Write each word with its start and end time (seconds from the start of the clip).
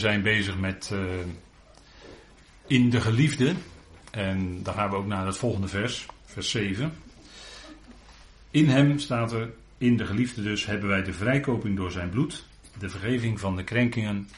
zijn 0.00 0.22
bezig 0.22 0.58
met 0.58 0.90
uh, 0.92 1.00
in 2.66 2.90
de 2.90 3.00
geliefde. 3.00 3.54
En 4.10 4.62
dan 4.62 4.74
gaan 4.74 4.90
we 4.90 4.96
ook 4.96 5.06
naar 5.06 5.26
het 5.26 5.36
volgende 5.36 5.68
vers, 5.68 6.06
vers 6.24 6.50
7. 6.50 6.92
In 8.50 8.68
hem 8.68 8.98
staat 8.98 9.32
er, 9.32 9.50
in 9.78 9.96
de 9.96 10.06
geliefde 10.06 10.42
dus, 10.42 10.66
hebben 10.66 10.88
wij 10.88 11.02
de 11.02 11.12
vrijkoping 11.12 11.76
door 11.76 11.90
zijn 11.90 12.10
bloed, 12.10 12.46
de 12.78 12.88
vergeving 12.88 13.40
van 13.40 13.56
de 13.56 13.64
krenkingen, 13.64 14.28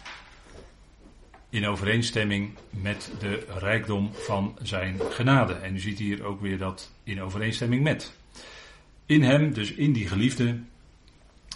in 1.50 1.66
overeenstemming 1.66 2.50
met 2.70 3.12
de 3.18 3.46
rijkdom 3.58 4.10
van 4.12 4.58
zijn 4.62 5.00
genade. 5.10 5.52
En 5.52 5.74
u 5.74 5.78
ziet 5.78 5.98
hier 5.98 6.24
ook 6.24 6.40
weer 6.40 6.58
dat 6.58 6.92
in 7.04 7.22
overeenstemming 7.22 7.82
met. 7.82 8.16
In 9.06 9.22
hem, 9.22 9.52
dus 9.52 9.72
in 9.72 9.92
die 9.92 10.08
geliefde, 10.08 10.58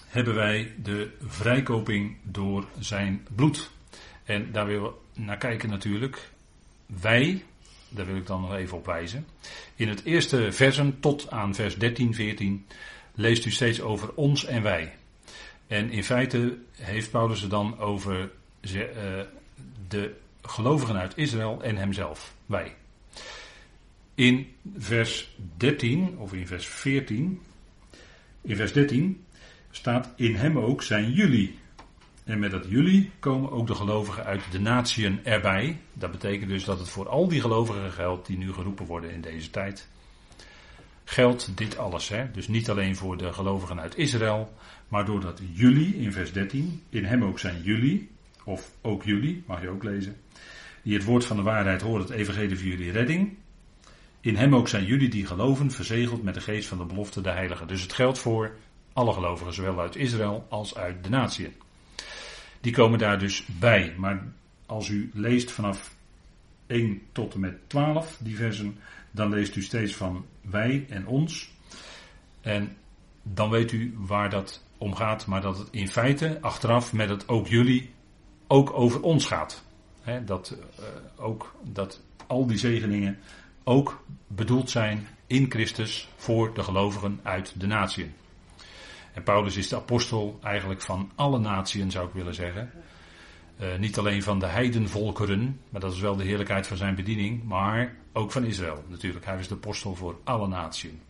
hebben 0.07 0.35
wij 0.35 0.73
de 0.83 1.11
vrijkoping 1.27 2.17
door 2.23 2.67
zijn 2.79 3.27
bloed. 3.35 3.71
En 4.27 4.53
daar 4.53 4.67
willen 4.67 4.83
we 4.83 5.21
naar 5.21 5.39
kijken 5.39 5.69
natuurlijk. 5.69 6.31
Wij, 6.87 7.45
daar 7.89 8.07
wil 8.07 8.17
ik 8.17 8.27
dan 8.27 8.41
nog 8.41 8.55
even 8.55 8.77
op 8.77 8.87
wijzen. 8.87 9.27
In 9.75 9.89
het 9.89 10.05
eerste 10.05 10.53
versen 10.53 11.01
tot 11.01 11.31
aan 11.31 11.55
vers 11.55 11.77
13, 11.77 12.15
14 12.15 12.67
leest 13.15 13.45
u 13.45 13.51
steeds 13.51 13.81
over 13.81 14.15
ons 14.15 14.45
en 14.45 14.63
wij. 14.63 14.95
En 15.67 15.91
in 15.91 16.05
feite 16.05 16.59
heeft 16.73 17.11
Paulus 17.11 17.41
het 17.41 17.51
dan 17.51 17.79
over 17.79 18.31
uh, 18.61 18.81
de 19.89 20.15
gelovigen 20.43 20.97
uit 20.97 21.17
Israël 21.17 21.63
en 21.63 21.77
hemzelf, 21.77 22.35
wij. 22.47 22.75
In 24.15 24.55
vers 24.77 25.37
13, 25.57 26.19
of 26.19 26.33
in 26.33 26.47
vers 26.47 26.67
14, 26.67 27.41
in 28.43 28.57
vers 28.57 28.73
13 28.73 29.25
staat 29.71 30.13
in 30.17 30.35
hem 30.35 30.59
ook 30.59 30.83
zijn 30.83 31.13
jullie. 31.13 31.59
En 32.27 32.39
met 32.39 32.51
dat 32.51 32.65
jullie 32.69 33.11
komen 33.19 33.51
ook 33.51 33.67
de 33.67 33.75
gelovigen 33.75 34.25
uit 34.25 34.43
de 34.51 34.61
natieën 34.61 35.25
erbij. 35.25 35.79
Dat 35.93 36.11
betekent 36.11 36.51
dus 36.51 36.65
dat 36.65 36.79
het 36.79 36.89
voor 36.89 37.09
al 37.09 37.29
die 37.29 37.41
gelovigen 37.41 37.93
geldt 37.93 38.27
die 38.27 38.39
nu 38.39 38.53
geroepen 38.53 38.87
worden 38.87 39.11
in 39.11 39.21
deze 39.21 39.51
tijd. 39.51 39.89
Geldt 41.05 41.57
dit 41.57 41.79
alles. 41.79 42.09
Hè? 42.09 42.31
Dus 42.31 42.49
niet 42.49 42.71
alleen 42.71 42.97
voor 42.97 43.17
de 43.17 43.33
gelovigen 43.33 43.81
uit 43.81 43.97
Israël, 43.97 44.53
maar 44.89 45.05
doordat 45.05 45.41
jullie 45.53 45.97
in 45.97 46.13
vers 46.13 46.33
13, 46.33 46.83
in 46.89 47.05
hem 47.05 47.25
ook 47.25 47.39
zijn 47.39 47.63
jullie, 47.63 48.11
of 48.45 48.73
ook 48.81 49.05
jullie, 49.05 49.43
mag 49.47 49.63
je 49.63 49.69
ook 49.69 49.83
lezen, 49.83 50.17
die 50.83 50.95
het 50.95 51.05
woord 51.05 51.25
van 51.25 51.37
de 51.37 51.43
waarheid 51.43 51.83
horen, 51.83 52.01
het 52.01 52.11
evangelie 52.11 52.59
voor 52.59 52.69
jullie 52.69 52.93
redding. 52.93 53.37
In 54.21 54.37
hem 54.37 54.55
ook 54.55 54.69
zijn 54.69 54.85
jullie 54.85 55.09
die 55.09 55.27
geloven, 55.27 55.71
verzegeld 55.71 56.23
met 56.23 56.35
de 56.35 56.41
geest 56.41 56.69
van 56.69 56.79
de 56.79 56.85
belofte 56.85 57.21
de 57.21 57.31
heilige. 57.31 57.67
Dus 57.67 57.83
het 57.83 57.93
geldt 57.93 58.19
voor 58.19 58.57
alle 58.93 59.13
gelovigen, 59.13 59.55
zowel 59.55 59.81
uit 59.81 59.97
Israël 59.97 60.47
als 60.49 60.77
uit 60.77 61.05
de 61.05 61.11
natieën. 61.11 61.65
Die 62.61 62.73
komen 62.73 62.99
daar 62.99 63.19
dus 63.19 63.47
bij. 63.59 63.95
Maar 63.97 64.23
als 64.67 64.89
u 64.89 65.11
leest 65.15 65.51
vanaf 65.51 65.97
1 66.67 67.03
tot 67.13 67.35
en 67.35 67.41
met 67.41 67.69
12, 67.69 68.17
die 68.21 68.37
versen, 68.37 68.79
dan 69.11 69.31
leest 69.31 69.57
u 69.57 69.63
steeds 69.63 69.95
van 69.95 70.27
wij 70.41 70.87
en 70.89 71.07
ons. 71.07 71.51
En 72.41 72.77
dan 73.23 73.51
weet 73.51 73.73
u 73.73 73.95
waar 73.97 74.31
dat 74.31 74.65
om 74.79 74.95
gaat, 74.95 75.27
maar 75.27 75.41
dat 75.41 75.59
het 75.59 75.69
in 75.71 75.89
feite 75.89 76.39
achteraf 76.41 76.93
met 76.93 77.09
het 77.09 77.29
ook 77.29 77.47
jullie 77.47 77.91
ook 78.47 78.73
over 78.73 79.03
ons 79.03 79.27
gaat. 79.27 79.65
dat, 80.25 80.57
uh, 80.81 80.87
ook, 81.17 81.55
dat 81.63 82.03
al 82.27 82.47
die 82.47 82.59
zegeningen 82.59 83.19
ook 83.65 84.05
bedoeld 84.27 84.71
zijn 84.71 85.07
in 85.27 85.51
Christus 85.51 86.09
voor 86.17 86.55
de 86.55 86.63
gelovigen 86.63 87.21
uit 87.23 87.61
de 87.61 87.67
natieën. 87.67 88.15
En 89.17 89.23
Paulus 89.23 89.57
is 89.57 89.69
de 89.69 89.77
apostel 89.77 90.39
eigenlijk 90.43 90.83
van 90.83 91.11
alle 91.15 91.39
natieën, 91.39 91.91
zou 91.91 92.07
ik 92.07 92.15
willen 92.15 92.35
zeggen. 92.35 92.71
Uh, 93.61 93.77
niet 93.79 93.99
alleen 93.99 94.23
van 94.23 94.39
de 94.39 94.47
heidenvolkeren, 94.47 95.61
maar 95.71 95.81
dat 95.81 95.93
is 95.93 96.01
wel 96.01 96.17
de 96.17 96.25
heerlijkheid 96.25 96.67
van 96.67 96.77
zijn 96.77 96.95
bediening, 96.95 97.45
maar 97.45 97.95
ook 98.13 98.33
van 98.33 98.45
Israël 98.45 98.85
natuurlijk. 98.89 99.25
Hij 99.25 99.39
is 99.39 99.49
de 99.49 99.55
apostel 99.55 99.95
voor 99.95 100.19
alle 100.25 100.49
natieën. 100.49 101.01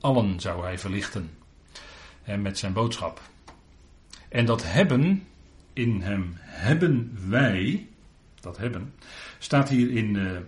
Allen 0.00 0.40
zou 0.40 0.62
hij 0.62 0.78
verlichten 0.78 1.30
en 2.22 2.42
met 2.42 2.58
zijn 2.58 2.72
boodschap. 2.72 3.20
En 4.28 4.44
dat 4.44 4.62
hebben, 4.64 5.26
in 5.72 6.02
hem 6.02 6.32
hebben 6.38 7.18
wij, 7.28 7.88
dat 8.40 8.56
hebben, 8.56 8.94
staat 9.38 9.68
hier 9.68 9.90
in 9.90 10.14
uh, 10.14 10.38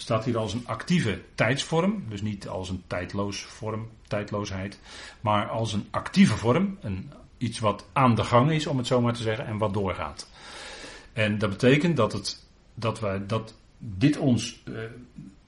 staat 0.00 0.24
hier 0.24 0.38
als 0.38 0.54
een 0.54 0.66
actieve 0.66 1.20
tijdsvorm, 1.34 2.04
dus 2.08 2.22
niet 2.22 2.48
als 2.48 2.68
een 2.68 2.82
tijdloos 2.86 3.42
vorm, 3.42 3.88
tijdloosheid, 4.06 4.80
maar 5.20 5.48
als 5.48 5.72
een 5.72 5.86
actieve 5.90 6.36
vorm, 6.36 6.78
een, 6.80 7.12
iets 7.38 7.58
wat 7.58 7.86
aan 7.92 8.14
de 8.14 8.24
gang 8.24 8.50
is, 8.50 8.66
om 8.66 8.78
het 8.78 8.86
zo 8.86 9.00
maar 9.00 9.12
te 9.12 9.22
zeggen, 9.22 9.46
en 9.46 9.58
wat 9.58 9.74
doorgaat. 9.74 10.28
En 11.12 11.38
dat 11.38 11.50
betekent 11.50 11.96
dat, 11.96 12.12
het, 12.12 12.46
dat, 12.74 13.00
wij, 13.00 13.26
dat 13.26 13.54
dit 13.78 14.16
ons, 14.16 14.62
uh, 14.68 14.78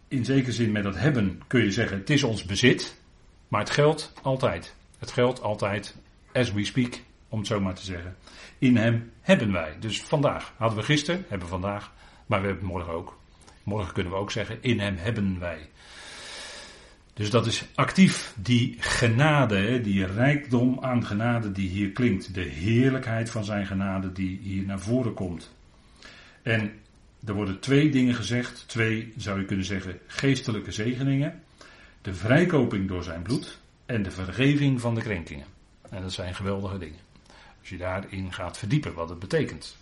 in 0.08 0.24
zekere 0.24 0.52
zin 0.52 0.72
met 0.72 0.82
dat 0.82 0.96
hebben, 0.96 1.40
kun 1.46 1.64
je 1.64 1.70
zeggen, 1.70 1.98
het 1.98 2.10
is 2.10 2.22
ons 2.22 2.44
bezit, 2.44 2.96
maar 3.48 3.60
het 3.60 3.70
geldt 3.70 4.12
altijd. 4.22 4.74
Het 4.98 5.10
geldt 5.10 5.42
altijd, 5.42 5.96
as 6.32 6.52
we 6.52 6.64
speak, 6.64 7.02
om 7.28 7.38
het 7.38 7.46
zo 7.46 7.60
maar 7.60 7.74
te 7.74 7.84
zeggen. 7.84 8.16
In 8.58 8.76
hem 8.76 9.12
hebben 9.20 9.52
wij. 9.52 9.76
Dus 9.80 10.02
vandaag 10.02 10.52
hadden 10.56 10.78
we 10.78 10.84
gisteren, 10.84 11.24
hebben 11.28 11.48
we 11.48 11.52
vandaag, 11.54 11.92
maar 12.26 12.40
we 12.40 12.46
hebben 12.46 12.66
morgen 12.66 12.92
ook. 12.92 13.18
Morgen 13.70 13.94
kunnen 13.94 14.12
we 14.12 14.18
ook 14.18 14.30
zeggen, 14.30 14.58
in 14.60 14.80
hem 14.80 14.96
hebben 14.96 15.38
wij. 15.38 15.68
Dus 17.14 17.30
dat 17.30 17.46
is 17.46 17.64
actief 17.74 18.34
die 18.36 18.76
genade, 18.78 19.80
die 19.80 20.06
rijkdom 20.06 20.78
aan 20.80 21.06
genade 21.06 21.52
die 21.52 21.68
hier 21.68 21.90
klinkt. 21.90 22.34
De 22.34 22.40
heerlijkheid 22.40 23.30
van 23.30 23.44
zijn 23.44 23.66
genade 23.66 24.12
die 24.12 24.38
hier 24.42 24.64
naar 24.64 24.80
voren 24.80 25.14
komt. 25.14 25.54
En 26.42 26.72
er 27.26 27.34
worden 27.34 27.60
twee 27.60 27.90
dingen 27.90 28.14
gezegd, 28.14 28.64
twee 28.68 29.12
zou 29.16 29.38
je 29.40 29.44
kunnen 29.44 29.64
zeggen 29.64 29.98
geestelijke 30.06 30.72
zegeningen. 30.72 31.42
De 32.02 32.14
vrijkoping 32.14 32.88
door 32.88 33.02
zijn 33.02 33.22
bloed 33.22 33.58
en 33.86 34.02
de 34.02 34.10
vergeving 34.10 34.80
van 34.80 34.94
de 34.94 35.00
krenkingen. 35.00 35.46
En 35.90 36.02
dat 36.02 36.12
zijn 36.12 36.34
geweldige 36.34 36.78
dingen. 36.78 37.00
Als 37.60 37.68
je 37.68 37.76
daarin 37.76 38.32
gaat 38.32 38.58
verdiepen 38.58 38.94
wat 38.94 39.08
het 39.08 39.18
betekent. 39.18 39.76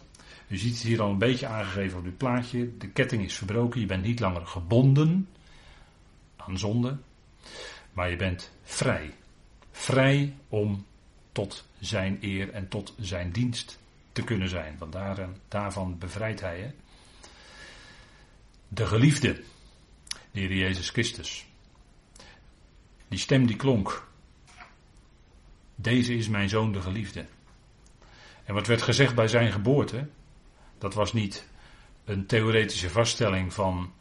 U 0.48 0.56
ziet 0.56 0.74
het 0.74 0.82
hier 0.82 1.02
al 1.02 1.10
een 1.10 1.18
beetje 1.18 1.46
aangegeven 1.46 1.98
op 1.98 2.04
dit 2.04 2.16
plaatje. 2.16 2.76
De 2.78 2.88
ketting 2.88 3.24
is 3.24 3.34
verbroken. 3.34 3.80
Je 3.80 3.86
bent 3.86 4.04
niet 4.04 4.20
langer 4.20 4.46
gebonden 4.46 5.28
aan 6.36 6.58
zonde. 6.58 6.96
Maar 7.92 8.10
je 8.10 8.16
bent 8.16 8.52
vrij. 8.62 9.14
Vrij 9.70 10.34
om 10.48 10.86
tot 11.32 11.68
zijn 11.78 12.18
eer 12.20 12.50
en 12.50 12.68
tot 12.68 12.94
zijn 13.00 13.30
dienst 13.30 13.78
te 14.12 14.22
kunnen 14.22 14.48
zijn. 14.48 14.76
Want 14.78 14.92
daar, 14.92 15.28
daarvan 15.48 15.98
bevrijdt 15.98 16.40
hij. 16.40 16.60
Hè? 16.60 16.70
De 18.68 18.86
geliefde, 18.86 19.42
de 20.30 20.40
Heer 20.40 20.54
Jezus 20.54 20.90
Christus. 20.90 21.46
Die 23.08 23.18
stem 23.18 23.46
die 23.46 23.56
klonk. 23.56 24.08
Deze 25.74 26.14
is 26.14 26.28
mijn 26.28 26.48
zoon 26.48 26.72
de 26.72 26.80
geliefde. 26.80 27.26
En 28.44 28.54
wat 28.54 28.66
werd 28.66 28.82
gezegd 28.82 29.14
bij 29.14 29.28
zijn 29.28 29.52
geboorte? 29.52 30.08
Dat 30.78 30.94
was 30.94 31.12
niet 31.12 31.48
een 32.04 32.26
theoretische 32.26 32.90
vaststelling 32.90 33.52
van 33.52 33.92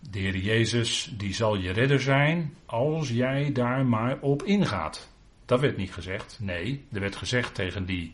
de 0.00 0.18
Heer 0.18 0.36
Jezus, 0.36 1.12
die 1.16 1.34
zal 1.34 1.56
je 1.56 1.70
redder 1.70 2.00
zijn 2.00 2.54
als 2.66 3.08
jij 3.08 3.52
daar 3.52 3.86
maar 3.86 4.18
op 4.20 4.42
ingaat. 4.42 5.08
Dat 5.44 5.60
werd 5.60 5.76
niet 5.76 5.92
gezegd. 5.92 6.38
Nee, 6.40 6.84
er 6.92 7.00
werd 7.00 7.16
gezegd 7.16 7.54
tegen 7.54 7.84
die 7.86 8.12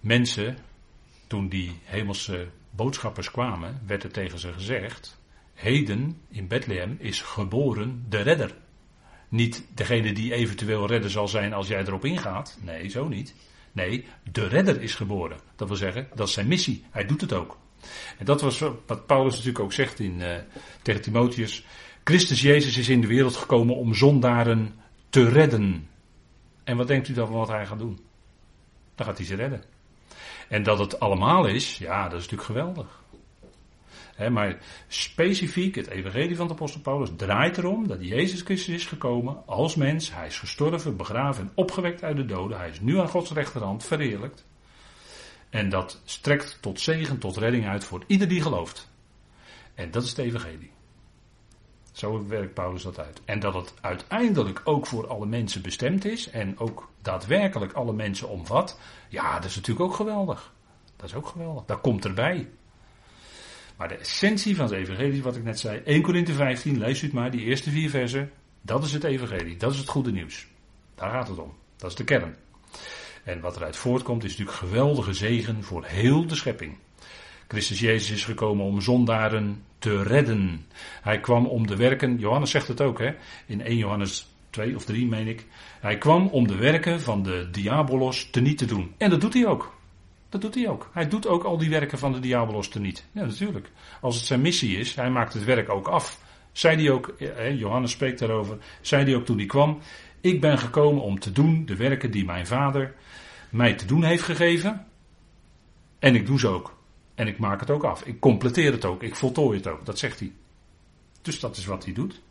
mensen, 0.00 0.56
toen 1.26 1.48
die 1.48 1.78
hemelse 1.84 2.48
boodschappers 2.70 3.30
kwamen, 3.30 3.80
werd 3.86 4.02
er 4.02 4.10
tegen 4.10 4.38
ze 4.38 4.52
gezegd: 4.52 5.20
Heden 5.54 6.20
in 6.28 6.46
Bethlehem 6.46 6.96
is 6.98 7.22
geboren 7.22 8.06
de 8.08 8.20
redder. 8.20 8.54
Niet 9.28 9.64
degene 9.74 10.12
die 10.12 10.34
eventueel 10.34 10.86
redder 10.86 11.10
zal 11.10 11.28
zijn 11.28 11.52
als 11.52 11.68
jij 11.68 11.80
erop 11.80 12.04
ingaat. 12.04 12.58
Nee, 12.62 12.88
zo 12.88 13.08
niet. 13.08 13.34
Nee, 13.76 14.04
de 14.32 14.46
redder 14.46 14.82
is 14.82 14.94
geboren. 14.94 15.38
Dat 15.56 15.68
wil 15.68 15.76
zeggen, 15.76 16.08
dat 16.14 16.28
is 16.28 16.34
zijn 16.34 16.46
missie. 16.46 16.84
Hij 16.90 17.06
doet 17.06 17.20
het 17.20 17.32
ook. 17.32 17.58
En 18.18 18.24
dat 18.24 18.40
was 18.40 18.58
wat 18.86 19.06
Paulus 19.06 19.32
natuurlijk 19.32 19.64
ook 19.64 19.72
zegt 19.72 19.98
in, 19.98 20.20
uh, 20.20 20.34
tegen 20.82 21.02
Timotheus. 21.02 21.64
Christus 22.04 22.40
Jezus 22.40 22.76
is 22.76 22.88
in 22.88 23.00
de 23.00 23.06
wereld 23.06 23.36
gekomen 23.36 23.76
om 23.76 23.94
zondaren 23.94 24.74
te 25.08 25.28
redden. 25.28 25.88
En 26.64 26.76
wat 26.76 26.86
denkt 26.86 27.08
u 27.08 27.12
dan 27.12 27.26
van 27.26 27.36
wat 27.36 27.48
hij 27.48 27.66
gaat 27.66 27.78
doen? 27.78 28.00
Dan 28.94 29.06
gaat 29.06 29.16
hij 29.16 29.26
ze 29.26 29.34
redden. 29.34 29.62
En 30.48 30.62
dat 30.62 30.78
het 30.78 31.00
allemaal 31.00 31.46
is, 31.46 31.78
ja, 31.78 32.02
dat 32.02 32.20
is 32.20 32.28
natuurlijk 32.28 32.48
geweldig 32.48 33.02
maar 34.30 34.58
specifiek 34.88 35.74
het 35.74 35.86
evangelie 35.86 36.36
van 36.36 36.46
de 36.46 36.52
apostel 36.52 36.80
Paulus 36.80 37.10
draait 37.16 37.58
erom 37.58 37.88
dat 37.88 38.04
Jezus 38.04 38.40
Christus 38.40 38.74
is 38.74 38.86
gekomen 38.86 39.42
als 39.46 39.74
mens. 39.74 40.14
Hij 40.14 40.26
is 40.26 40.38
gestorven, 40.38 40.96
begraven 40.96 41.44
en 41.44 41.52
opgewekt 41.54 42.02
uit 42.02 42.16
de 42.16 42.24
doden. 42.24 42.58
Hij 42.58 42.68
is 42.68 42.80
nu 42.80 42.98
aan 42.98 43.08
Gods 43.08 43.30
rechterhand 43.30 43.84
verheerlijkt. 43.84 44.44
En 45.50 45.68
dat 45.68 46.00
strekt 46.04 46.58
tot 46.60 46.80
zegen, 46.80 47.18
tot 47.18 47.36
redding 47.36 47.66
uit 47.66 47.84
voor 47.84 48.04
ieder 48.06 48.28
die 48.28 48.42
gelooft. 48.42 48.90
En 49.74 49.90
dat 49.90 50.02
is 50.02 50.08
het 50.08 50.18
evangelie. 50.18 50.70
Zo 51.92 52.26
werkt 52.26 52.54
Paulus 52.54 52.82
dat 52.82 52.98
uit. 52.98 53.20
En 53.24 53.40
dat 53.40 53.54
het 53.54 53.74
uiteindelijk 53.80 54.60
ook 54.64 54.86
voor 54.86 55.06
alle 55.06 55.26
mensen 55.26 55.62
bestemd 55.62 56.04
is 56.04 56.30
en 56.30 56.58
ook 56.58 56.88
daadwerkelijk 57.02 57.72
alle 57.72 57.92
mensen 57.92 58.28
omvat. 58.28 58.80
Ja, 59.08 59.34
dat 59.34 59.44
is 59.44 59.56
natuurlijk 59.56 59.86
ook 59.86 59.94
geweldig. 59.94 60.52
Dat 60.96 61.08
is 61.08 61.14
ook 61.14 61.26
geweldig. 61.26 61.64
Dat 61.64 61.80
komt 61.80 62.04
erbij. 62.04 62.48
Maar 63.76 63.88
de 63.88 63.96
essentie 63.96 64.56
van 64.56 64.64
het 64.64 64.74
evangelie, 64.74 65.22
wat 65.22 65.36
ik 65.36 65.44
net 65.44 65.58
zei, 65.58 65.80
1 65.84 66.02
Korinthe 66.02 66.32
15, 66.32 66.78
lees 66.78 67.02
u 67.02 67.04
het 67.04 67.14
maar, 67.14 67.30
die 67.30 67.44
eerste 67.44 67.70
vier 67.70 67.90
versen, 67.90 68.30
dat 68.62 68.84
is 68.84 68.92
het 68.92 69.04
evangelie, 69.04 69.56
dat 69.56 69.72
is 69.72 69.78
het 69.78 69.88
goede 69.88 70.12
nieuws. 70.12 70.46
Daar 70.94 71.10
gaat 71.10 71.28
het 71.28 71.38
om. 71.38 71.54
Dat 71.76 71.90
is 71.90 71.96
de 71.96 72.04
kern. 72.04 72.36
En 73.24 73.40
wat 73.40 73.56
eruit 73.56 73.76
voortkomt 73.76 74.24
is 74.24 74.30
natuurlijk 74.30 74.56
geweldige 74.56 75.12
zegen 75.12 75.64
voor 75.64 75.84
heel 75.84 76.26
de 76.26 76.34
schepping. 76.34 76.78
Christus 77.48 77.80
Jezus 77.80 78.10
is 78.10 78.24
gekomen 78.24 78.64
om 78.64 78.80
zondaren 78.80 79.62
te 79.78 80.02
redden. 80.02 80.66
Hij 81.02 81.20
kwam 81.20 81.46
om 81.46 81.66
de 81.66 81.76
werken, 81.76 82.18
Johannes 82.18 82.50
zegt 82.50 82.68
het 82.68 82.80
ook 82.80 82.98
hè, 82.98 83.14
in 83.46 83.60
1 83.60 83.76
Johannes 83.76 84.26
2 84.50 84.74
of 84.74 84.84
3 84.84 85.06
meen 85.06 85.26
ik. 85.26 85.46
Hij 85.80 85.98
kwam 85.98 86.26
om 86.26 86.46
de 86.46 86.56
werken 86.56 87.00
van 87.00 87.22
de 87.22 87.48
diabolos 87.50 88.30
te 88.30 88.40
niet 88.40 88.58
te 88.58 88.66
doen. 88.66 88.94
En 88.96 89.10
dat 89.10 89.20
doet 89.20 89.34
hij 89.34 89.46
ook. 89.46 89.75
Dat 90.28 90.40
doet 90.40 90.54
hij 90.54 90.68
ook. 90.68 90.90
Hij 90.92 91.08
doet 91.08 91.26
ook 91.26 91.44
al 91.44 91.58
die 91.58 91.70
werken 91.70 91.98
van 91.98 92.12
de 92.12 92.20
diabolos 92.20 92.68
te 92.68 92.80
niet. 92.80 93.06
Ja, 93.12 93.24
natuurlijk. 93.24 93.70
Als 94.00 94.16
het 94.16 94.26
zijn 94.26 94.40
missie 94.40 94.78
is, 94.78 94.94
hij 94.94 95.10
maakt 95.10 95.32
het 95.32 95.44
werk 95.44 95.68
ook 95.68 95.88
af. 95.88 96.20
Zei 96.52 96.76
hij 96.76 96.90
ook, 96.90 97.14
Johannes 97.54 97.90
spreekt 97.90 98.18
daarover, 98.18 98.58
zei 98.80 99.04
hij 99.04 99.14
ook 99.14 99.24
toen 99.24 99.36
hij 99.36 99.46
kwam, 99.46 99.78
ik 100.20 100.40
ben 100.40 100.58
gekomen 100.58 101.02
om 101.02 101.18
te 101.18 101.32
doen 101.32 101.66
de 101.66 101.76
werken 101.76 102.10
die 102.10 102.24
mijn 102.24 102.46
vader 102.46 102.94
mij 103.50 103.74
te 103.74 103.86
doen 103.86 104.04
heeft 104.04 104.22
gegeven. 104.22 104.86
En 105.98 106.14
ik 106.14 106.26
doe 106.26 106.38
ze 106.38 106.48
ook. 106.48 106.76
En 107.14 107.26
ik 107.26 107.38
maak 107.38 107.60
het 107.60 107.70
ook 107.70 107.84
af. 107.84 108.02
Ik 108.02 108.20
completeer 108.20 108.72
het 108.72 108.84
ook. 108.84 109.02
Ik 109.02 109.14
voltooi 109.14 109.58
het 109.58 109.66
ook. 109.66 109.86
Dat 109.86 109.98
zegt 109.98 110.18
hij. 110.18 110.32
Dus 111.22 111.40
dat 111.40 111.56
is 111.56 111.66
wat 111.66 111.84
hij 111.84 111.94
doet. 111.94 112.22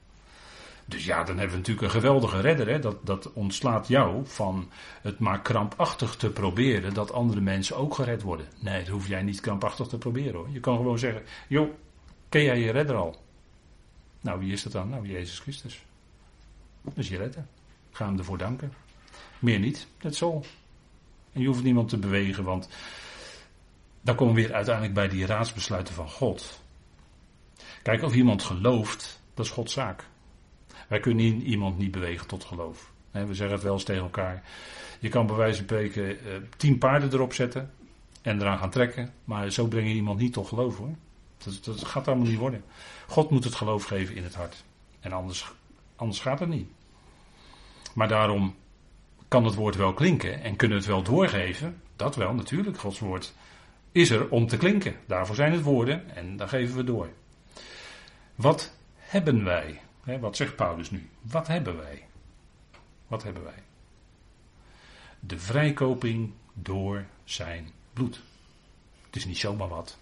Dus 0.85 1.05
ja, 1.05 1.23
dan 1.23 1.37
hebben 1.37 1.49
we 1.51 1.57
natuurlijk 1.57 1.85
een 1.85 2.01
geweldige 2.01 2.39
redder. 2.39 2.67
Hè? 2.67 2.79
Dat, 2.79 3.05
dat 3.05 3.33
ontslaat 3.33 3.87
jou 3.87 4.25
van 4.25 4.69
het 5.01 5.19
maar 5.19 5.41
krampachtig 5.41 6.15
te 6.15 6.29
proberen 6.29 6.93
dat 6.93 7.11
andere 7.11 7.41
mensen 7.41 7.77
ook 7.77 7.93
gered 7.93 8.21
worden. 8.21 8.47
Nee, 8.59 8.79
dat 8.79 8.87
hoef 8.87 9.07
jij 9.07 9.21
niet 9.21 9.39
krampachtig 9.39 9.87
te 9.87 9.97
proberen 9.97 10.33
hoor. 10.33 10.49
Je 10.49 10.59
kan 10.59 10.77
gewoon 10.77 10.99
zeggen, 10.99 11.23
joh, 11.47 11.69
ken 12.29 12.43
jij 12.43 12.59
je 12.59 12.71
redder 12.71 12.95
al? 12.95 13.23
Nou, 14.21 14.39
wie 14.39 14.51
is 14.51 14.63
dat 14.63 14.71
dan? 14.71 14.89
Nou, 14.89 15.07
Jezus 15.07 15.39
Christus. 15.39 15.85
Dus 16.93 17.07
je 17.07 17.17
redder. 17.17 17.45
Ga 17.91 18.05
hem 18.05 18.17
ervoor 18.17 18.37
danken. 18.37 18.73
Meer 19.39 19.59
niet, 19.59 19.87
dat 19.97 20.15
zo. 20.15 20.43
En 21.31 21.41
je 21.41 21.47
hoeft 21.47 21.63
niemand 21.63 21.89
te 21.89 21.97
bewegen, 21.97 22.43
want 22.43 22.69
dan 24.01 24.15
komen 24.15 24.35
we 24.35 24.41
weer 24.41 24.53
uiteindelijk 24.53 24.93
bij 24.93 25.07
die 25.07 25.25
raadsbesluiten 25.25 25.93
van 25.93 26.09
God. 26.09 26.61
Kijk, 27.83 28.01
of 28.01 28.15
iemand 28.15 28.43
gelooft, 28.43 29.21
dat 29.33 29.45
is 29.45 29.51
Gods 29.51 29.73
zaak. 29.73 30.05
Wij 30.87 30.99
kunnen 30.99 31.41
iemand 31.41 31.77
niet 31.77 31.91
bewegen 31.91 32.27
tot 32.27 32.43
geloof. 32.43 32.91
We 33.11 33.33
zeggen 33.33 33.55
het 33.55 33.63
wel 33.63 33.73
eens 33.73 33.83
tegen 33.83 34.03
elkaar. 34.03 34.43
Je 34.99 35.09
kan 35.09 35.27
bij 35.27 35.35
wijze 35.35 35.55
van 35.55 35.63
spreken 35.65 36.09
eh, 36.09 36.33
tien 36.57 36.77
paarden 36.77 37.13
erop 37.13 37.33
zetten 37.33 37.71
en 38.21 38.41
eraan 38.41 38.57
gaan 38.57 38.69
trekken. 38.69 39.13
Maar 39.23 39.49
zo 39.49 39.67
breng 39.67 39.87
je 39.87 39.93
iemand 39.93 40.19
niet 40.19 40.33
tot 40.33 40.47
geloof 40.47 40.77
hoor. 40.77 40.95
Dat, 41.37 41.63
dat 41.63 41.85
gaat 41.85 42.07
allemaal 42.07 42.27
niet 42.27 42.37
worden. 42.37 42.63
God 43.07 43.29
moet 43.29 43.43
het 43.43 43.55
geloof 43.55 43.83
geven 43.83 44.15
in 44.15 44.23
het 44.23 44.35
hart. 44.35 44.63
En 44.99 45.11
anders, 45.11 45.51
anders 45.95 46.19
gaat 46.19 46.39
het 46.39 46.49
niet. 46.49 46.69
Maar 47.93 48.07
daarom 48.07 48.55
kan 49.27 49.45
het 49.45 49.55
woord 49.55 49.75
wel 49.75 49.93
klinken 49.93 50.41
en 50.41 50.55
kunnen 50.55 50.77
het 50.77 50.87
wel 50.87 51.03
doorgeven. 51.03 51.81
Dat 51.95 52.15
wel, 52.15 52.33
natuurlijk. 52.33 52.77
Gods 52.77 52.99
woord 52.99 53.33
is 53.91 54.09
er 54.09 54.29
om 54.29 54.47
te 54.47 54.57
klinken. 54.57 54.95
Daarvoor 55.05 55.35
zijn 55.35 55.51
het 55.51 55.61
woorden 55.61 56.15
en 56.15 56.37
daar 56.37 56.49
geven 56.49 56.75
we 56.75 56.83
door. 56.83 57.09
Wat 58.35 58.75
hebben 58.97 59.43
wij? 59.43 59.81
Wat 60.05 60.35
zegt 60.35 60.55
Paulus 60.55 60.91
nu? 60.91 61.09
Wat 61.21 61.47
hebben 61.47 61.77
wij? 61.77 62.07
Wat 63.07 63.23
hebben 63.23 63.43
wij? 63.43 63.63
De 65.19 65.39
vrijkoping 65.39 66.33
door 66.53 67.05
zijn 67.23 67.69
bloed. 67.93 68.21
Het 69.05 69.15
is 69.15 69.25
niet 69.25 69.37
zomaar 69.37 69.67
wat. 69.67 69.97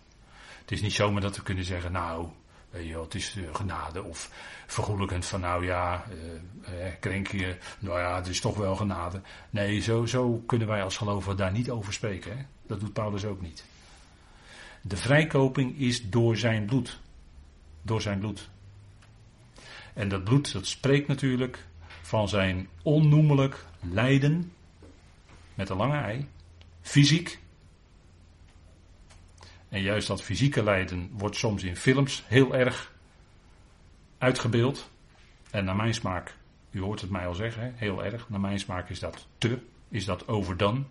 Het 0.62 0.72
is 0.72 0.82
niet 0.82 0.94
zomaar 0.94 1.22
dat 1.22 1.36
we 1.36 1.44
kunnen 1.44 1.64
zeggen, 1.64 1.92
nou, 1.92 2.28
je, 2.72 3.00
het 3.00 3.16
is 3.16 3.36
eh, 3.36 3.56
genade. 3.56 4.04
Of 4.04 4.30
vergoelijkend 4.68 5.26
van, 5.26 5.40
nou 5.40 5.66
ja, 5.66 6.06
eh, 6.64 6.88
eh, 6.88 6.94
krenk 7.00 7.28
je, 7.28 7.58
nou 7.80 8.00
ja, 8.00 8.16
het 8.16 8.28
is 8.28 8.40
toch 8.40 8.58
wel 8.58 8.76
genade. 8.76 9.22
Nee, 9.50 9.82
zo, 9.82 10.06
zo 10.06 10.44
kunnen 10.46 10.68
wij 10.68 10.84
als 10.84 10.98
gelovigen 10.98 11.38
daar 11.38 11.52
niet 11.52 11.70
over 11.70 11.94
spreken. 11.94 12.48
Dat 12.68 12.80
doet 12.80 12.94
Paulus 12.94 13.26
ook 13.26 13.42
niet. 13.42 13.66
De 14.82 14.98
vrijkoping 14.98 15.80
is 15.80 16.10
door 16.10 16.38
zijn 16.38 16.66
bloed. 16.66 17.00
Door 17.82 18.02
zijn 18.02 18.20
bloed. 18.20 18.50
En 19.94 20.10
dat 20.10 20.24
bloed, 20.24 20.54
dat 20.54 20.68
spreekt 20.68 21.08
natuurlijk 21.08 21.66
van 22.02 22.30
zijn 22.30 22.68
onnoemelijk 22.82 23.66
lijden. 23.80 24.52
Met 25.54 25.70
een 25.70 25.78
lange 25.78 25.98
ei. 25.98 26.28
Fysiek. 26.82 27.40
En 29.70 29.82
juist 29.82 30.08
dat 30.08 30.22
fysieke 30.22 30.64
lijden 30.64 31.10
wordt 31.14 31.36
soms 31.36 31.64
in 31.64 31.76
films 31.76 32.24
heel 32.28 32.56
erg 32.56 32.94
uitgebeeld. 34.18 34.90
En 35.52 35.66
naar 35.66 35.76
mijn 35.76 35.94
smaak, 35.94 36.38
u 36.72 36.80
hoort 36.82 37.02
het 37.02 37.10
mij 37.10 37.28
al 37.28 37.34
zeggen, 37.34 37.74
heel 37.76 38.04
erg. 38.04 38.30
Naar 38.30 38.40
mijn 38.40 38.60
smaak 38.60 38.90
is 38.90 39.00
dat 39.00 39.28
te, 39.38 39.58
is 39.90 40.06
dat 40.06 40.28
overdone. 40.28 40.84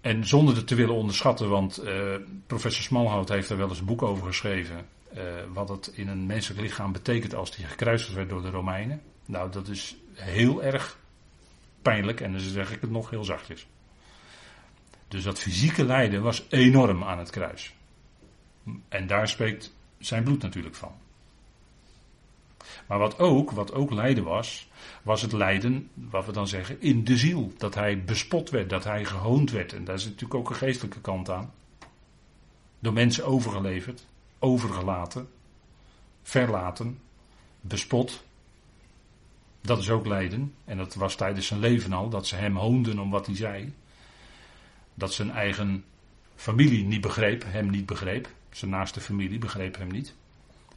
En 0.00 0.26
zonder 0.26 0.56
het 0.56 0.66
te 0.66 0.74
willen 0.74 0.94
onderschatten, 0.94 1.48
want 1.48 1.84
uh, 1.84 2.14
professor 2.46 2.82
Smalhout 2.82 3.28
heeft 3.28 3.50
er 3.50 3.56
wel 3.56 3.68
eens 3.68 3.78
een 3.78 3.84
boek 3.84 4.02
over 4.02 4.26
geschreven. 4.26 4.86
Uh, 5.16 5.22
wat 5.52 5.68
het 5.68 5.86
in 5.86 6.08
een 6.08 6.26
menselijk 6.26 6.60
lichaam 6.60 6.92
betekent 6.92 7.34
als 7.34 7.56
hij 7.56 7.66
gekruisigd 7.66 8.12
werd 8.12 8.28
door 8.28 8.42
de 8.42 8.50
Romeinen. 8.50 9.02
Nou, 9.24 9.50
dat 9.50 9.68
is 9.68 9.96
heel 10.12 10.62
erg 10.62 10.98
pijnlijk 11.82 12.20
en 12.20 12.32
dan 12.32 12.40
zeg 12.40 12.72
ik 12.72 12.80
het 12.80 12.90
nog 12.90 13.10
heel 13.10 13.24
zachtjes. 13.24 13.66
Dus 15.08 15.22
dat 15.22 15.38
fysieke 15.38 15.84
lijden 15.84 16.22
was 16.22 16.46
enorm 16.48 17.04
aan 17.04 17.18
het 17.18 17.30
kruis. 17.30 17.74
En 18.88 19.06
daar 19.06 19.28
spreekt 19.28 19.74
zijn 19.98 20.24
bloed 20.24 20.42
natuurlijk 20.42 20.74
van. 20.74 20.92
Maar 22.86 22.98
wat 22.98 23.18
ook, 23.18 23.50
wat 23.50 23.72
ook 23.72 23.90
lijden 23.90 24.24
was, 24.24 24.70
was 25.02 25.22
het 25.22 25.32
lijden, 25.32 25.90
wat 25.94 26.26
we 26.26 26.32
dan 26.32 26.48
zeggen, 26.48 26.80
in 26.80 27.04
de 27.04 27.16
ziel. 27.16 27.52
Dat 27.56 27.74
hij 27.74 28.04
bespot 28.04 28.50
werd, 28.50 28.70
dat 28.70 28.84
hij 28.84 29.04
gehoond 29.04 29.50
werd. 29.50 29.72
En 29.72 29.84
daar 29.84 29.94
is 29.94 30.04
natuurlijk 30.04 30.34
ook 30.34 30.50
een 30.50 30.56
geestelijke 30.56 31.00
kant 31.00 31.30
aan. 31.30 31.52
Door 32.78 32.92
mensen 32.92 33.24
overgeleverd, 33.24 34.06
overgelaten, 34.38 35.28
verlaten, 36.22 36.98
bespot. 37.60 38.24
Dat 39.60 39.78
is 39.78 39.90
ook 39.90 40.06
lijden. 40.06 40.54
En 40.64 40.76
dat 40.76 40.94
was 40.94 41.14
tijdens 41.14 41.46
zijn 41.46 41.60
leven 41.60 41.92
al, 41.92 42.08
dat 42.08 42.26
ze 42.26 42.36
hem 42.36 42.56
hoonden 42.56 42.98
om 42.98 43.10
wat 43.10 43.26
hij 43.26 43.36
zei. 43.36 43.72
Dat 44.94 45.12
zijn 45.12 45.30
eigen 45.30 45.84
familie 46.34 46.84
niet 46.84 47.00
begreep, 47.00 47.44
hem 47.46 47.70
niet 47.70 47.86
begreep. 47.86 48.28
Zijn 48.50 48.70
naaste 48.70 49.00
familie 49.00 49.38
begreep 49.38 49.76
hem 49.76 49.88
niet. 49.88 50.14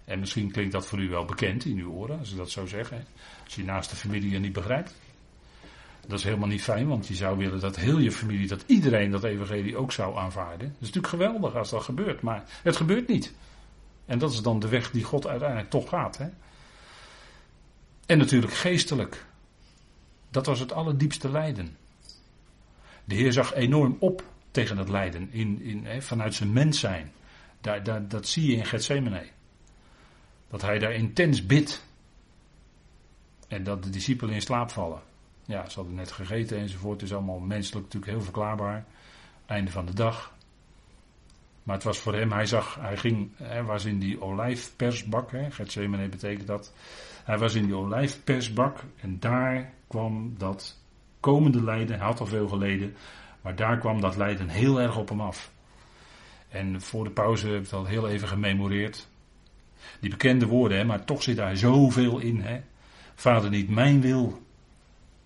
En 0.06 0.20
misschien 0.20 0.52
klinkt 0.52 0.72
dat 0.72 0.88
voor 0.88 1.00
u 1.00 1.10
wel 1.10 1.26
bekend 1.26 1.66
in 1.66 1.78
uw 1.78 1.92
oren, 1.92 2.20
als 2.20 2.32
ik 2.32 2.38
dat 2.38 2.50
zo 2.50 2.66
zeg. 2.66 2.90
Hè? 2.90 3.00
Als 3.44 3.56
je 3.56 3.64
naaste 3.64 3.96
familie 3.96 4.30
je 4.30 4.40
niet 4.40 4.54
begrijpt. 4.54 4.96
Dat 6.08 6.18
is 6.18 6.24
helemaal 6.24 6.48
niet 6.48 6.64
fijn, 6.64 6.88
want 6.88 7.08
je 7.08 7.16
zou 7.16 7.38
willen 7.38 7.60
dat 7.60 7.76
heel 7.76 7.98
je 7.98 8.12
familie, 8.12 8.48
dat 8.48 8.64
iedereen 8.66 9.12
dat 9.12 9.24
evangelie 9.24 9.78
ook 9.78 9.92
zou 9.92 10.18
aanvaarden. 10.18 10.68
Dat 10.68 10.82
is 10.82 10.92
natuurlijk 10.94 11.08
geweldig 11.08 11.56
als 11.56 11.70
dat 11.70 11.84
gebeurt, 11.84 12.22
maar 12.22 12.44
het 12.64 12.76
gebeurt 12.76 13.08
niet. 13.08 13.34
En 14.10 14.20
dat 14.20 14.32
is 14.32 14.42
dan 14.42 14.60
de 14.60 14.68
weg 14.68 14.92
die 14.92 15.04
God 15.04 15.28
uiteindelijk 15.28 15.70
toch 15.70 15.90
gaat. 15.90 16.18
Hè? 16.18 16.28
En 18.06 18.18
natuurlijk 18.18 18.54
geestelijk. 18.54 19.26
Dat 20.30 20.46
was 20.46 20.60
het 20.60 20.72
allerdiepste 20.72 21.32
lijden. 21.32 21.78
De 23.06 23.16
Heer 23.16 23.34
zag 23.34 23.54
enorm 23.54 23.98
op 24.00 24.24
tegen 24.52 24.78
het 24.78 24.90
lijden 24.90 25.32
in, 25.32 25.62
in, 25.62 25.86
hè, 25.86 26.02
vanuit 26.02 26.34
zijn 26.34 26.54
mens 26.54 26.80
zijn. 26.80 27.12
Daar, 27.62 27.84
daar, 27.84 28.08
dat 28.08 28.28
zie 28.28 28.52
je 28.52 28.58
in 28.58 28.66
Gethsemane. 28.66 29.28
Dat 30.48 30.62
hij 30.62 30.80
daar 30.80 30.94
intens 30.94 31.46
bidt. 31.46 31.86
En 33.48 33.64
dat 33.64 33.84
de 33.84 33.90
discipelen 33.90 34.34
in 34.34 34.42
slaap 34.42 34.72
vallen. 34.72 35.02
Ja, 35.46 35.70
ze 35.70 35.76
hadden 35.76 35.96
net 35.96 36.12
gegeten 36.12 36.58
enzovoort. 36.58 37.02
Het 37.02 37.10
is 37.10 37.16
allemaal 37.16 37.40
menselijk 37.40 37.86
natuurlijk 37.86 38.12
heel 38.12 38.24
verklaarbaar. 38.24 38.86
Einde 39.46 39.72
van 39.72 39.86
de 39.86 39.94
dag. 39.94 40.34
Maar 41.70 41.78
het 41.78 41.88
was 41.88 42.00
voor 42.00 42.16
hem, 42.16 42.32
hij 42.32 42.46
zag, 42.46 42.78
hij 42.80 42.98
ging, 42.98 43.32
hij 43.36 43.64
was 43.64 43.86
in 43.86 44.00
die 44.00 44.22
olijfpersbak. 44.22 45.32
Hè, 45.32 45.52
Gethsemane 45.52 46.10
betekent 46.10 46.48
dat. 46.48 46.74
Hij 47.24 47.38
was 47.38 47.56
in 47.56 47.66
die 47.66 47.76
olijfpersbak 47.76 48.84
en 49.02 49.20
daar 49.20 49.74
kwam 49.88 50.34
dat 50.38 50.80
komende 51.20 51.64
lijden. 51.64 51.98
Hij 51.98 52.06
had 52.06 52.20
al 52.20 52.26
veel 52.26 52.48
geleden, 52.48 52.96
maar 53.42 53.56
daar 53.56 53.78
kwam 53.78 54.02
dat 54.02 54.18
lijden 54.18 54.48
heel 54.48 54.82
erg 54.82 54.98
op 54.98 55.10
hem 55.10 55.22
af. 55.22 55.52
En 56.48 56.82
voor 56.82 57.04
de 57.04 57.12
pauze 57.12 57.48
heb 57.48 57.66
ik 57.66 57.72
al 57.72 57.86
heel 57.86 58.08
even 58.08 58.28
gememoreerd. 58.28 59.08
Die 60.00 60.10
bekende 60.10 60.46
woorden, 60.46 60.78
hè, 60.78 60.84
maar 60.84 61.06
toch 61.06 61.24
zit 61.24 61.36
daar 61.36 61.58
zoveel 61.58 62.20
in. 62.20 62.42
Hè. 62.42 62.62
Vader, 63.16 63.50
niet 63.50 63.70
mijn 63.70 64.02
wil, 64.02 64.42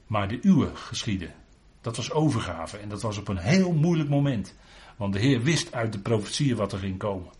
maar 0.07 0.27
de 0.27 0.39
uwe 0.41 0.75
geschieden. 0.75 1.33
Dat 1.81 1.95
was 1.95 2.11
overgave 2.11 2.77
en 2.77 2.89
dat 2.89 3.01
was 3.01 3.17
op 3.17 3.27
een 3.27 3.37
heel 3.37 3.73
moeilijk 3.73 4.09
moment. 4.09 4.55
Want 4.95 5.13
de 5.13 5.19
Heer 5.19 5.41
wist 5.41 5.73
uit 5.73 5.93
de 5.93 5.99
profetieën 5.99 6.55
wat 6.55 6.71
er 6.71 6.79
ging 6.79 6.97
komen. 6.97 7.31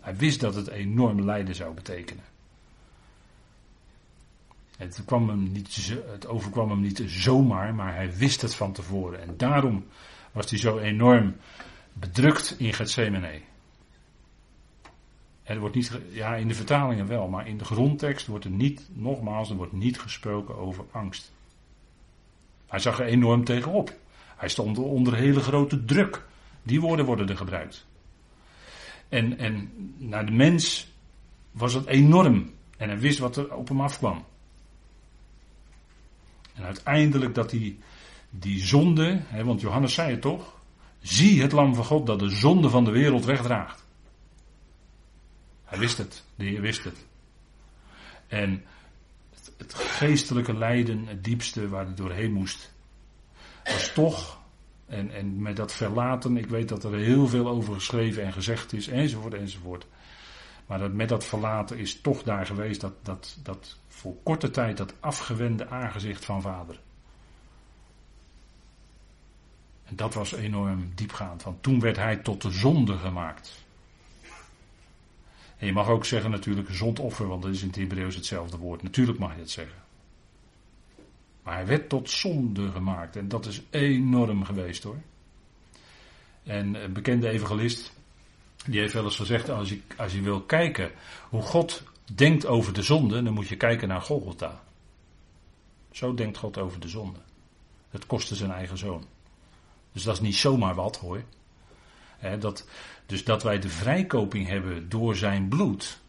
Hij 0.00 0.16
wist 0.16 0.40
dat 0.40 0.54
het 0.54 0.68
enorm 0.68 1.24
lijden 1.24 1.54
zou 1.54 1.74
betekenen. 1.74 2.24
Het, 4.76 5.02
kwam 5.04 5.52
niet, 5.52 5.94
het 6.06 6.26
overkwam 6.26 6.70
hem 6.70 6.80
niet 6.80 7.02
zomaar, 7.06 7.74
maar 7.74 7.94
hij 7.94 8.16
wist 8.16 8.40
het 8.40 8.54
van 8.54 8.72
tevoren. 8.72 9.22
En 9.22 9.36
daarom 9.36 9.86
was 10.32 10.50
hij 10.50 10.58
zo 10.58 10.78
enorm 10.78 11.36
bedrukt 11.92 12.54
in 12.58 12.72
Gethsemane. 12.72 13.40
Er 15.42 15.60
wordt 15.60 15.74
niet, 15.74 15.98
ja, 16.10 16.34
in 16.34 16.48
de 16.48 16.54
vertalingen 16.54 17.06
wel, 17.06 17.28
maar 17.28 17.48
in 17.48 17.58
de 17.58 17.64
grondtekst 17.64 18.26
wordt 18.26 18.44
er 18.44 18.50
niet, 18.50 18.88
nogmaals, 18.92 19.50
er 19.50 19.56
wordt 19.56 19.72
niet 19.72 20.00
gesproken 20.00 20.56
over 20.56 20.84
angst. 20.90 21.32
Hij 22.66 22.78
zag 22.78 23.00
er 23.00 23.06
enorm 23.06 23.44
tegenop. 23.44 23.92
Hij 24.36 24.48
stond 24.48 24.78
onder 24.78 25.14
hele 25.14 25.40
grote 25.40 25.84
druk. 25.84 26.24
Die 26.64 26.80
woorden 26.80 27.06
worden 27.06 27.28
er 27.28 27.36
gebruikt. 27.36 27.86
En, 29.08 29.38
en 29.38 29.70
naar 29.98 30.26
de 30.26 30.32
mens 30.32 30.92
was 31.50 31.74
het 31.74 31.86
enorm. 31.86 32.52
En 32.76 32.88
hij 32.88 32.98
wist 32.98 33.18
wat 33.18 33.36
er 33.36 33.54
op 33.54 33.68
hem 33.68 33.80
afkwam. 33.80 34.24
En 36.54 36.64
uiteindelijk 36.64 37.34
dat 37.34 37.50
hij 37.50 37.76
die 38.30 38.64
zonde, 38.64 39.20
hè, 39.24 39.44
want 39.44 39.60
Johannes 39.60 39.94
zei 39.94 40.10
het 40.10 40.20
toch, 40.20 40.60
zie 41.00 41.42
het 41.42 41.52
lam 41.52 41.74
van 41.74 41.84
God 41.84 42.06
dat 42.06 42.18
de 42.18 42.28
zonde 42.28 42.70
van 42.70 42.84
de 42.84 42.90
wereld 42.90 43.24
wegdraagt. 43.24 43.84
Hij 45.64 45.78
wist 45.78 45.98
het, 45.98 46.24
de 46.34 46.44
Heer 46.44 46.60
wist 46.60 46.84
het. 46.84 47.06
En 48.26 48.64
het, 49.30 49.52
het 49.56 49.74
geestelijke 49.74 50.54
lijden, 50.54 51.06
het 51.06 51.24
diepste 51.24 51.68
waar 51.68 51.84
hij 51.84 51.94
doorheen 51.94 52.32
moest, 52.32 52.72
was 53.64 53.92
toch, 53.92 54.42
en, 54.86 55.10
en 55.10 55.42
met 55.42 55.56
dat 55.56 55.72
verlaten, 55.72 56.36
ik 56.36 56.46
weet 56.46 56.68
dat 56.68 56.84
er 56.84 56.94
heel 56.94 57.26
veel 57.26 57.48
over 57.48 57.74
geschreven 57.74 58.24
en 58.24 58.32
gezegd 58.32 58.72
is, 58.72 58.88
enzovoort, 58.88 59.34
enzovoort. 59.34 59.86
Maar 60.66 60.78
dat, 60.78 60.92
met 60.92 61.08
dat 61.08 61.24
verlaten 61.24 61.78
is 61.78 62.00
toch 62.00 62.22
daar 62.22 62.46
geweest 62.46 62.80
dat, 62.80 62.92
dat, 63.02 63.38
dat 63.42 63.78
voor 63.88 64.14
korte 64.22 64.50
tijd 64.50 64.76
dat 64.76 64.94
afgewende 65.00 65.68
aangezicht 65.68 66.24
van 66.24 66.42
vader. 66.42 66.80
En 69.84 69.96
dat 69.96 70.14
was 70.14 70.32
enorm 70.32 70.92
diepgaand, 70.94 71.42
want 71.42 71.62
toen 71.62 71.80
werd 71.80 71.96
hij 71.96 72.16
tot 72.16 72.42
de 72.42 72.50
zonde 72.50 72.96
gemaakt. 72.96 73.64
En 75.56 75.66
je 75.66 75.72
mag 75.72 75.88
ook 75.88 76.04
zeggen 76.04 76.30
natuurlijk 76.30 76.68
zondoffer, 76.70 77.26
want 77.26 77.42
dat 77.42 77.52
is 77.52 77.60
in 77.62 77.66
het 77.66 77.76
Hebreeuws 77.76 78.14
hetzelfde 78.14 78.56
woord. 78.56 78.82
Natuurlijk 78.82 79.18
mag 79.18 79.34
je 79.34 79.40
het 79.40 79.50
zeggen. 79.50 79.83
Maar 81.44 81.54
hij 81.54 81.66
werd 81.66 81.88
tot 81.88 82.10
zonde 82.10 82.70
gemaakt 82.70 83.16
en 83.16 83.28
dat 83.28 83.46
is 83.46 83.62
enorm 83.70 84.44
geweest 84.44 84.82
hoor. 84.82 84.98
En 86.42 86.74
een 86.74 86.92
bekende 86.92 87.28
evangelist, 87.28 87.92
die 88.66 88.80
heeft 88.80 88.92
wel 88.92 89.04
eens 89.04 89.16
gezegd, 89.16 89.50
als 89.50 89.68
je, 89.68 89.80
als 89.96 90.12
je 90.12 90.20
wil 90.20 90.42
kijken 90.42 90.90
hoe 91.28 91.42
God 91.42 91.82
denkt 92.14 92.46
over 92.46 92.72
de 92.72 92.82
zonde, 92.82 93.22
dan 93.22 93.32
moet 93.32 93.48
je 93.48 93.56
kijken 93.56 93.88
naar 93.88 94.00
Golgotha. 94.00 94.62
Zo 95.90 96.14
denkt 96.14 96.38
God 96.38 96.58
over 96.58 96.80
de 96.80 96.88
zonde. 96.88 97.18
Het 97.90 98.06
kostte 98.06 98.34
zijn 98.34 98.50
eigen 98.50 98.78
zoon. 98.78 99.04
Dus 99.92 100.02
dat 100.02 100.14
is 100.14 100.20
niet 100.20 100.36
zomaar 100.36 100.74
wat 100.74 100.96
hoor. 100.96 101.22
dat, 102.38 102.68
dus 103.06 103.24
dat 103.24 103.42
wij 103.42 103.58
de 103.58 103.68
vrijkoping 103.68 104.46
hebben 104.46 104.88
door 104.88 105.16
zijn 105.16 105.48
bloed. 105.48 106.00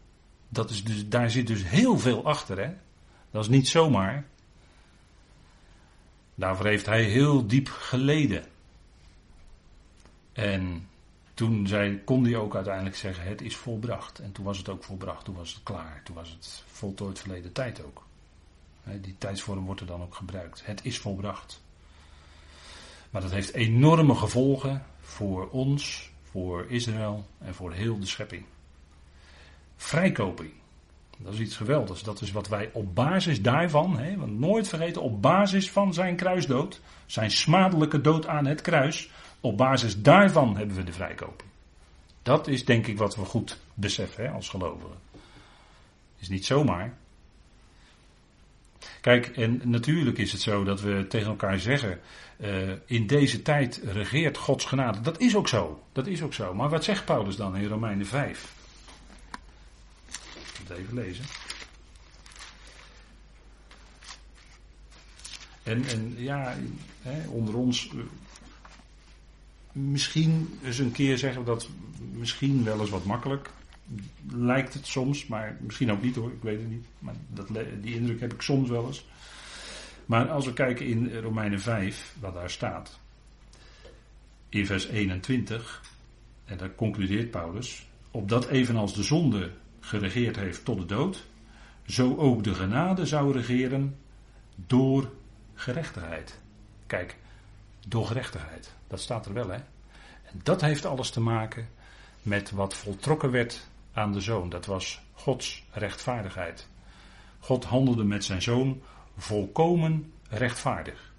Dat 0.50 0.70
is 0.70 0.84
dus, 0.84 1.10
daar 1.10 1.32
zit 1.32 1.48
dus 1.48 1.64
heel 1.70 2.00
veel 2.00 2.26
achter. 2.26 2.58
Hè? 2.58 2.74
Dat 3.32 3.44
is 3.44 3.50
niet 3.50 3.68
zomaar. 3.68 4.26
Daarvoor 6.36 6.66
heeft 6.66 6.86
hij 6.86 7.04
heel 7.04 7.48
diep 7.48 7.68
geleden. 7.68 8.46
En 10.34 10.90
toen 11.34 11.68
zei, 11.68 12.04
kon 12.04 12.24
hij 12.24 12.36
ook 12.36 12.56
uiteindelijk 12.56 12.96
zeggen: 12.96 13.26
Het 13.26 13.42
is 13.42 13.56
volbracht. 13.56 14.20
En 14.20 14.32
toen 14.32 14.46
was 14.46 14.58
het 14.58 14.70
ook 14.70 14.84
volbracht, 14.84 15.26
toen 15.26 15.36
was 15.36 15.54
het 15.54 15.64
klaar. 15.64 16.02
Toen 16.04 16.16
was 16.16 16.30
het 16.30 16.64
voltooid 16.68 17.20
verleden 17.20 17.52
tijd 17.52 17.84
ook. 17.84 18.04
Die 19.02 19.16
tijdsvorm 19.18 19.66
wordt 19.66 19.82
er 19.82 19.88
dan 19.88 20.02
ook 20.02 20.16
gebruikt. 20.16 20.66
Het 20.66 20.86
is 20.86 21.00
volbracht. 21.00 21.64
Maar 23.10 23.22
dat 23.22 23.32
heeft 23.32 23.54
enorme 23.54 24.16
gevolgen 24.16 24.86
voor 25.02 25.50
ons, 25.50 26.12
voor 26.24 26.66
Israël 26.70 27.26
en 27.38 27.56
voor 27.56 27.74
heel 27.74 28.00
de 28.00 28.06
schepping. 28.06 28.46
Vrijkoping. 29.76 30.52
Dat 31.18 31.34
is 31.34 31.40
iets 31.40 31.58
geweldigs. 31.58 32.04
Dat 32.04 32.22
is 32.22 32.32
wat 32.32 32.48
wij 32.48 32.70
op 32.74 32.96
basis 32.96 33.42
daarvan, 33.42 33.98
hè, 33.98 34.18
want 34.18 34.40
nooit 34.40 34.68
vergeten, 34.68 35.02
op 35.02 35.22
basis 35.22 35.72
van 35.72 35.94
zijn 35.94 36.16
kruisdood, 36.16 36.82
zijn 37.06 37.32
smadelijke 37.32 38.02
dood 38.02 38.28
aan 38.28 38.46
het 38.46 38.62
kruis, 38.62 39.10
op 39.40 39.58
basis 39.58 40.02
daarvan 40.02 40.58
hebben 40.58 40.76
we 40.76 40.84
de 40.84 40.94
vrijkoping. 40.94 41.50
Dat 42.24 42.48
is 42.48 42.66
denk 42.66 42.88
ik 42.88 42.98
wat 42.98 43.16
we 43.16 43.26
goed 43.26 43.60
beseffen 43.74 44.24
hè, 44.26 44.32
als 44.32 44.50
gelovigen. 44.50 44.98
Is 46.20 46.30
niet 46.30 46.46
zomaar. 46.46 46.94
Kijk, 49.02 49.28
en 49.28 49.62
natuurlijk 49.64 50.18
is 50.18 50.32
het 50.32 50.42
zo 50.42 50.64
dat 50.64 50.82
we 50.82 51.06
tegen 51.08 51.28
elkaar 51.28 51.60
zeggen, 51.60 52.00
uh, 52.38 52.72
in 52.86 53.08
deze 53.08 53.42
tijd 53.42 53.82
regeert 53.84 54.38
Gods 54.38 54.66
genade. 54.66 55.02
Dat 55.02 55.20
is 55.20 55.36
ook 55.36 55.48
zo, 55.48 55.84
dat 55.92 56.08
is 56.08 56.22
ook 56.22 56.34
zo. 56.34 56.54
Maar 56.54 56.70
wat 56.70 56.84
zegt 56.84 57.06
Paulus 57.06 57.36
dan 57.36 57.56
in 57.56 57.68
Romeinen 57.68 58.06
5? 58.06 58.54
Even 60.70 60.94
lezen. 60.94 61.26
En, 65.64 65.86
en 65.86 66.14
ja, 66.18 66.56
hè, 67.02 67.28
onder 67.28 67.56
ons, 67.56 67.92
uh, 67.96 68.02
misschien 69.72 70.60
eens 70.64 70.78
een 70.78 70.92
keer 70.92 71.18
zeggen 71.18 71.46
dat 71.46 71.70
misschien 72.14 72.64
wel 72.64 72.80
eens 72.80 72.90
wat 72.90 73.06
makkelijk 73.06 73.50
lijkt 74.32 74.74
het 74.74 74.88
soms, 74.88 75.28
maar 75.28 75.58
misschien 75.62 75.92
ook 75.92 76.02
niet 76.02 76.16
hoor, 76.16 76.32
ik 76.32 76.42
weet 76.42 76.60
het 76.60 76.70
niet. 76.70 76.86
Maar 77.00 77.14
dat, 77.28 77.48
die 77.82 77.96
indruk 77.96 78.20
heb 78.20 78.34
ik 78.34 78.42
soms 78.42 78.70
wel 78.70 78.88
eens. 78.88 79.06
Maar 80.06 80.30
als 80.30 80.46
we 80.46 80.54
kijken 80.54 80.86
in 80.86 81.20
Romeinen 81.20 81.62
5, 81.62 82.16
wat 82.20 82.34
daar 82.34 82.50
staat, 82.50 83.00
in 84.50 84.66
vers 84.66 84.88
21, 84.88 85.82
en 86.46 86.58
daar 86.58 86.76
concludeert 86.76 87.32
Paulus, 87.32 87.88
opdat 88.12 88.48
evenals 88.48 88.94
de 88.94 89.04
zonde 89.04 89.52
geregeerd 89.86 90.36
heeft 90.36 90.66
tot 90.66 90.78
de 90.78 90.86
dood, 90.86 91.26
zo 91.86 92.18
ook 92.18 92.44
de 92.44 92.54
genade 92.54 93.06
zou 93.06 93.34
regeren 93.34 93.98
door 94.56 95.12
gerechtigheid. 95.54 96.40
Kijk, 96.88 97.18
door 97.88 98.06
gerechtigheid, 98.06 98.74
dat 98.88 99.00
staat 99.00 99.26
er 99.26 99.34
wel 99.34 99.50
hè. 99.50 99.60
En 100.24 100.40
dat 100.44 100.62
heeft 100.62 100.86
alles 100.86 101.10
te 101.10 101.22
maken 101.22 101.70
met 102.22 102.52
wat 102.52 102.74
voltrokken 102.74 103.32
werd 103.32 103.68
aan 103.94 104.12
de 104.12 104.22
zoon. 104.22 104.50
Dat 104.50 104.66
was 104.66 105.02
Gods 105.14 105.66
rechtvaardigheid. 105.72 106.68
God 107.40 107.64
handelde 107.64 108.04
met 108.04 108.24
zijn 108.24 108.42
zoon 108.42 108.82
volkomen 109.18 110.14
rechtvaardig. 110.30 111.14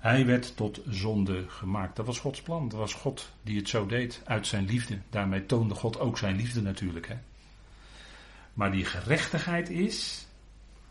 Hij 0.00 0.26
werd 0.26 0.56
tot 0.56 0.80
zonde 0.88 1.44
gemaakt. 1.48 1.96
Dat 1.96 2.06
was 2.06 2.18
Gods 2.18 2.42
plan. 2.42 2.68
Dat 2.68 2.78
was 2.78 2.94
God 2.94 3.32
die 3.42 3.56
het 3.56 3.68
zo 3.68 3.86
deed 3.86 4.22
uit 4.24 4.46
zijn 4.46 4.64
liefde. 4.64 4.98
Daarmee 5.10 5.46
toonde 5.46 5.74
God 5.74 5.98
ook 5.98 6.18
zijn 6.18 6.36
liefde 6.36 6.62
natuurlijk. 6.62 7.08
Hè? 7.08 7.16
Maar 8.54 8.72
die 8.72 8.84
gerechtigheid 8.84 9.68
is, 9.68 10.26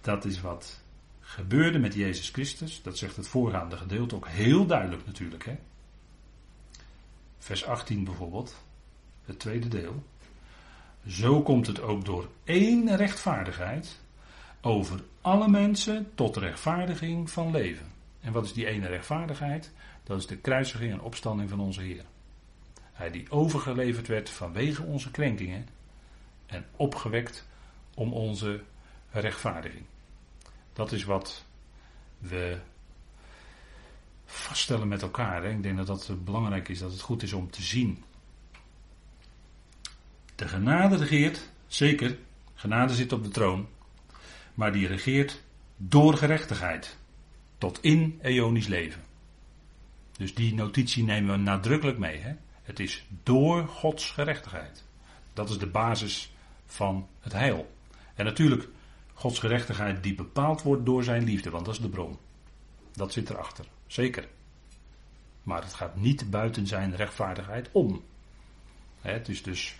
dat 0.01 0.25
is 0.25 0.42
wat 0.42 0.82
gebeurde 1.20 1.80
met 1.80 1.94
Jezus 1.94 2.30
Christus. 2.30 2.82
Dat 2.82 2.98
zegt 2.98 3.16
het 3.16 3.28
voorgaande 3.28 3.78
gedeelte 3.78 4.16
ook 4.16 4.28
heel 4.28 4.66
duidelijk 4.66 5.06
natuurlijk. 5.06 5.46
Hè? 5.46 5.58
Vers 7.38 7.66
18 7.66 8.04
bijvoorbeeld 8.04 8.63
het 9.25 9.39
tweede 9.39 9.68
deel. 9.68 10.04
Zo 11.08 11.42
komt 11.42 11.68
het 11.68 11.82
ook 11.82 12.06
door 12.06 12.30
één 12.44 12.96
rechtvaardigheid 12.96 14.00
over 14.62 15.04
alle 15.22 15.48
mensen 15.48 16.12
tot 16.16 16.38
rechtvaardiging 16.38 17.30
van 17.30 17.51
leven. 17.51 17.99
En 18.22 18.32
wat 18.32 18.46
is 18.46 18.54
die 18.54 18.68
ene 18.68 18.88
rechtvaardigheid? 18.88 19.72
Dat 20.04 20.18
is 20.18 20.28
de 20.28 20.38
kruisiging 20.38 20.92
en 20.92 21.02
opstanding 21.02 21.50
van 21.50 21.60
onze 21.60 21.82
Heer. 21.82 22.04
Hij 22.92 23.12
die 23.12 23.32
overgeleverd 23.32 24.08
werd 24.08 24.30
vanwege 24.30 24.84
onze 24.84 25.12
krenkingen 25.12 25.68
en 26.46 26.66
opgewekt 26.76 27.48
om 27.94 28.14
onze 28.14 28.64
rechtvaardiging. 29.12 29.84
Dat 30.74 30.92
is 30.92 31.04
wat 31.04 31.46
we 32.18 32.60
vaststellen 34.26 34.88
met 34.88 35.02
elkaar. 35.02 35.44
Hè. 35.44 35.50
Ik 35.50 35.64
denk 35.64 35.78
dat 35.78 35.88
dat 35.88 36.24
belangrijk 36.24 36.70
is, 36.70 36.80
dat 36.80 36.92
het 36.92 37.02
goed 37.02 37.24
is 37.24 37.34
om 37.34 37.52
te 37.52 37.62
zien. 37.62 38.04
De 40.36 40.48
genade 40.48 40.96
regeert, 40.96 41.50
zeker, 41.68 42.18
genade 42.56 42.94
zit 42.94 43.14
op 43.14 43.24
de 43.24 43.30
troon, 43.30 43.68
maar 44.54 44.72
die 44.72 44.88
regeert 44.88 45.42
door 45.78 46.14
gerechtigheid, 46.14 46.98
tot 47.60 47.84
in 47.84 48.20
eonisch 48.22 48.68
leven. 48.68 49.01
Dus 50.18 50.36
die 50.36 50.54
notitie 50.54 51.04
nemen 51.04 51.32
we 51.32 51.38
nadrukkelijk 51.38 51.98
mee. 51.98 52.18
Hè? 52.18 52.34
Het 52.63 52.80
is 52.80 53.06
door 53.24 53.68
Gods 53.68 54.12
gerechtigheid. 54.12 54.84
Dat 55.34 55.50
is 55.50 55.58
de 55.58 55.68
basis 55.68 56.34
van 56.66 57.08
het 57.20 57.34
heil. 57.34 57.72
En 58.16 58.25
natuurlijk, 58.25 58.68
Gods 59.13 59.39
gerechtigheid 59.39 60.04
die 60.04 60.16
bepaald 60.16 60.62
wordt 60.62 60.86
door 60.86 61.04
zijn 61.04 61.24
liefde, 61.24 61.50
want 61.50 61.66
dat 61.66 61.74
is 61.74 61.82
de 61.82 61.89
bron. 61.89 62.18
Dat 62.94 63.13
zit 63.13 63.30
erachter, 63.30 63.66
zeker. 63.88 64.28
Maar 65.44 65.62
het 65.62 65.74
gaat 65.74 65.96
niet 65.96 66.30
buiten 66.30 66.68
zijn 66.68 66.96
rechtvaardigheid 66.96 67.70
om. 67.72 68.04
Het 69.01 69.30
is 69.30 69.44
dus 69.44 69.75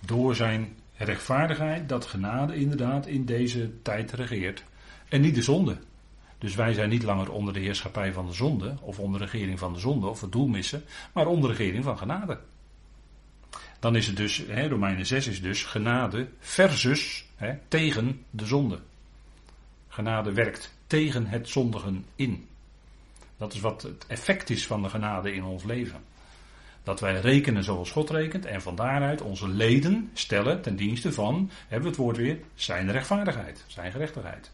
door 0.00 0.34
zijn 0.34 0.76
rechtvaardigheid 0.96 1.88
dat 1.88 2.06
genade 2.06 2.54
inderdaad 2.54 3.06
in 3.06 3.24
deze 3.24 3.82
tijd 3.82 4.12
regeert. 4.12 4.64
En 5.08 5.20
niet 5.20 5.34
de 5.34 5.42
zonde. 5.42 5.78
Dus 6.40 6.54
wij 6.54 6.72
zijn 6.72 6.88
niet 6.88 7.02
langer 7.02 7.32
onder 7.32 7.54
de 7.54 7.60
heerschappij 7.60 8.12
van 8.12 8.26
de 8.26 8.32
zonde, 8.32 8.76
of 8.80 8.98
onder 8.98 9.20
de 9.20 9.26
regering 9.26 9.58
van 9.58 9.72
de 9.72 9.78
zonde, 9.78 10.06
of 10.06 10.20
het 10.20 10.32
doel 10.32 10.46
missen, 10.46 10.84
maar 11.12 11.26
onder 11.26 11.50
de 11.50 11.56
regering 11.56 11.84
van 11.84 11.98
genade. 11.98 12.38
Dan 13.78 13.96
is 13.96 14.06
het 14.06 14.16
dus, 14.16 14.44
hè, 14.48 14.68
Romeinen 14.68 15.06
6 15.06 15.26
is 15.26 15.42
dus 15.42 15.64
genade 15.64 16.28
versus 16.38 17.28
tegen 17.68 18.24
de 18.30 18.46
zonde. 18.46 18.78
Genade 19.88 20.32
werkt 20.32 20.74
tegen 20.86 21.26
het 21.26 21.48
zondigen 21.48 22.04
in. 22.14 22.48
Dat 23.36 23.54
is 23.54 23.60
wat 23.60 23.82
het 23.82 24.06
effect 24.06 24.50
is 24.50 24.66
van 24.66 24.82
de 24.82 24.88
genade 24.88 25.34
in 25.34 25.44
ons 25.44 25.64
leven. 25.64 26.00
Dat 26.82 27.00
wij 27.00 27.20
rekenen 27.20 27.64
zoals 27.64 27.90
God 27.90 28.10
rekent 28.10 28.46
en 28.46 28.62
van 28.62 28.76
daaruit 28.76 29.20
onze 29.20 29.48
leden 29.48 30.10
stellen 30.12 30.62
ten 30.62 30.76
dienste 30.76 31.12
van, 31.12 31.50
hebben 31.60 31.82
we 31.82 31.88
het 31.88 31.96
woord 31.96 32.16
weer, 32.16 32.38
zijn 32.54 32.90
rechtvaardigheid, 32.90 33.64
zijn 33.66 33.92
gerechtigheid. 33.92 34.50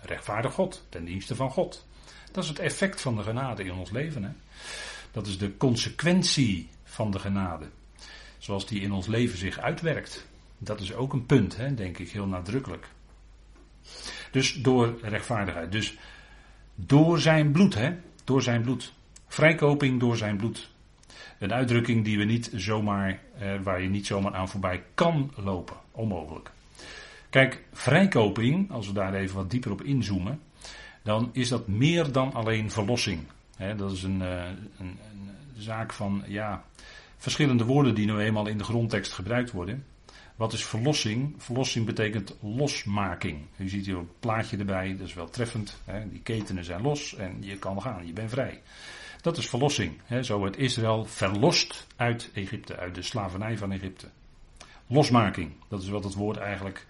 Rechtvaardig 0.00 0.52
God, 0.52 0.86
ten 0.88 1.04
dienste 1.04 1.34
van 1.34 1.50
God. 1.50 1.86
Dat 2.32 2.42
is 2.42 2.48
het 2.48 2.58
effect 2.58 3.00
van 3.00 3.16
de 3.16 3.22
genade 3.22 3.64
in 3.64 3.72
ons 3.72 3.90
leven. 3.90 4.22
Hè? 4.22 4.30
Dat 5.10 5.26
is 5.26 5.38
de 5.38 5.56
consequentie 5.56 6.68
van 6.84 7.10
de 7.10 7.18
genade. 7.18 7.66
Zoals 8.38 8.66
die 8.66 8.80
in 8.80 8.92
ons 8.92 9.06
leven 9.06 9.38
zich 9.38 9.58
uitwerkt. 9.58 10.26
Dat 10.58 10.80
is 10.80 10.94
ook 10.94 11.12
een 11.12 11.26
punt, 11.26 11.56
hè, 11.56 11.74
denk 11.74 11.98
ik, 11.98 12.10
heel 12.10 12.26
nadrukkelijk. 12.26 12.88
Dus 14.30 14.52
door 14.52 14.98
rechtvaardigheid. 15.02 15.72
Dus 15.72 15.96
door 16.74 17.20
zijn 17.20 17.52
bloed, 17.52 17.74
hè? 17.74 17.94
Door 18.24 18.42
zijn 18.42 18.62
bloed. 18.62 18.92
Vrijkoping 19.26 20.00
door 20.00 20.16
zijn 20.16 20.36
bloed. 20.36 20.70
Een 21.38 21.52
uitdrukking 21.52 22.04
die 22.04 22.18
we 22.18 22.24
niet 22.24 22.50
zomaar, 22.54 23.20
eh, 23.38 23.60
waar 23.62 23.82
je 23.82 23.88
niet 23.88 24.06
zomaar 24.06 24.34
aan 24.34 24.48
voorbij 24.48 24.84
kan 24.94 25.32
lopen. 25.36 25.76
Onmogelijk. 25.90 26.50
Kijk, 27.30 27.64
vrijkoping, 27.72 28.70
als 28.70 28.86
we 28.86 28.92
daar 28.92 29.14
even 29.14 29.36
wat 29.36 29.50
dieper 29.50 29.70
op 29.70 29.82
inzoomen, 29.82 30.40
dan 31.02 31.30
is 31.32 31.48
dat 31.48 31.66
meer 31.66 32.12
dan 32.12 32.32
alleen 32.32 32.70
verlossing. 32.70 33.20
dat 33.76 33.92
is 33.92 34.02
een, 34.02 34.22
eh, 34.22 34.44
een, 34.78 34.98
een, 35.10 35.30
zaak 35.56 35.92
van, 35.92 36.24
ja, 36.26 36.64
verschillende 37.16 37.64
woorden 37.64 37.94
die 37.94 38.06
nu 38.06 38.18
eenmaal 38.18 38.46
in 38.46 38.58
de 38.58 38.64
grondtekst 38.64 39.12
gebruikt 39.12 39.50
worden. 39.50 39.84
Wat 40.36 40.52
is 40.52 40.64
verlossing? 40.64 41.34
Verlossing 41.36 41.86
betekent 41.86 42.36
losmaking. 42.40 43.38
U 43.56 43.68
ziet 43.68 43.86
hier 43.86 43.96
een 43.96 44.10
plaatje 44.20 44.56
erbij, 44.56 44.96
dat 44.96 45.06
is 45.06 45.14
wel 45.14 45.30
treffend. 45.30 45.76
Die 46.10 46.20
ketenen 46.20 46.64
zijn 46.64 46.82
los 46.82 47.14
en 47.14 47.36
je 47.40 47.56
kan 47.56 47.82
gaan, 47.82 48.06
je 48.06 48.12
bent 48.12 48.30
vrij. 48.30 48.62
Dat 49.20 49.36
is 49.36 49.48
verlossing. 49.48 50.00
Zo 50.22 50.40
werd 50.40 50.56
Israël 50.56 51.04
verlost 51.04 51.86
uit 51.96 52.30
Egypte, 52.34 52.76
uit 52.76 52.94
de 52.94 53.02
slavernij 53.02 53.58
van 53.58 53.72
Egypte. 53.72 54.06
Losmaking, 54.86 55.52
dat 55.68 55.82
is 55.82 55.88
wat 55.88 56.04
het 56.04 56.14
woord 56.14 56.36
eigenlijk 56.36 56.86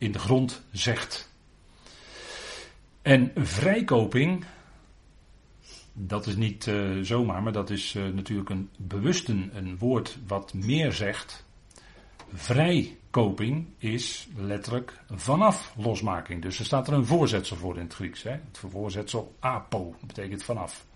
in 0.00 0.12
de 0.12 0.18
grond 0.18 0.62
zegt. 0.72 1.30
En 3.02 3.32
vrijkoping, 3.34 4.44
dat 5.92 6.26
is 6.26 6.36
niet 6.36 6.66
uh, 6.66 7.00
zomaar, 7.02 7.42
maar 7.42 7.52
dat 7.52 7.70
is 7.70 7.94
uh, 7.94 8.08
natuurlijk 8.08 8.50
een 8.50 8.70
bewusten 8.76 9.50
een 9.54 9.78
woord 9.78 10.18
wat 10.26 10.54
meer 10.54 10.92
zegt. 10.92 11.44
Vrijkoping 12.32 13.66
is 13.78 14.28
letterlijk 14.36 15.00
vanaf 15.10 15.74
losmaking. 15.76 16.42
Dus 16.42 16.58
er 16.58 16.64
staat 16.64 16.88
er 16.88 16.94
een 16.94 17.06
voorzetsel 17.06 17.56
voor 17.56 17.76
in 17.76 17.82
het 17.82 17.94
Grieks. 17.94 18.22
Hè? 18.22 18.30
Het 18.30 18.58
voorzetsel 18.58 19.34
apo, 19.40 19.94
betekent 20.06 20.42
vanaf. 20.42 20.86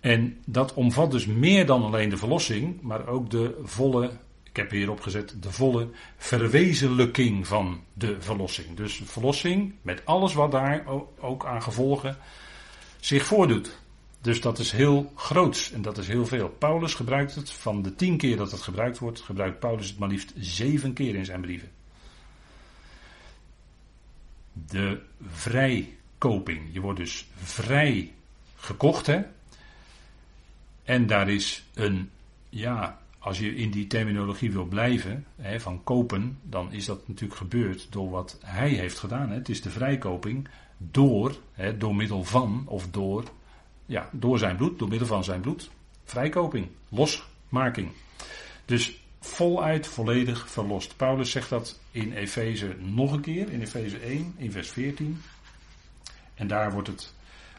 En 0.00 0.38
dat 0.46 0.74
omvat 0.74 1.10
dus 1.10 1.26
meer 1.26 1.66
dan 1.66 1.82
alleen 1.82 2.08
de 2.08 2.16
verlossing, 2.16 2.80
maar 2.80 3.06
ook 3.06 3.30
de 3.30 3.60
volle 3.62 4.10
ik 4.50 4.56
heb 4.56 4.70
hier 4.70 4.90
opgezet 4.90 5.34
de 5.40 5.52
volle 5.52 5.88
verwezenlijking 6.16 7.46
van 7.46 7.80
de 7.92 8.20
verlossing. 8.20 8.76
Dus 8.76 9.00
verlossing 9.04 9.74
met 9.82 10.06
alles 10.06 10.34
wat 10.34 10.50
daar 10.50 10.84
ook 11.18 11.44
aan 11.46 11.62
gevolgen 11.62 12.16
zich 13.00 13.24
voordoet. 13.24 13.78
Dus 14.20 14.40
dat 14.40 14.58
is 14.58 14.72
heel 14.72 15.12
groots 15.14 15.72
en 15.72 15.82
dat 15.82 15.98
is 15.98 16.06
heel 16.06 16.26
veel. 16.26 16.48
Paulus 16.48 16.94
gebruikt 16.94 17.34
het 17.34 17.50
van 17.50 17.82
de 17.82 17.94
tien 17.94 18.16
keer 18.16 18.36
dat 18.36 18.50
het 18.50 18.60
gebruikt 18.60 18.98
wordt, 18.98 19.20
gebruikt 19.20 19.58
Paulus 19.58 19.88
het 19.88 19.98
maar 19.98 20.08
liefst 20.08 20.32
zeven 20.36 20.92
keer 20.92 21.14
in 21.14 21.24
zijn 21.24 21.40
brieven. 21.40 21.70
De 24.52 25.00
vrijkoping. 25.30 26.68
Je 26.72 26.80
wordt 26.80 26.98
dus 26.98 27.26
vrij 27.42 28.12
gekocht, 28.56 29.06
hè? 29.06 29.22
En 30.82 31.06
daar 31.06 31.28
is 31.28 31.64
een, 31.74 32.10
ja, 32.48 32.99
als 33.20 33.38
je 33.38 33.54
in 33.54 33.70
die 33.70 33.86
terminologie 33.86 34.52
wil 34.52 34.64
blijven, 34.64 35.26
hè, 35.36 35.60
van 35.60 35.84
kopen, 35.84 36.38
dan 36.42 36.72
is 36.72 36.84
dat 36.84 37.08
natuurlijk 37.08 37.40
gebeurd 37.40 37.86
door 37.90 38.10
wat 38.10 38.38
hij 38.44 38.70
heeft 38.70 38.98
gedaan. 38.98 39.28
Hè. 39.28 39.34
Het 39.34 39.48
is 39.48 39.62
de 39.62 39.70
vrijkoping 39.70 40.48
door, 40.78 41.36
hè, 41.52 41.76
door 41.76 41.96
middel 41.96 42.24
van, 42.24 42.62
of 42.66 42.90
door, 42.90 43.24
ja, 43.86 44.08
door 44.12 44.38
zijn 44.38 44.56
bloed, 44.56 44.78
door 44.78 44.88
middel 44.88 45.06
van 45.06 45.24
zijn 45.24 45.40
bloed. 45.40 45.70
Vrijkoping, 46.04 46.68
losmaking. 46.88 47.90
Dus 48.64 49.02
voluit, 49.20 49.86
volledig 49.86 50.50
verlost. 50.50 50.96
Paulus 50.96 51.30
zegt 51.30 51.50
dat 51.50 51.80
in 51.90 52.12
Efeze 52.12 52.76
nog 52.78 53.12
een 53.12 53.20
keer, 53.20 53.50
in 53.50 53.60
Efeze 53.60 53.98
1, 53.98 54.34
in 54.36 54.52
vers 54.52 54.68
14. 54.68 55.22
En 56.34 56.46
daar 56.46 56.72
wordt 56.72 56.88
het 56.88 57.14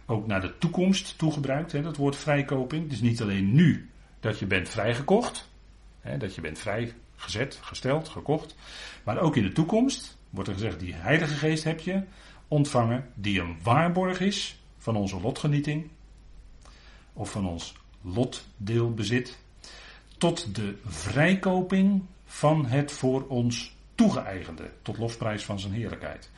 ook 0.06 0.28
naar 0.28 0.42
de 0.42 0.58
toekomst 0.58 1.18
toegebruikt, 1.18 1.72
hè, 1.72 1.82
dat 1.82 1.98
woord 1.98 2.16
vrijkoping. 2.16 2.84
Het 2.84 2.92
is 2.92 3.02
niet 3.02 3.22
alleen 3.22 3.54
nu 3.54 3.90
dat 4.20 4.40
je 4.40 4.46
bent 4.46 4.70
vrijgekocht, 4.70 5.50
dat 6.18 6.36
je 6.36 6.42
bent 6.42 6.60
vrijgezet, 6.60 7.60
gesteld, 7.62 8.10
gekocht. 8.10 8.56
Maar 9.04 9.20
ook 9.20 9.36
in 9.36 9.44
de 9.44 9.52
toekomst 9.52 10.18
wordt 10.30 10.50
er 10.50 10.56
gezegd, 10.56 10.80
die 10.80 10.94
Heilige 10.94 11.34
Geest 11.34 11.64
heb 11.64 11.80
je 11.80 12.04
ontvangen, 12.48 13.10
die 13.14 13.40
een 13.40 13.58
waarborg 13.64 14.20
is 14.20 14.60
van 14.78 14.96
onze 14.96 15.22
lotgenieting. 15.22 15.90
Of 17.14 17.32
van 17.32 17.48
ons 17.48 17.74
lotdeelbezit. 18.02 19.40
Tot 20.18 20.56
de 20.56 20.78
vrijkoping 20.86 22.04
van 22.26 22.66
het 22.66 22.92
voor 22.92 23.28
ons 23.28 23.76
toegeëigende. 23.96 24.72
Tot 24.82 24.98
lofprijs 24.98 25.44
van 25.44 25.60
zijn 25.60 25.74
heerlijkheid. 25.74 26.30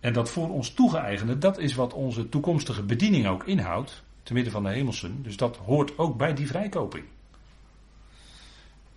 En 0.00 0.12
dat 0.12 0.30
voor 0.30 0.50
ons 0.50 0.70
toegeëigende, 0.70 1.38
dat 1.38 1.58
is 1.58 1.74
wat 1.74 1.92
onze 1.92 2.28
toekomstige 2.28 2.82
bediening 2.82 3.26
ook 3.26 3.44
inhoudt. 3.44 4.02
Te 4.22 4.32
midden 4.32 4.52
van 4.52 4.62
de 4.62 4.70
hemelsen. 4.70 5.22
Dus 5.22 5.36
dat 5.36 5.56
hoort 5.56 5.98
ook 5.98 6.16
bij 6.16 6.34
die 6.34 6.46
vrijkoping. 6.46 7.04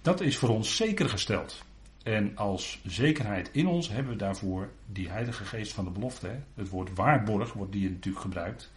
Dat 0.05 0.21
is 0.21 0.37
voor 0.37 0.49
ons 0.49 0.75
zeker 0.75 1.09
gesteld. 1.09 1.63
En 2.03 2.37
als 2.37 2.79
zekerheid 2.83 3.49
in 3.51 3.67
ons 3.67 3.89
hebben 3.89 4.11
we 4.11 4.17
daarvoor 4.17 4.69
die 4.85 5.09
Heilige 5.09 5.45
Geest 5.45 5.73
van 5.73 5.85
de 5.85 5.91
belofte. 5.91 6.39
Het 6.55 6.69
woord 6.69 6.95
waarborg 6.95 7.53
wordt 7.53 7.71
die 7.71 7.89
natuurlijk 7.89 8.23
gebruikt. 8.23 8.71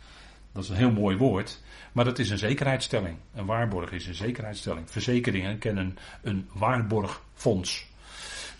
Dat 0.53 0.62
is 0.62 0.69
een 0.69 0.77
heel 0.77 0.91
mooi 0.91 1.17
woord. 1.17 1.62
Maar 1.93 2.05
dat 2.05 2.19
is 2.19 2.31
een 2.31 2.38
zekerheidsstelling. 2.38 3.17
Een 3.35 3.47
waarborg 3.47 3.93
is 3.93 4.07
een 4.07 4.14
zekerheidsstelling. 4.14 4.91
Verzekeringen 4.91 5.59
kennen 5.59 5.99
een 6.23 6.49
waarborgfonds. 6.53 7.87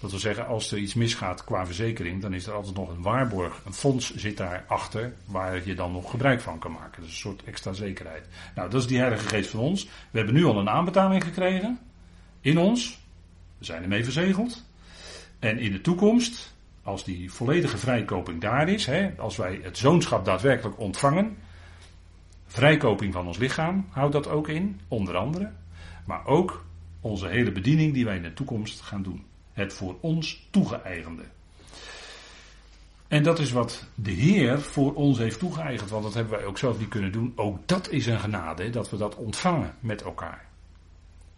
Dat 0.01 0.11
wil 0.11 0.21
zeggen, 0.21 0.47
als 0.47 0.73
er 0.73 0.79
iets 0.79 0.95
misgaat 0.95 1.45
qua 1.45 1.67
verzekering, 1.67 2.23
dan 2.23 2.35
is 2.35 2.47
er 2.47 2.53
altijd 2.53 2.77
nog 2.77 2.89
een 2.89 3.03
waarborg. 3.03 3.63
Een 3.65 3.75
fonds 3.75 4.15
zit 4.15 4.37
daarachter 4.37 5.15
waar 5.25 5.67
je 5.67 5.75
dan 5.75 5.93
nog 5.93 6.11
gebruik 6.11 6.41
van 6.41 6.59
kan 6.59 6.73
maken. 6.73 7.03
Dus 7.03 7.11
een 7.11 7.17
soort 7.17 7.45
extra 7.45 7.73
zekerheid. 7.73 8.29
Nou, 8.55 8.71
dat 8.71 8.81
is 8.81 8.87
die 8.87 8.99
Heilige 8.99 9.29
Geest 9.29 9.51
van 9.51 9.61
ons. 9.61 9.85
We 9.85 10.19
hebben 10.19 10.35
nu 10.35 10.45
al 10.45 10.59
een 10.59 10.71
aanbetaling 10.71 11.25
gekregen 11.25 11.79
in 12.49 12.59
ons. 12.59 12.99
We 13.59 13.65
zijn 13.65 13.83
ermee 13.83 14.05
verzegeld. 14.05 14.65
En 15.39 15.59
in 15.59 15.73
de 15.73 15.81
toekomst, 15.81 16.55
als 16.83 17.05
die 17.05 17.33
volledige 17.33 17.79
vrijkoping 17.79 18.41
daar 18.41 18.69
is, 18.69 18.87
hè, 18.87 19.11
als 19.19 19.37
wij 19.37 19.61
het 19.63 19.79
zoonschap 19.79 20.25
daadwerkelijk 20.25 20.79
ontvangen, 20.79 21.37
vrijkoping 22.47 23.13
van 23.13 23.27
ons 23.27 23.39
lichaam 23.39 23.87
houdt 23.91 24.13
dat 24.13 24.29
ook 24.29 24.49
in, 24.49 24.81
onder 24.89 25.17
andere. 25.17 25.53
Maar 26.07 26.27
ook 26.27 26.65
onze 27.01 27.27
hele 27.27 27.53
bediening 27.53 27.93
die 27.95 28.05
wij 28.05 28.17
in 28.17 28.23
de 28.23 28.35
toekomst 28.35 28.81
gaan 28.81 29.03
doen. 29.03 29.25
Het 29.53 29.73
voor 29.73 29.97
ons 30.01 30.49
toegeëigende. 30.51 31.25
En 33.09 33.23
dat 33.23 33.39
is 33.39 33.53
wat 33.53 33.87
de 33.95 34.11
Heer 34.11 34.61
voor 34.61 34.95
ons 34.95 35.19
heeft 35.19 35.39
toegeëigend, 35.39 35.91
want 35.91 36.03
dat 36.03 36.15
hebben 36.15 36.39
wij 36.39 36.45
ook 36.45 36.59
zelf 36.59 36.79
niet 36.79 36.89
kunnen 36.89 37.13
doen. 37.13 37.33
Ook 37.37 37.69
dat 37.69 37.91
is 37.91 38.07
een 38.07 38.21
genade, 38.21 38.71
dat 38.71 38.91
we 38.91 38.97
dat 38.97 39.17
ontvangen 39.17 39.75
met 39.81 40.03
elkaar. 40.03 40.48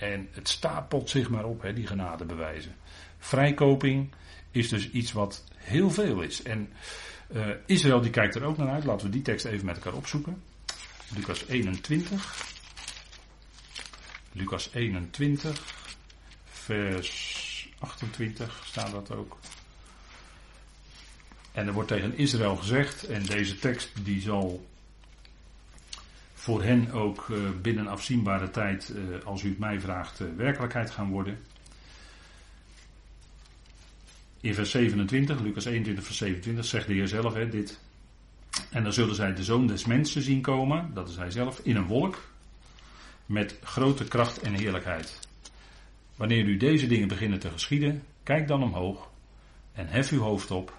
En 0.00 0.28
het 0.32 0.48
stapelt 0.48 1.10
zich 1.10 1.30
maar 1.30 1.44
op, 1.44 1.62
hè, 1.62 1.72
die 1.72 1.86
genadebewijzen. 1.86 2.74
Vrijkoping 3.18 4.10
is 4.50 4.68
dus 4.68 4.90
iets 4.90 5.12
wat 5.12 5.44
heel 5.54 5.90
veel 5.90 6.20
is. 6.20 6.42
En 6.42 6.72
uh, 7.32 7.48
Israël 7.66 8.00
die 8.00 8.10
kijkt 8.10 8.34
er 8.34 8.44
ook 8.44 8.56
naar 8.56 8.68
uit. 8.68 8.84
Laten 8.84 9.06
we 9.06 9.12
die 9.12 9.22
tekst 9.22 9.44
even 9.44 9.66
met 9.66 9.76
elkaar 9.76 9.94
opzoeken. 9.94 10.42
Lucas 11.14 11.46
21. 11.46 12.48
Lucas 14.32 14.70
21, 14.72 15.64
vers 16.44 17.68
28 17.78 18.62
staat 18.64 18.90
dat 18.90 19.10
ook. 19.10 19.38
En 21.52 21.66
er 21.66 21.72
wordt 21.72 21.88
tegen 21.88 22.16
Israël 22.16 22.56
gezegd, 22.56 23.04
en 23.04 23.22
deze 23.22 23.58
tekst 23.58 23.90
die 24.04 24.20
zal 24.20 24.69
voor 26.40 26.62
hen 26.62 26.90
ook 26.92 27.28
uh, 27.28 27.38
binnen 27.62 27.86
afzienbare 27.86 28.50
tijd, 28.50 28.92
uh, 28.96 29.24
als 29.24 29.42
u 29.42 29.48
het 29.48 29.58
mij 29.58 29.80
vraagt, 29.80 30.20
uh, 30.20 30.28
werkelijkheid 30.36 30.90
gaan 30.90 31.10
worden. 31.10 31.38
In 34.40 34.54
vers 34.54 34.70
27, 34.70 35.40
Lucas 35.40 35.64
21, 35.64 36.04
vers 36.04 36.16
27, 36.16 36.64
zegt 36.64 36.86
de 36.86 36.92
Heer 36.92 37.08
zelf 37.08 37.34
hè, 37.34 37.48
dit. 37.48 37.80
En 38.70 38.82
dan 38.82 38.92
zullen 38.92 39.14
zij 39.14 39.34
de 39.34 39.44
zoon 39.44 39.66
des 39.66 39.84
mensen 39.84 40.22
zien 40.22 40.40
komen, 40.40 40.90
dat 40.94 41.08
is 41.08 41.16
hij 41.16 41.30
zelf, 41.30 41.60
in 41.62 41.76
een 41.76 41.86
wolk. 41.86 42.18
Met 43.26 43.58
grote 43.62 44.04
kracht 44.04 44.40
en 44.40 44.54
heerlijkheid. 44.54 45.18
Wanneer 46.16 46.44
u 46.44 46.56
deze 46.56 46.86
dingen 46.86 47.08
beginnen 47.08 47.38
te 47.38 47.50
geschieden, 47.50 48.02
kijk 48.22 48.48
dan 48.48 48.62
omhoog 48.62 49.10
en 49.72 49.86
hef 49.86 50.10
uw 50.10 50.20
hoofd 50.20 50.50
op, 50.50 50.76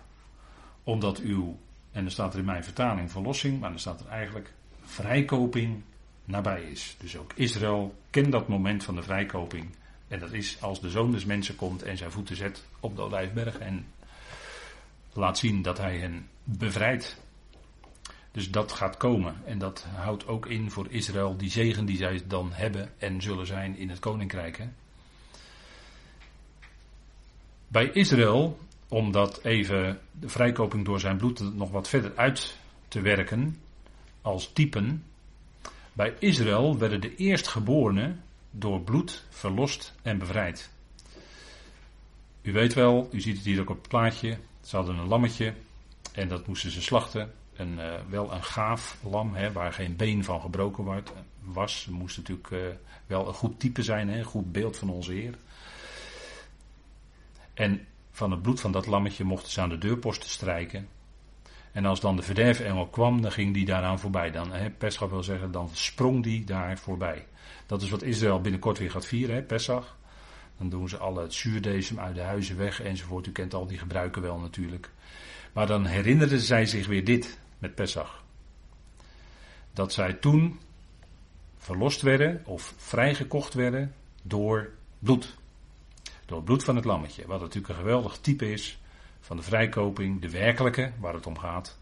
omdat 0.84 1.20
uw, 1.20 1.60
en 1.92 2.06
er 2.06 2.12
staat 2.12 2.34
er 2.34 2.40
in 2.40 2.46
mijn 2.46 2.64
vertaling 2.64 3.12
verlossing, 3.12 3.60
maar 3.60 3.72
er 3.72 3.80
staat 3.80 4.00
er 4.00 4.08
eigenlijk 4.08 4.54
vrijkoping 4.92 5.84
nabij 6.26 6.62
is. 6.62 6.96
Dus 7.00 7.18
ook 7.18 7.32
Israël 7.36 7.96
kent 8.10 8.32
dat 8.32 8.48
moment 8.48 8.84
van 8.84 8.96
de 8.96 9.02
vrijkoping. 9.02 9.70
En 10.08 10.20
dat 10.20 10.32
is 10.32 10.62
als 10.62 10.82
de 10.82 10.90
zoon 10.90 11.12
des 11.12 11.26
mensen 11.26 11.56
komt 11.56 11.84
en 11.84 11.98
zijn 11.98 12.12
voeten 12.12 12.36
zet 12.36 12.66
op 12.80 12.96
de 12.96 13.02
Olijfberg 13.02 13.58
en 13.58 13.86
laat 15.14 15.38
zien 15.38 15.62
dat 15.62 15.78
hij 15.78 15.98
hen 15.98 16.28
bevrijdt. 16.44 17.22
Dus 18.32 18.52
dat 18.52 18.72
gaat 18.72 18.98
komen. 18.98 19.36
En 19.46 19.58
dat 19.58 19.88
houdt 19.96 20.28
ook 20.28 20.46
in 20.46 20.72
voor 20.72 20.88
Israël 20.90 21.38
die 21.38 21.50
zegen 21.50 21.86
die 21.86 21.98
zij 21.98 22.22
dan 22.28 22.50
hebben 22.52 22.94
en 22.98 23.22
zullen 23.22 23.48
zijn 23.48 23.78
in 23.78 23.90
het 23.90 24.00
koninkrijk. 24.00 24.58
Hè? 24.58 24.68
Bij 27.68 27.90
Israël, 27.94 28.60
om 28.88 29.12
dat 29.12 29.44
even 29.44 30.00
de 30.12 30.30
vrijkoping 30.30 30.86
door 30.86 31.00
zijn 31.00 31.18
bloed 31.18 31.56
nog 31.56 31.72
wat 31.72 31.90
verder 31.90 32.12
uit 32.16 32.58
te 32.88 33.02
werken, 33.02 33.58
als 34.22 34.54
typen. 34.54 35.04
Bij 35.94 36.16
Israël 36.20 36.78
werden 36.78 37.02
de 37.02 37.16
eerstgeborenen 37.16 38.24
door 38.52 38.82
bloed 38.82 39.24
verlost 39.30 39.94
en 40.02 40.18
bevrijd. 40.18 40.70
U 42.42 42.52
weet 42.52 42.74
wel, 42.74 43.10
u 43.12 43.22
ziet 43.22 43.36
het 43.36 43.46
hier 43.46 43.62
ook 43.62 43.70
op 43.70 43.78
het 43.78 43.88
plaatje. 43.88 44.38
Ze 44.62 44.76
hadden 44.76 44.98
een 44.98 45.08
lammetje 45.08 45.54
en 46.12 46.28
dat 46.28 46.48
moesten 46.48 46.72
ze 46.72 46.82
slachten. 46.82 47.34
Een, 47.54 47.78
uh, 47.78 47.94
wel 48.10 48.32
een 48.32 48.44
gaaf 48.44 48.98
lam, 49.04 49.36
hè, 49.36 49.52
waar 49.52 49.74
geen 49.74 49.96
been 49.96 50.24
van 50.24 50.42
gebroken 50.42 51.04
was. 51.44 51.86
Het 51.86 51.94
moest 51.94 52.18
natuurlijk 52.18 52.50
uh, 52.50 52.60
wel 53.06 53.28
een 53.28 53.34
goed 53.34 53.60
type 53.60 53.84
zijn, 53.84 54.10
hè, 54.10 54.18
een 54.18 54.24
goed 54.24 54.52
beeld 54.52 54.78
van 54.78 54.90
onze 54.90 55.12
Heer. 55.12 55.36
En 57.54 57.88
van 58.12 58.32
het 58.32 58.42
bloed 58.42 58.60
van 58.60 58.72
dat 58.72 58.86
lammetje 58.86 59.24
mochten 59.24 59.52
ze 59.52 59.62
aan 59.62 59.70
de 59.70 59.78
deurposten 59.78 60.30
strijken. 60.30 60.88
En 61.72 61.86
als 61.86 62.00
dan 62.00 62.16
de 62.16 62.22
verderfengel 62.22 62.88
kwam, 62.88 63.22
dan 63.22 63.32
ging 63.32 63.54
die 63.54 63.66
daaraan 63.66 64.00
voorbij. 64.00 64.32
Dan, 64.32 64.52
hè, 64.52 64.70
Pesach 64.70 65.10
wil 65.10 65.24
zeggen, 65.24 65.52
dan 65.52 65.70
sprong 65.74 66.24
die 66.24 66.44
daar 66.44 66.78
voorbij. 66.78 67.28
Dat 67.66 67.82
is 67.82 67.90
wat 67.90 68.02
Israël 68.02 68.42
binnenkort 68.42 68.78
weer 68.78 68.92
gaat 68.92 69.06
vieren, 69.06 69.46
Pesach. 69.46 69.98
Dan 70.58 70.70
doen 70.70 70.90
ze 70.90 70.98
alle 70.98 71.22
het 71.22 71.34
zuurdesem 71.34 72.00
uit 72.00 72.16
de 72.16 72.22
huizen 72.22 72.58
weg 72.58 72.82
enzovoort. 72.82 73.28
U 73.28 73.32
kent 73.32 73.54
al 73.54 73.68
die 73.68 73.78
gebruiken 73.78 74.22
wel 74.22 74.38
natuurlijk. 74.38 74.90
Maar 75.54 75.68
dan 75.68 75.86
herinnerden 75.86 76.40
zij 76.40 76.66
zich 76.66 76.88
weer 76.88 77.06
dit 77.06 77.40
met 77.60 77.76
Pesach. 77.76 78.24
Dat 79.74 79.94
zij 79.94 80.14
toen 80.14 80.60
verlost 81.58 82.02
werden 82.02 82.42
of 82.46 82.74
vrijgekocht 82.78 83.54
werden 83.54 83.94
door 84.24 84.70
bloed. 85.00 85.36
Door 86.26 86.38
het 86.38 86.46
bloed 86.46 86.64
van 86.64 86.76
het 86.76 86.86
lammetje. 86.86 87.28
Wat 87.28 87.40
natuurlijk 87.40 87.74
een 87.74 87.80
geweldig 87.80 88.18
type 88.18 88.52
is 88.52 88.81
van 89.22 89.38
de 89.38 89.44
vrijkoping, 89.44 90.22
de 90.22 90.30
werkelijke, 90.30 90.92
waar 91.00 91.14
het 91.14 91.28
om 91.28 91.38
gaat, 91.38 91.80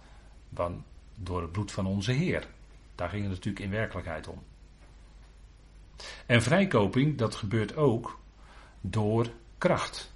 dan 0.50 0.84
door 1.16 1.42
het 1.42 1.52
bloed 1.52 1.72
van 1.72 1.86
onze 1.86 2.12
Heer. 2.12 2.48
Daar 2.96 3.10
ging 3.10 3.22
het 3.22 3.32
natuurlijk 3.32 3.66
in 3.66 3.72
werkelijkheid 3.72 4.28
om. 4.28 4.44
En 6.26 6.42
vrijkoping, 6.42 7.18
dat 7.18 7.36
gebeurt 7.36 7.76
ook 7.76 8.20
door 8.82 9.28
kracht. 9.58 10.14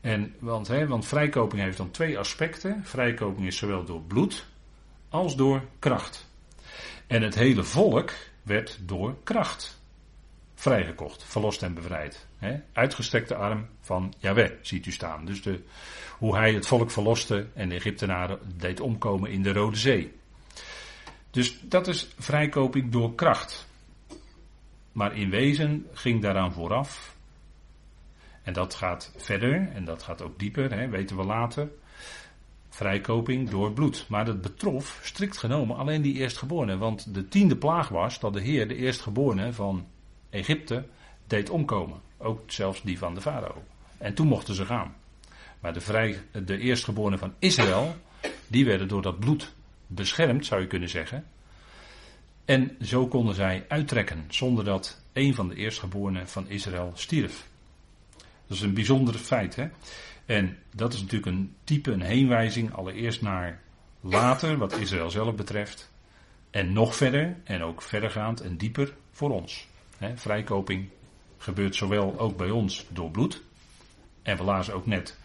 En, 0.00 0.34
want, 0.38 0.68
hè, 0.68 0.86
want 0.86 1.06
vrijkoping 1.06 1.62
heeft 1.62 1.76
dan 1.76 1.90
twee 1.90 2.18
aspecten. 2.18 2.84
Vrijkoping 2.84 3.46
is 3.46 3.56
zowel 3.56 3.84
door 3.84 4.02
bloed 4.02 4.46
als 5.08 5.36
door 5.36 5.62
kracht. 5.78 6.28
En 7.06 7.22
het 7.22 7.34
hele 7.34 7.64
volk 7.64 8.12
werd 8.42 8.78
door 8.82 9.16
kracht 9.22 9.79
vrijgekocht, 10.60 11.24
verlost 11.24 11.62
en 11.62 11.74
bevrijd. 11.74 12.26
Uitgestrekte 12.72 13.34
arm 13.34 13.66
van 13.80 14.14
Yahweh 14.18 14.50
ziet 14.62 14.86
u 14.86 14.92
staan. 14.92 15.24
Dus 15.24 15.42
de, 15.42 15.60
hoe 16.18 16.36
hij 16.36 16.52
het 16.52 16.66
volk 16.66 16.90
verloste 16.90 17.46
en 17.54 17.68
de 17.68 17.74
Egyptenaren 17.74 18.38
deed 18.56 18.80
omkomen 18.80 19.30
in 19.30 19.42
de 19.42 19.52
Rode 19.52 19.76
Zee. 19.76 20.12
Dus 21.30 21.60
dat 21.60 21.86
is 21.86 22.08
vrijkoping 22.18 22.92
door 22.92 23.14
kracht. 23.14 23.68
Maar 24.92 25.16
in 25.16 25.30
wezen 25.30 25.86
ging 25.92 26.22
daaraan 26.22 26.52
vooraf. 26.52 27.16
En 28.42 28.52
dat 28.52 28.74
gaat 28.74 29.12
verder 29.16 29.68
en 29.74 29.84
dat 29.84 30.02
gaat 30.02 30.22
ook 30.22 30.38
dieper, 30.38 30.90
weten 30.90 31.16
we 31.16 31.24
later. 31.24 31.68
Vrijkoping 32.68 33.50
door 33.50 33.72
bloed. 33.72 34.04
Maar 34.08 34.24
dat 34.24 34.40
betrof 34.40 35.00
strikt 35.02 35.36
genomen 35.36 35.76
alleen 35.76 36.02
die 36.02 36.14
eerstgeborenen. 36.14 36.78
Want 36.78 37.14
de 37.14 37.28
tiende 37.28 37.56
plaag 37.56 37.88
was 37.88 38.20
dat 38.20 38.32
de 38.32 38.40
Heer 38.40 38.68
de 38.68 38.76
eerstgeborene 38.76 39.52
van 39.52 39.86
Egypte 40.30 40.84
deed 41.26 41.50
omkomen. 41.50 42.00
Ook 42.18 42.40
zelfs 42.46 42.82
die 42.82 42.98
van 42.98 43.14
de 43.14 43.20
farao. 43.20 43.64
En 43.98 44.14
toen 44.14 44.26
mochten 44.26 44.54
ze 44.54 44.64
gaan. 44.64 44.94
Maar 45.60 45.72
de, 45.72 45.80
vrij, 45.80 46.22
de 46.44 46.58
eerstgeborenen 46.58 47.18
van 47.18 47.34
Israël, 47.38 47.96
die 48.46 48.64
werden 48.64 48.88
door 48.88 49.02
dat 49.02 49.20
bloed 49.20 49.52
beschermd, 49.86 50.46
zou 50.46 50.60
je 50.60 50.66
kunnen 50.66 50.88
zeggen. 50.88 51.24
En 52.44 52.76
zo 52.82 53.06
konden 53.06 53.34
zij 53.34 53.64
uittrekken 53.68 54.24
zonder 54.28 54.64
dat 54.64 55.02
een 55.12 55.34
van 55.34 55.48
de 55.48 55.54
eerstgeborenen 55.54 56.28
van 56.28 56.48
Israël 56.48 56.92
stierf. 56.94 57.48
Dat 58.46 58.56
is 58.56 58.60
een 58.60 58.74
bijzonder 58.74 59.14
feit. 59.14 59.56
Hè? 59.56 59.68
En 60.26 60.58
dat 60.74 60.92
is 60.92 61.00
natuurlijk 61.00 61.36
een 61.36 61.54
type, 61.64 61.92
een 61.92 62.02
heenwijzing, 62.02 62.74
allereerst 62.74 63.22
naar 63.22 63.60
later, 64.00 64.56
wat 64.56 64.78
Israël 64.78 65.10
zelf 65.10 65.34
betreft. 65.34 65.90
En 66.50 66.72
nog 66.72 66.94
verder, 66.96 67.36
en 67.44 67.62
ook 67.62 67.82
verdergaand 67.82 68.40
en 68.40 68.56
dieper 68.56 68.94
voor 69.10 69.30
ons. 69.30 69.68
Hè, 70.00 70.16
vrijkoping 70.16 70.88
gebeurt 71.38 71.74
zowel 71.74 72.18
ook 72.18 72.36
bij 72.36 72.50
ons 72.50 72.86
door 72.88 73.10
bloed. 73.10 73.42
En 74.22 74.36
we 74.36 74.42
lazen 74.42 74.74
ook 74.74 74.86
net 74.86 75.18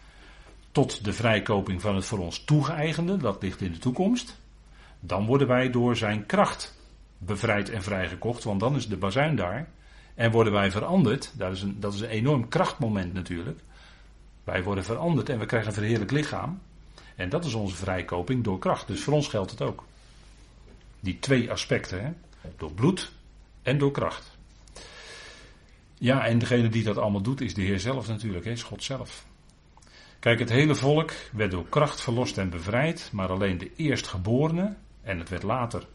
tot 0.72 1.04
de 1.04 1.12
vrijkoping 1.12 1.80
van 1.80 1.94
het 1.94 2.04
voor 2.04 2.18
ons 2.18 2.44
toegeëigende, 2.44 3.16
dat 3.16 3.42
ligt 3.42 3.60
in 3.60 3.72
de 3.72 3.78
toekomst. 3.78 4.40
Dan 5.00 5.26
worden 5.26 5.48
wij 5.48 5.70
door 5.70 5.96
zijn 5.96 6.26
kracht 6.26 6.78
bevrijd 7.18 7.70
en 7.70 7.82
vrijgekocht, 7.82 8.44
want 8.44 8.60
dan 8.60 8.76
is 8.76 8.88
de 8.88 8.96
bazuin 8.96 9.36
daar. 9.36 9.68
En 10.14 10.30
worden 10.30 10.52
wij 10.52 10.70
veranderd, 10.70 11.32
dat 11.38 11.52
is 11.52 11.62
een, 11.62 11.80
dat 11.80 11.94
is 11.94 12.00
een 12.00 12.08
enorm 12.08 12.48
krachtmoment 12.48 13.12
natuurlijk. 13.12 13.60
Wij 14.44 14.62
worden 14.62 14.84
veranderd 14.84 15.28
en 15.28 15.38
we 15.38 15.46
krijgen 15.46 15.68
een 15.68 15.74
verheerlijk 15.74 16.10
lichaam. 16.10 16.60
En 17.14 17.28
dat 17.28 17.44
is 17.44 17.54
onze 17.54 17.76
vrijkoping 17.76 18.44
door 18.44 18.58
kracht. 18.58 18.86
Dus 18.86 19.02
voor 19.02 19.12
ons 19.12 19.28
geldt 19.28 19.50
het 19.50 19.62
ook. 19.62 19.84
Die 21.00 21.18
twee 21.18 21.50
aspecten, 21.50 22.04
hè? 22.04 22.12
door 22.56 22.72
bloed 22.72 23.12
en 23.62 23.78
door 23.78 23.90
kracht. 23.90 24.35
Ja, 25.98 26.26
en 26.26 26.38
degene 26.38 26.68
die 26.68 26.82
dat 26.82 26.96
allemaal 26.96 27.22
doet 27.22 27.40
is 27.40 27.54
de 27.54 27.62
Heer 27.62 27.80
zelf 27.80 28.08
natuurlijk, 28.08 28.44
hè, 28.44 28.50
is 28.50 28.62
God 28.62 28.84
zelf. 28.84 29.26
Kijk, 30.18 30.38
het 30.38 30.50
hele 30.50 30.74
volk 30.74 31.12
werd 31.32 31.50
door 31.50 31.68
kracht 31.68 32.00
verlost 32.00 32.38
en 32.38 32.50
bevrijd, 32.50 33.08
maar 33.12 33.28
alleen 33.28 33.58
de 33.58 33.70
eerstgeborene, 33.76 34.76
en 35.02 35.18
het 35.18 35.28
werd 35.28 35.42
later, 35.42 35.86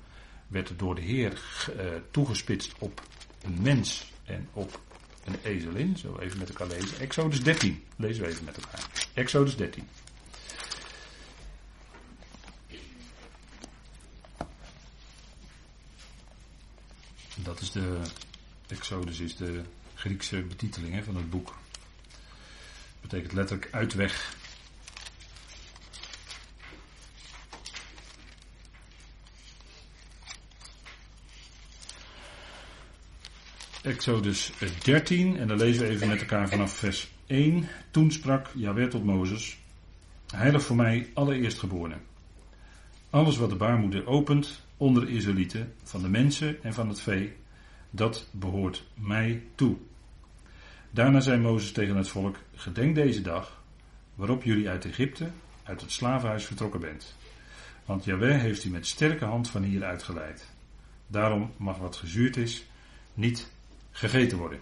werd 0.47 0.73
door 0.77 0.95
de 0.95 1.01
Heer 1.01 1.41
uh, 1.77 1.83
toegespitst 2.11 2.73
op 2.79 3.01
een 3.41 3.61
mens 3.61 4.11
en 4.25 4.47
op 4.53 4.79
een 5.23 5.35
ezelin. 5.43 5.97
Zo 5.97 6.17
even 6.17 6.37
met 6.39 6.49
elkaar 6.49 6.67
lezen. 6.67 6.99
Exodus 6.99 7.43
13. 7.43 7.83
Lezen 7.95 8.23
we 8.23 8.29
even 8.29 8.45
met 8.45 8.57
elkaar. 8.57 8.87
Exodus 9.13 9.55
13. 9.55 9.87
Dat 17.35 17.59
is 17.59 17.71
de. 17.71 17.99
Exodus 18.67 19.19
is 19.19 19.35
de 19.35 19.61
Griekse 20.01 20.41
betiteling 20.41 20.93
hè, 20.93 21.03
van 21.03 21.15
het 21.15 21.29
boek. 21.29 21.55
Betekent 23.01 23.33
letterlijk 23.33 23.73
uitweg. 23.73 24.35
Exodus 33.81 34.51
13, 34.83 35.37
en 35.37 35.47
dan 35.47 35.57
lezen 35.57 35.83
we 35.83 35.89
even 35.89 36.07
met 36.07 36.19
elkaar 36.19 36.49
vanaf 36.49 36.73
vers 36.73 37.11
1. 37.25 37.67
Toen 37.91 38.11
sprak 38.11 38.51
Jaweh 38.55 38.89
tot 38.89 39.03
Mozes: 39.03 39.57
Heilig 40.33 40.63
voor 40.63 40.75
mij 40.75 41.09
allereerst 41.13 41.59
geboren. 41.59 42.01
Alles 43.09 43.37
wat 43.37 43.49
de 43.49 43.55
baarmoeder 43.55 44.07
opent 44.07 44.61
onder 44.77 45.05
de 45.05 45.11
Israëlieten, 45.11 45.73
van 45.83 46.01
de 46.01 46.09
mensen 46.09 46.63
en 46.63 46.73
van 46.73 46.87
het 46.87 47.01
vee, 47.01 47.33
dat 47.89 48.27
behoort 48.31 48.87
mij 48.93 49.43
toe. 49.55 49.77
Daarna 50.93 51.19
zei 51.19 51.39
Mozes 51.39 51.71
tegen 51.71 51.95
het 51.95 52.07
volk: 52.07 52.37
Gedenk 52.55 52.95
deze 52.95 53.21
dag 53.21 53.63
waarop 54.15 54.43
jullie 54.43 54.69
uit 54.69 54.85
Egypte, 54.85 55.29
uit 55.63 55.81
het 55.81 55.91
slavenhuis 55.91 56.45
vertrokken 56.45 56.79
bent. 56.79 57.15
Want 57.85 58.03
Jahweh 58.03 58.39
heeft 58.39 58.63
u 58.63 58.69
met 58.69 58.87
sterke 58.87 59.25
hand 59.25 59.49
van 59.49 59.63
hier 59.63 59.83
uitgeleid. 59.83 60.49
Daarom 61.07 61.51
mag 61.57 61.77
wat 61.77 61.95
gezuurd 61.95 62.37
is 62.37 62.65
niet 63.13 63.51
gegeten 63.91 64.37
worden. 64.37 64.59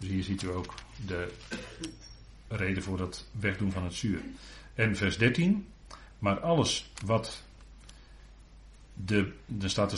Dus 0.00 0.08
hier 0.08 0.22
ziet 0.22 0.42
u 0.42 0.48
ook 0.48 0.74
de 1.06 1.32
reden 2.48 2.82
voor 2.82 3.00
het 3.00 3.28
wegdoen 3.40 3.72
van 3.72 3.84
het 3.84 3.94
zuur. 3.94 4.20
En 4.74 4.96
vers 4.96 5.18
13. 5.18 5.66
Maar 6.18 6.40
alles 6.40 6.90
wat 7.04 7.42
de, 8.94 9.32
er 9.60 9.70
staat 9.70 9.90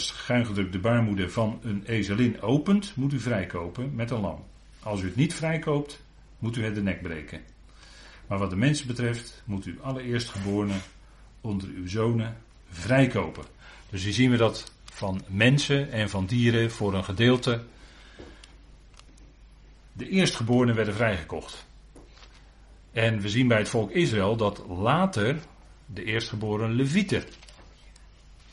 de 0.70 0.78
baarmoeder 0.78 1.30
van 1.30 1.60
een 1.62 1.84
ezelin 1.84 2.40
opent, 2.40 2.96
moet 2.96 3.12
u 3.12 3.20
vrijkopen 3.20 3.94
met 3.94 4.10
een 4.10 4.20
lam. 4.20 4.44
Als 4.86 5.00
u 5.00 5.04
het 5.04 5.16
niet 5.16 5.34
vrijkoopt, 5.34 6.02
moet 6.38 6.56
u 6.56 6.64
het 6.64 6.74
de 6.74 6.82
nek 6.82 7.02
breken. 7.02 7.40
Maar 8.26 8.38
wat 8.38 8.50
de 8.50 8.56
mensen 8.56 8.86
betreft, 8.86 9.42
moet 9.44 9.66
u 9.66 9.78
alle 9.82 10.02
eerstgeborene 10.02 10.78
onder 11.40 11.68
uw 11.68 11.88
zonen 11.88 12.36
vrijkopen. 12.68 13.44
Dus 13.90 14.04
hier 14.04 14.12
zien 14.12 14.30
we 14.30 14.36
dat 14.36 14.72
van 14.84 15.22
mensen 15.26 15.90
en 15.90 16.10
van 16.10 16.26
dieren 16.26 16.70
voor 16.70 16.94
een 16.94 17.04
gedeelte. 17.04 17.64
De 19.92 20.08
eerstgeborenen 20.08 20.74
werden 20.74 20.94
vrijgekocht. 20.94 21.66
En 22.92 23.20
we 23.20 23.28
zien 23.28 23.48
bij 23.48 23.58
het 23.58 23.68
volk 23.68 23.90
Israël 23.90 24.36
dat 24.36 24.64
later 24.68 25.38
de 25.86 26.04
eerstgeboren 26.04 26.72
Levieten. 26.72 27.24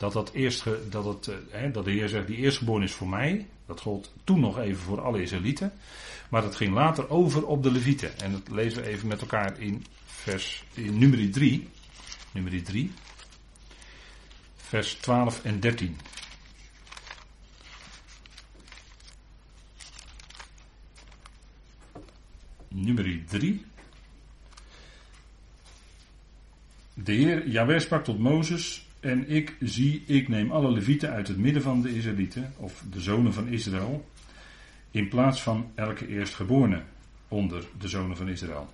Dat, 0.04 0.14
dat, 0.14 0.32
eerst, 0.32 0.66
dat, 0.90 1.06
het, 1.06 1.28
eh, 1.52 1.74
dat 1.74 1.86
de 1.86 1.92
Heer 1.92 2.10
zegt, 2.10 2.28
die 2.28 2.38
eerstgeboren 2.38 2.84
is 2.84 2.94
voor 2.94 3.10
mij. 3.10 3.48
Dat 3.66 3.82
gold 3.82 4.14
toen 4.24 4.40
nog 4.40 4.60
even 4.60 4.82
voor 4.82 5.02
alle 5.02 5.22
Israëlieten. 5.22 5.74
Maar 6.30 6.42
dat 6.42 6.56
ging 6.56 6.74
later 6.74 7.10
over 7.10 7.46
op 7.46 7.64
de 7.64 7.72
Levieten. 7.72 8.20
En 8.20 8.32
dat 8.32 8.42
lezen 8.52 8.82
we 8.82 8.90
even 8.90 9.08
met 9.08 9.22
elkaar 9.22 9.60
in, 9.60 9.86
vers, 10.06 10.64
in 10.74 10.98
nummer 10.98 11.32
3. 11.32 11.68
Nummer 12.32 12.64
3. 12.64 12.92
Vers 14.56 14.94
12 14.94 15.44
en 15.44 15.60
13. 15.60 15.98
Nummer 22.68 23.26
3. 23.28 23.66
De 26.94 27.12
Heer 27.12 27.48
Jaweh 27.48 27.80
sprak 27.80 28.04
tot 28.04 28.20
Mozes. 28.20 28.83
En 29.04 29.30
ik 29.30 29.56
zie, 29.60 30.04
ik 30.06 30.28
neem 30.28 30.52
alle 30.52 30.72
levieten 30.72 31.10
uit 31.10 31.28
het 31.28 31.38
midden 31.38 31.62
van 31.62 31.82
de 31.82 31.96
Israëlieten, 31.96 32.54
of 32.58 32.84
de 32.92 33.02
zonen 33.02 33.34
van 33.34 33.48
Israël, 33.48 34.10
in 34.92 35.08
plaats 35.08 35.42
van 35.42 35.72
elke 35.76 36.08
eerstgeborene 36.08 36.82
onder 37.28 37.64
de 37.80 37.88
zonen 37.88 38.18
van 38.18 38.28
Israël, 38.28 38.74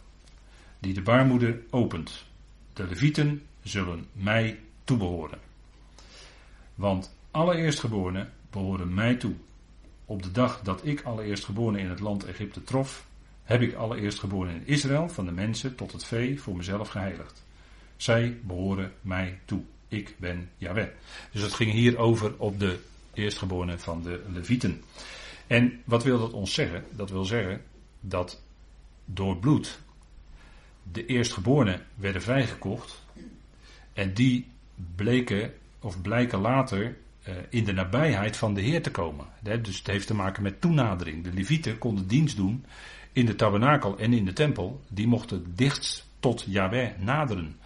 die 0.80 0.94
de 0.94 1.02
baarmoeder 1.02 1.60
opent. 1.70 2.26
De 2.74 2.88
levieten 2.88 3.42
zullen 3.63 4.06
mij 4.12 4.60
toebehoren. 4.84 5.39
Want 6.76 7.15
alle 7.32 7.56
eerstgeborenen 7.56 8.34
behoren 8.50 8.94
mij 8.94 9.15
toe. 9.15 9.34
Op 10.06 10.24
de 10.24 10.32
dag 10.32 10.62
dat 10.62 10.86
ik 10.86 11.02
alle 11.02 11.24
eerstgeborenen 11.24 11.82
in 11.82 11.89
het 11.89 12.00
land 12.00 12.26
Egypte 12.26 12.63
trof, 12.63 13.06
heb 13.44 13.62
ik 13.62 13.74
alle 13.74 14.00
eerstgeborenen 14.00 14.56
in 14.56 14.68
Israël, 14.68 15.10
van 15.10 15.26
de 15.26 15.32
mensen 15.32 15.76
tot 15.76 15.92
het 15.92 16.04
vee, 16.04 16.42
voor 16.42 16.56
mezelf 16.56 16.89
geheiligd. 16.89 17.46
Zij 17.98 18.39
behoren 18.44 18.94
mij 19.02 19.39
toe. 19.46 19.63
Ik 19.89 20.15
ben 20.17 20.49
Yahweh. 20.58 20.88
Dus 21.32 21.41
het 21.41 21.54
ging 21.54 21.71
hier 21.71 21.97
over 21.97 22.34
op 22.38 22.60
de 22.60 22.80
eerstgeborenen 23.13 23.80
van 23.80 24.02
de 24.04 24.23
Levieten. 24.34 24.82
En 25.47 25.82
wat 25.86 26.04
wil 26.04 26.19
dat 26.19 26.32
ons 26.32 26.54
zeggen? 26.54 26.84
Dat 26.91 27.10
wil 27.10 27.25
zeggen 27.25 27.62
dat 27.99 28.41
door 29.06 29.38
bloed 29.38 29.80
de 30.91 31.06
eerstgeborenen 31.06 31.86
werden 31.95 32.21
vrijgekocht. 32.21 33.06
En 33.93 34.13
die 34.13 34.47
bleken 34.95 35.54
of 35.80 36.02
blijken 36.02 36.39
later 36.39 36.97
uh, 37.28 37.36
in 37.49 37.63
de 37.63 37.73
nabijheid 37.73 38.38
van 38.38 38.54
de 38.54 38.62
Heer 38.62 38.82
te 38.82 38.91
komen. 38.91 39.25
Dus 39.62 39.78
het 39.78 39.88
heeft 39.88 40.08
te 40.08 40.13
maken 40.13 40.43
met 40.43 40.62
toenadering. 40.62 41.23
De 41.23 41.34
Levieten 41.34 41.78
konden 41.78 42.08
dienst 42.08 42.36
doen 42.36 42.65
in 43.12 43.25
de 43.25 43.36
tabernakel 43.36 43.97
en 43.97 44.13
in 44.13 44.25
de 44.25 44.34
tempel. 44.34 44.82
Die 44.88 45.08
mochten 45.08 45.56
dichtst 45.56 46.06
tot 46.19 46.45
Yahweh 46.47 46.97
naderen. 46.97 47.58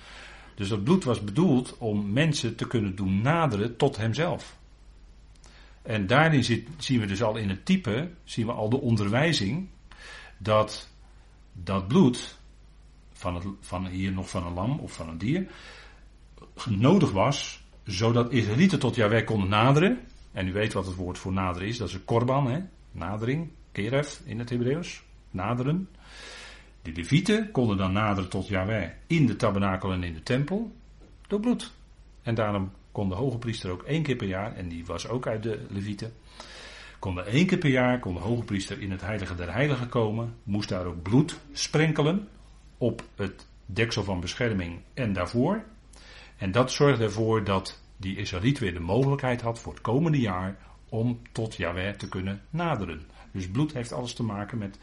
Dus 0.56 0.68
dat 0.68 0.84
bloed 0.84 1.04
was 1.04 1.24
bedoeld 1.24 1.78
om 1.78 2.12
mensen 2.12 2.56
te 2.56 2.68
kunnen 2.68 2.96
doen 2.96 3.22
naderen 3.22 3.78
tot 3.78 3.98
hemzelf. 3.98 4.58
En 5.82 6.08
daarin 6.08 6.44
zien 6.78 7.00
we 7.00 7.06
dus 7.06 7.24
al 7.24 7.36
in 7.36 7.50
het 7.50 7.66
type, 7.66 8.10
zien 8.24 8.46
we 8.46 8.52
al 8.52 8.70
de 8.70 8.80
onderwijzing, 8.80 9.68
dat 10.38 10.90
dat 11.54 11.88
bloed, 11.88 12.38
van, 13.14 13.36
het, 13.36 13.46
van 13.60 13.88
hier 13.88 14.12
nog 14.12 14.30
van 14.30 14.46
een 14.46 14.54
lam 14.54 14.80
of 14.80 14.92
van 14.92 15.10
een 15.10 15.18
dier, 15.18 15.48
nodig 16.70 17.12
was, 17.12 17.64
zodat 17.86 18.32
Israëlieten 18.32 18.80
tot 18.80 18.96
Jahweh 18.96 19.26
konden 19.26 19.50
naderen. 19.50 20.00
En 20.32 20.48
u 20.48 20.54
weet 20.54 20.74
wat 20.74 20.86
het 20.86 20.96
woord 20.96 21.18
voor 21.18 21.34
naderen 21.34 21.68
is, 21.68 21.78
dat 21.78 21.88
is 21.88 21.94
een 21.94 22.06
korban, 22.06 22.52
hè? 22.52 22.60
nadering, 22.92 23.50
keref 23.72 24.22
in 24.26 24.40
het 24.40 24.50
Hebreeuws, 24.50 25.04
naderen. 25.30 25.90
De 26.84 26.92
levieten 26.92 27.52
konden 27.52 27.78
dan 27.78 27.94
naderen 27.94 28.30
tot 28.30 28.48
Yahweh 28.48 28.90
in 29.08 29.26
de 29.26 29.36
tabernakel 29.36 29.92
en 29.92 30.04
in 30.04 30.14
de 30.14 30.24
tempel 30.24 30.72
door 31.28 31.40
bloed. 31.40 31.72
En 32.22 32.36
daarom 32.36 32.72
kon 32.92 33.10
de 33.10 33.16
hoge 33.16 33.38
priester 33.38 33.72
ook 33.72 33.84
één 33.84 34.04
keer 34.04 34.16
per 34.16 34.28
jaar, 34.28 34.56
en 34.56 34.70
die 34.70 34.86
was 34.86 35.08
ook 35.08 35.28
uit 35.28 35.44
de 35.44 35.66
levieten, 35.70 36.14
kon 37.00 37.24
één 37.24 37.46
keer 37.46 37.58
per 37.58 37.70
jaar 37.70 38.00
kon 38.00 38.14
de 38.14 38.20
hoge 38.20 38.44
priester 38.44 38.82
in 38.82 38.92
het 38.92 39.02
heilige 39.02 39.36
der 39.36 39.54
heiligen 39.54 39.90
komen, 39.90 40.36
moest 40.44 40.70
daar 40.70 40.86
ook 40.86 41.02
bloed 41.02 41.40
sprenkelen 41.52 42.28
op 42.78 43.04
het 43.16 43.48
deksel 43.66 44.04
van 44.04 44.20
bescherming 44.20 44.80
en 44.94 45.14
daarvoor. 45.14 45.64
En 46.38 46.52
dat 46.52 46.72
zorgde 46.72 47.04
ervoor 47.04 47.44
dat 47.44 47.82
die 47.98 48.18
Israëliet 48.18 48.60
weer 48.60 48.74
de 48.74 48.80
mogelijkheid 48.80 49.42
had 49.42 49.60
voor 49.60 49.74
het 49.74 49.82
komende 49.82 50.20
jaar 50.20 50.58
om 50.90 51.20
tot 51.32 51.56
Yahweh 51.56 51.94
te 51.94 52.10
kunnen 52.10 52.42
naderen. 52.50 53.02
Dus 53.32 53.50
bloed 53.50 53.74
heeft 53.74 53.94
alles 53.94 54.14
te 54.14 54.24
maken 54.24 54.58
met 54.58 54.80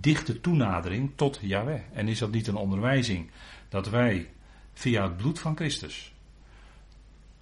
dichte 0.00 0.40
toenadering 0.40 1.12
tot 1.14 1.38
Yahweh. 1.42 1.80
En 1.92 2.08
is 2.08 2.18
dat 2.18 2.30
niet 2.30 2.46
een 2.46 2.56
onderwijzing 2.56 3.30
dat 3.68 3.88
wij 3.88 4.30
via 4.72 5.02
het 5.02 5.16
bloed 5.16 5.38
van 5.38 5.56
Christus 5.56 6.14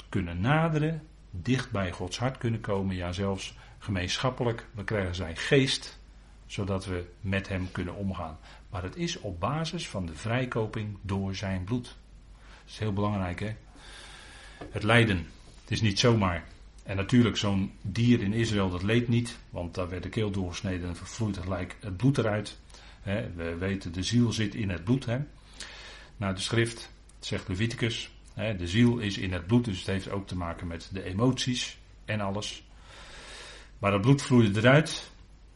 kunnen 0.08 0.40
naderen, 0.40 1.02
dicht 1.30 1.70
bij 1.70 1.92
Gods 1.92 2.18
hart 2.18 2.38
kunnen 2.38 2.60
komen, 2.60 2.96
ja 2.96 3.12
zelfs 3.12 3.56
gemeenschappelijk. 3.78 4.66
We 4.74 4.84
krijgen 4.84 5.14
zijn 5.14 5.36
geest, 5.36 5.98
zodat 6.46 6.84
we 6.84 7.04
met 7.20 7.48
hem 7.48 7.72
kunnen 7.72 7.94
omgaan. 7.94 8.38
Maar 8.70 8.82
het 8.82 8.96
is 8.96 9.20
op 9.20 9.40
basis 9.40 9.88
van 9.88 10.06
de 10.06 10.14
vrijkoping 10.14 10.98
door 11.02 11.34
zijn 11.34 11.64
bloed. 11.64 11.84
Dat 11.84 11.94
is 12.66 12.78
heel 12.78 12.92
belangrijk 12.92 13.40
hè. 13.40 13.56
Het 14.70 14.82
lijden. 14.82 15.26
Het 15.60 15.70
is 15.70 15.80
niet 15.80 15.98
zomaar. 15.98 16.44
En 16.82 16.96
natuurlijk, 16.96 17.36
zo'n 17.36 17.72
dier 17.82 18.20
in 18.20 18.32
Israël, 18.32 18.70
dat 18.70 18.82
leed 18.82 19.08
niet, 19.08 19.38
want 19.50 19.74
daar 19.74 19.88
werd 19.88 20.02
de 20.02 20.08
keel 20.08 20.30
doorgesneden 20.30 20.88
en 20.88 20.96
vervloeit 20.96 21.38
gelijk 21.38 21.76
het 21.80 21.96
bloed 21.96 22.18
eruit. 22.18 22.58
we 23.36 23.56
weten, 23.58 23.92
de 23.92 24.02
ziel 24.02 24.32
zit 24.32 24.54
in 24.54 24.70
het 24.70 24.84
bloed. 24.84 25.06
Naar 26.16 26.34
de 26.34 26.40
schrift 26.40 26.92
zegt 27.18 27.48
Leviticus, 27.48 28.10
de 28.34 28.68
ziel 28.68 28.98
is 28.98 29.18
in 29.18 29.32
het 29.32 29.46
bloed, 29.46 29.64
dus 29.64 29.78
het 29.78 29.86
heeft 29.86 30.10
ook 30.10 30.26
te 30.26 30.36
maken 30.36 30.66
met 30.66 30.88
de 30.92 31.02
emoties 31.02 31.78
en 32.04 32.20
alles. 32.20 32.64
Maar 33.78 33.92
het 33.92 34.00
bloed 34.00 34.22
vloeide 34.22 34.60
eruit, 34.60 35.10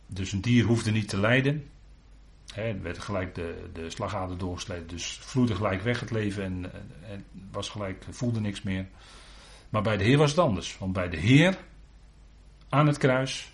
dus 0.07 0.33
een 0.33 0.41
dier 0.41 0.65
hoefde 0.65 0.91
niet 0.91 1.09
te 1.09 1.21
lijden. 1.21 1.71
er 2.55 2.83
werd 2.83 2.99
gelijk 2.99 3.35
de, 3.35 3.71
de 3.73 3.91
slagader 3.91 4.39
doorgesleten, 4.39 4.87
dus 4.87 5.19
vloeide 5.21 5.55
gelijk 5.55 5.83
weg 5.83 6.01
het 6.01 6.11
leven 6.11 6.45
en, 6.45 6.73
en 7.11 7.25
was 7.51 7.69
gelijk, 7.69 8.05
voelde 8.11 8.41
niks 8.41 8.63
meer. 8.63 8.87
Maar 9.69 9.83
bij 9.83 9.97
de 9.97 10.05
Heer 10.05 10.19
was 10.19 10.31
het 10.31 10.39
anders. 10.39 10.79
Want 10.79 10.93
bij 10.93 11.09
de 11.09 11.17
Heer 11.17 11.59
aan 12.69 12.87
het 12.87 12.99
kruis 12.99 13.53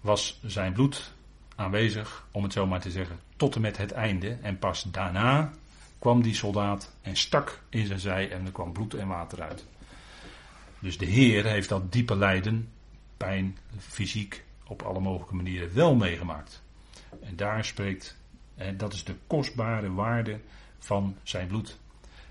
was 0.00 0.40
zijn 0.42 0.72
bloed 0.72 1.12
aanwezig, 1.56 2.26
om 2.30 2.42
het 2.42 2.52
zo 2.52 2.66
maar 2.66 2.80
te 2.80 2.90
zeggen, 2.90 3.20
tot 3.36 3.54
en 3.54 3.60
met 3.60 3.76
het 3.76 3.92
einde. 3.92 4.38
En 4.42 4.58
pas 4.58 4.82
daarna 4.82 5.52
kwam 5.98 6.22
die 6.22 6.34
soldaat 6.34 6.94
en 7.02 7.16
stak 7.16 7.62
in 7.68 7.86
zijn 7.86 7.98
zij 7.98 8.30
en 8.30 8.46
er 8.46 8.52
kwam 8.52 8.72
bloed 8.72 8.94
en 8.94 9.08
water 9.08 9.42
uit. 9.42 9.66
Dus 10.78 10.98
de 10.98 11.06
Heer 11.06 11.44
heeft 11.44 11.68
dat 11.68 11.92
diepe 11.92 12.16
lijden, 12.16 12.68
pijn, 13.16 13.58
fysiek, 13.78 14.44
op 14.66 14.82
alle 14.82 15.00
mogelijke 15.00 15.34
manieren 15.34 15.74
wel 15.74 15.94
meegemaakt. 15.94 16.62
En 17.22 17.36
daar 17.36 17.64
spreekt, 17.64 18.16
en 18.54 18.76
dat 18.76 18.92
is 18.92 19.04
de 19.04 19.14
kostbare 19.26 19.92
waarde 19.92 20.40
van 20.78 21.16
zijn 21.22 21.46
bloed. 21.46 21.78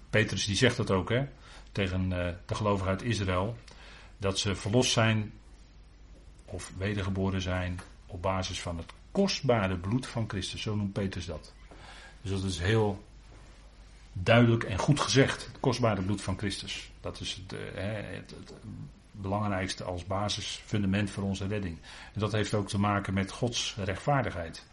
Petrus 0.09 0.45
die 0.45 0.55
zegt 0.55 0.77
dat 0.77 0.91
ook, 0.91 1.09
hè 1.09 1.25
tegen 1.71 2.01
eh, 2.01 2.34
de 2.45 2.55
gelovigen 2.55 2.91
uit 2.91 3.01
Israël. 3.01 3.58
Dat 4.17 4.39
ze 4.39 4.55
verlost 4.55 4.91
zijn 4.91 5.34
of 6.45 6.71
wedergeboren 6.77 7.41
zijn 7.41 7.79
op 8.05 8.21
basis 8.21 8.62
van 8.62 8.77
het 8.77 8.93
kostbare 9.12 9.77
bloed 9.77 10.08
van 10.08 10.29
Christus. 10.29 10.62
Zo 10.62 10.75
noemt 10.75 10.93
Petrus 10.93 11.25
dat. 11.25 11.53
Dus 12.21 12.32
dat 12.32 12.43
is 12.43 12.60
heel 12.60 13.03
duidelijk 14.13 14.63
en 14.63 14.77
goed 14.77 14.99
gezegd. 14.99 15.45
Het 15.45 15.60
kostbare 15.60 16.01
bloed 16.01 16.21
van 16.21 16.38
Christus. 16.38 16.91
Dat 17.01 17.19
is 17.19 17.34
het, 17.34 17.53
eh, 17.53 17.84
het, 17.93 18.34
het 18.39 18.53
belangrijkste 19.12 19.84
als 19.84 20.05
basisfundament 20.05 21.10
voor 21.10 21.23
onze 21.23 21.47
redding. 21.47 21.77
En 22.13 22.19
dat 22.19 22.32
heeft 22.32 22.53
ook 22.53 22.67
te 22.67 22.79
maken 22.79 23.13
met 23.13 23.32
Gods 23.32 23.75
rechtvaardigheid. 23.75 24.65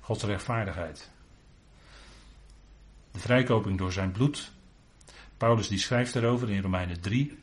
Gods 0.00 0.24
rechtvaardigheid. 0.24 1.10
De 3.10 3.18
vrijkoping 3.18 3.78
door 3.78 3.92
zijn 3.92 4.12
bloed 4.12 4.52
Paulus 5.44 5.68
die 5.68 5.78
schrijft 5.78 6.12
daarover 6.12 6.50
in 6.50 6.62
Romeinen 6.62 7.00
3. 7.00 7.38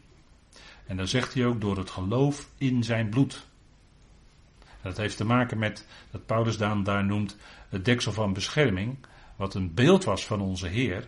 En 0.85 0.97
dan 0.97 1.07
zegt 1.07 1.33
hij 1.33 1.45
ook 1.45 1.61
door 1.61 1.77
het 1.77 1.89
geloof 1.89 2.49
in 2.57 2.83
zijn 2.83 3.09
bloed. 3.09 3.47
dat 4.81 4.97
heeft 4.97 5.17
te 5.17 5.25
maken 5.25 5.57
met 5.57 5.87
dat 6.11 6.25
Paulus 6.25 6.57
dan 6.57 6.83
daar 6.83 7.05
noemt 7.05 7.37
het 7.69 7.85
deksel 7.85 8.11
van 8.11 8.33
bescherming, 8.33 8.97
wat 9.35 9.53
een 9.53 9.73
beeld 9.73 10.03
was 10.03 10.25
van 10.25 10.41
onze 10.41 10.67
Heer. 10.67 11.07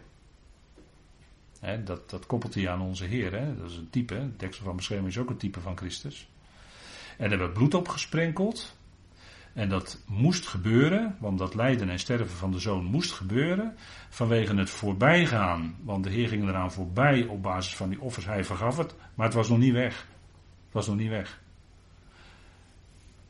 Dat, 1.84 2.10
dat 2.10 2.26
koppelt 2.26 2.54
hij 2.54 2.70
aan 2.70 2.82
onze 2.82 3.06
Heer. 3.06 3.32
Dat 3.58 3.70
is 3.70 3.78
een 3.78 3.90
type. 3.90 4.16
De 4.16 4.36
deksel 4.38 4.64
van 4.64 4.76
bescherming 4.76 5.10
is 5.10 5.18
ook 5.18 5.30
een 5.30 5.38
type 5.38 5.60
van 5.60 5.78
Christus. 5.78 6.28
En 7.18 7.30
hebben 7.30 7.52
bloed 7.52 7.74
op 7.74 7.88
gesprenkeld. 7.88 8.76
En 9.54 9.70
dat 9.70 10.04
moest 10.08 10.48
gebeuren, 10.48 11.16
want 11.20 11.38
dat 11.38 11.56
lijden 11.56 11.90
en 11.90 12.00
sterven 12.00 12.38
van 12.38 12.52
de 12.52 12.60
zoon 12.60 12.84
moest 12.86 13.12
gebeuren. 13.12 13.76
Vanwege 14.10 14.56
het 14.56 14.70
voorbijgaan. 14.70 15.76
Want 15.82 16.04
de 16.04 16.10
Heer 16.10 16.28
ging 16.28 16.44
eraan 16.44 16.72
voorbij 16.72 17.26
op 17.26 17.42
basis 17.42 17.76
van 17.76 17.90
die 17.90 18.02
offers. 18.02 18.26
Hij 18.26 18.44
vergaf 18.44 18.78
het, 18.78 18.96
maar 19.16 19.26
het 19.26 19.36
was 19.36 19.50
nog 19.50 19.58
niet 19.58 19.74
weg. 19.74 20.08
Het 20.64 20.74
was 20.74 20.88
nog 20.88 20.96
niet 20.96 21.10
weg. 21.10 21.42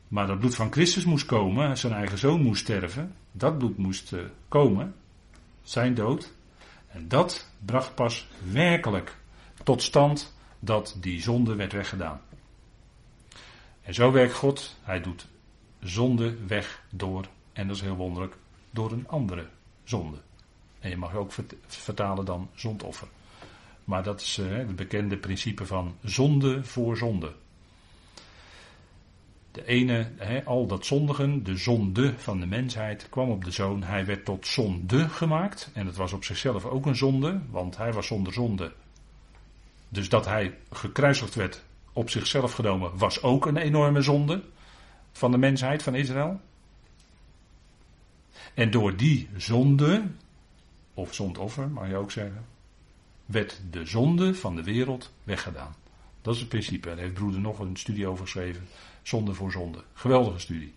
Maar 0.08 0.26
dat 0.26 0.38
bloed 0.38 0.54
van 0.54 0.72
Christus 0.72 1.04
moest 1.04 1.26
komen, 1.26 1.78
zijn 1.78 1.92
eigen 1.92 2.18
zoon 2.18 2.42
moest 2.42 2.62
sterven. 2.62 3.14
Dat 3.32 3.58
bloed 3.58 3.76
moest 3.76 4.12
uh, 4.12 4.20
komen, 4.48 4.94
zijn 5.62 5.94
dood. 5.94 6.32
En 6.86 7.08
dat 7.08 7.50
bracht 7.64 7.94
pas 7.94 8.28
werkelijk 8.52 9.16
tot 9.64 9.82
stand 9.82 10.36
dat 10.58 10.96
die 11.00 11.22
zonde 11.22 11.54
werd 11.54 11.72
weggedaan. 11.72 12.20
En 13.82 13.94
zo 13.94 14.12
werkt 14.12 14.34
God. 14.34 14.76
Hij 14.82 15.00
doet 15.00 15.26
zonde 15.84 16.36
weg 16.46 16.82
door, 16.90 17.26
en 17.52 17.66
dat 17.66 17.76
is 17.76 17.82
heel 17.82 17.96
wonderlijk, 17.96 18.36
door 18.70 18.92
een 18.92 19.08
andere 19.08 19.46
zonde. 19.84 20.16
En 20.80 20.90
je 20.90 20.96
mag 20.96 21.14
ook 21.14 21.32
vertalen 21.66 22.24
dan 22.24 22.48
zondoffer. 22.54 23.08
Maar 23.84 24.02
dat 24.02 24.20
is 24.20 24.38
uh, 24.38 24.56
het 24.56 24.76
bekende 24.76 25.16
principe 25.16 25.66
van 25.66 25.96
zonde 26.02 26.64
voor 26.64 26.96
zonde. 26.96 27.32
De 29.50 29.66
ene, 29.66 30.10
al 30.44 30.66
dat 30.66 30.86
zondigen, 30.86 31.44
de 31.44 31.56
zonde 31.56 32.14
van 32.16 32.40
de 32.40 32.46
mensheid, 32.46 33.08
kwam 33.08 33.30
op 33.30 33.44
de 33.44 33.50
zoon. 33.50 33.82
Hij 33.82 34.06
werd 34.06 34.24
tot 34.24 34.46
zonde 34.46 35.08
gemaakt. 35.08 35.70
En 35.72 35.86
het 35.86 35.96
was 35.96 36.12
op 36.12 36.24
zichzelf 36.24 36.64
ook 36.64 36.86
een 36.86 36.96
zonde, 36.96 37.40
want 37.50 37.76
hij 37.76 37.92
was 37.92 38.06
zonder 38.06 38.32
zonde. 38.32 38.72
Dus 39.88 40.08
dat 40.08 40.24
hij 40.24 40.58
gekruisigd 40.70 41.34
werd, 41.34 41.64
op 41.92 42.10
zichzelf 42.10 42.52
genomen, 42.52 42.98
was 42.98 43.22
ook 43.22 43.46
een 43.46 43.56
enorme 43.56 44.00
zonde 44.00 44.42
van 45.14 45.30
de 45.30 45.38
mensheid 45.38 45.82
van 45.82 45.94
Israël. 45.94 46.40
En 48.54 48.70
door 48.70 48.96
die 48.96 49.28
zonde, 49.36 50.02
of 50.94 51.14
zondoffer 51.14 51.68
mag 51.68 51.88
je 51.88 51.96
ook 51.96 52.10
zeggen, 52.10 52.44
werd 53.26 53.60
de 53.70 53.86
zonde 53.86 54.34
van 54.34 54.56
de 54.56 54.62
wereld 54.62 55.12
weggedaan. 55.24 55.74
Dat 56.22 56.34
is 56.34 56.40
het 56.40 56.48
principe. 56.48 56.88
Daar 56.88 56.98
heeft 56.98 57.14
broeder 57.14 57.40
nog 57.40 57.58
een 57.58 57.76
studie 57.76 58.06
over 58.06 58.24
geschreven. 58.24 58.68
Zonde 59.02 59.34
voor 59.34 59.52
zonde. 59.52 59.78
Geweldige 59.92 60.38
studie. 60.38 60.72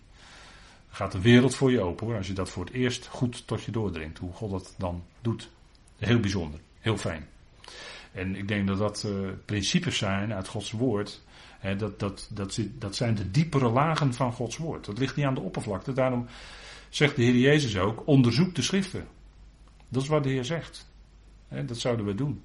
gaat 0.90 1.12
de 1.12 1.20
wereld 1.20 1.54
voor 1.54 1.70
je 1.70 1.80
open 1.80 2.06
hoor. 2.06 2.16
Als 2.16 2.26
je 2.26 2.32
dat 2.32 2.50
voor 2.50 2.64
het 2.64 2.74
eerst 2.74 3.06
goed 3.06 3.46
tot 3.46 3.62
je 3.62 3.70
doordringt. 3.70 4.18
Hoe 4.18 4.32
God 4.32 4.50
dat 4.50 4.74
dan 4.78 5.04
doet. 5.20 5.50
Heel 5.98 6.20
bijzonder. 6.20 6.60
Heel 6.80 6.96
fijn. 6.96 7.28
En 8.12 8.36
ik 8.36 8.48
denk 8.48 8.66
dat 8.66 8.78
dat 8.78 9.04
uh, 9.06 9.28
principes 9.44 9.98
zijn 9.98 10.32
uit 10.32 10.48
Gods 10.48 10.70
woord. 10.70 11.22
Dat, 11.60 11.98
dat, 11.98 12.28
dat, 12.30 12.60
dat 12.78 12.96
zijn 12.96 13.14
de 13.14 13.30
diepere 13.30 13.68
lagen 13.68 14.14
van 14.14 14.32
Gods 14.32 14.56
woord. 14.56 14.84
Dat 14.84 14.98
ligt 14.98 15.16
niet 15.16 15.26
aan 15.26 15.34
de 15.34 15.40
oppervlakte. 15.40 15.92
Daarom 15.92 16.26
zegt 16.88 17.16
de 17.16 17.22
Heer 17.22 17.36
Jezus 17.36 17.78
ook: 17.78 18.02
onderzoek 18.06 18.54
de 18.54 18.62
schriften. 18.62 19.06
Dat 19.88 20.02
is 20.02 20.08
wat 20.08 20.22
de 20.22 20.28
Heer 20.28 20.44
zegt. 20.44 20.86
dat 21.48 21.78
zouden 21.78 22.06
we 22.06 22.14
doen. 22.14 22.42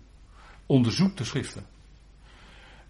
Onderzoek 0.65 1.17
de 1.17 1.23
schriften. 1.23 1.65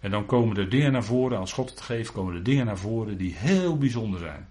En 0.00 0.10
dan 0.10 0.26
komen 0.26 0.56
er 0.56 0.68
dingen 0.68 0.92
naar 0.92 1.04
voren, 1.04 1.38
als 1.38 1.52
God 1.52 1.70
het 1.70 1.80
geeft, 1.80 2.12
komen 2.12 2.34
er 2.34 2.42
dingen 2.42 2.66
naar 2.66 2.78
voren 2.78 3.16
die 3.16 3.34
heel 3.34 3.78
bijzonder 3.78 4.20
zijn. 4.20 4.48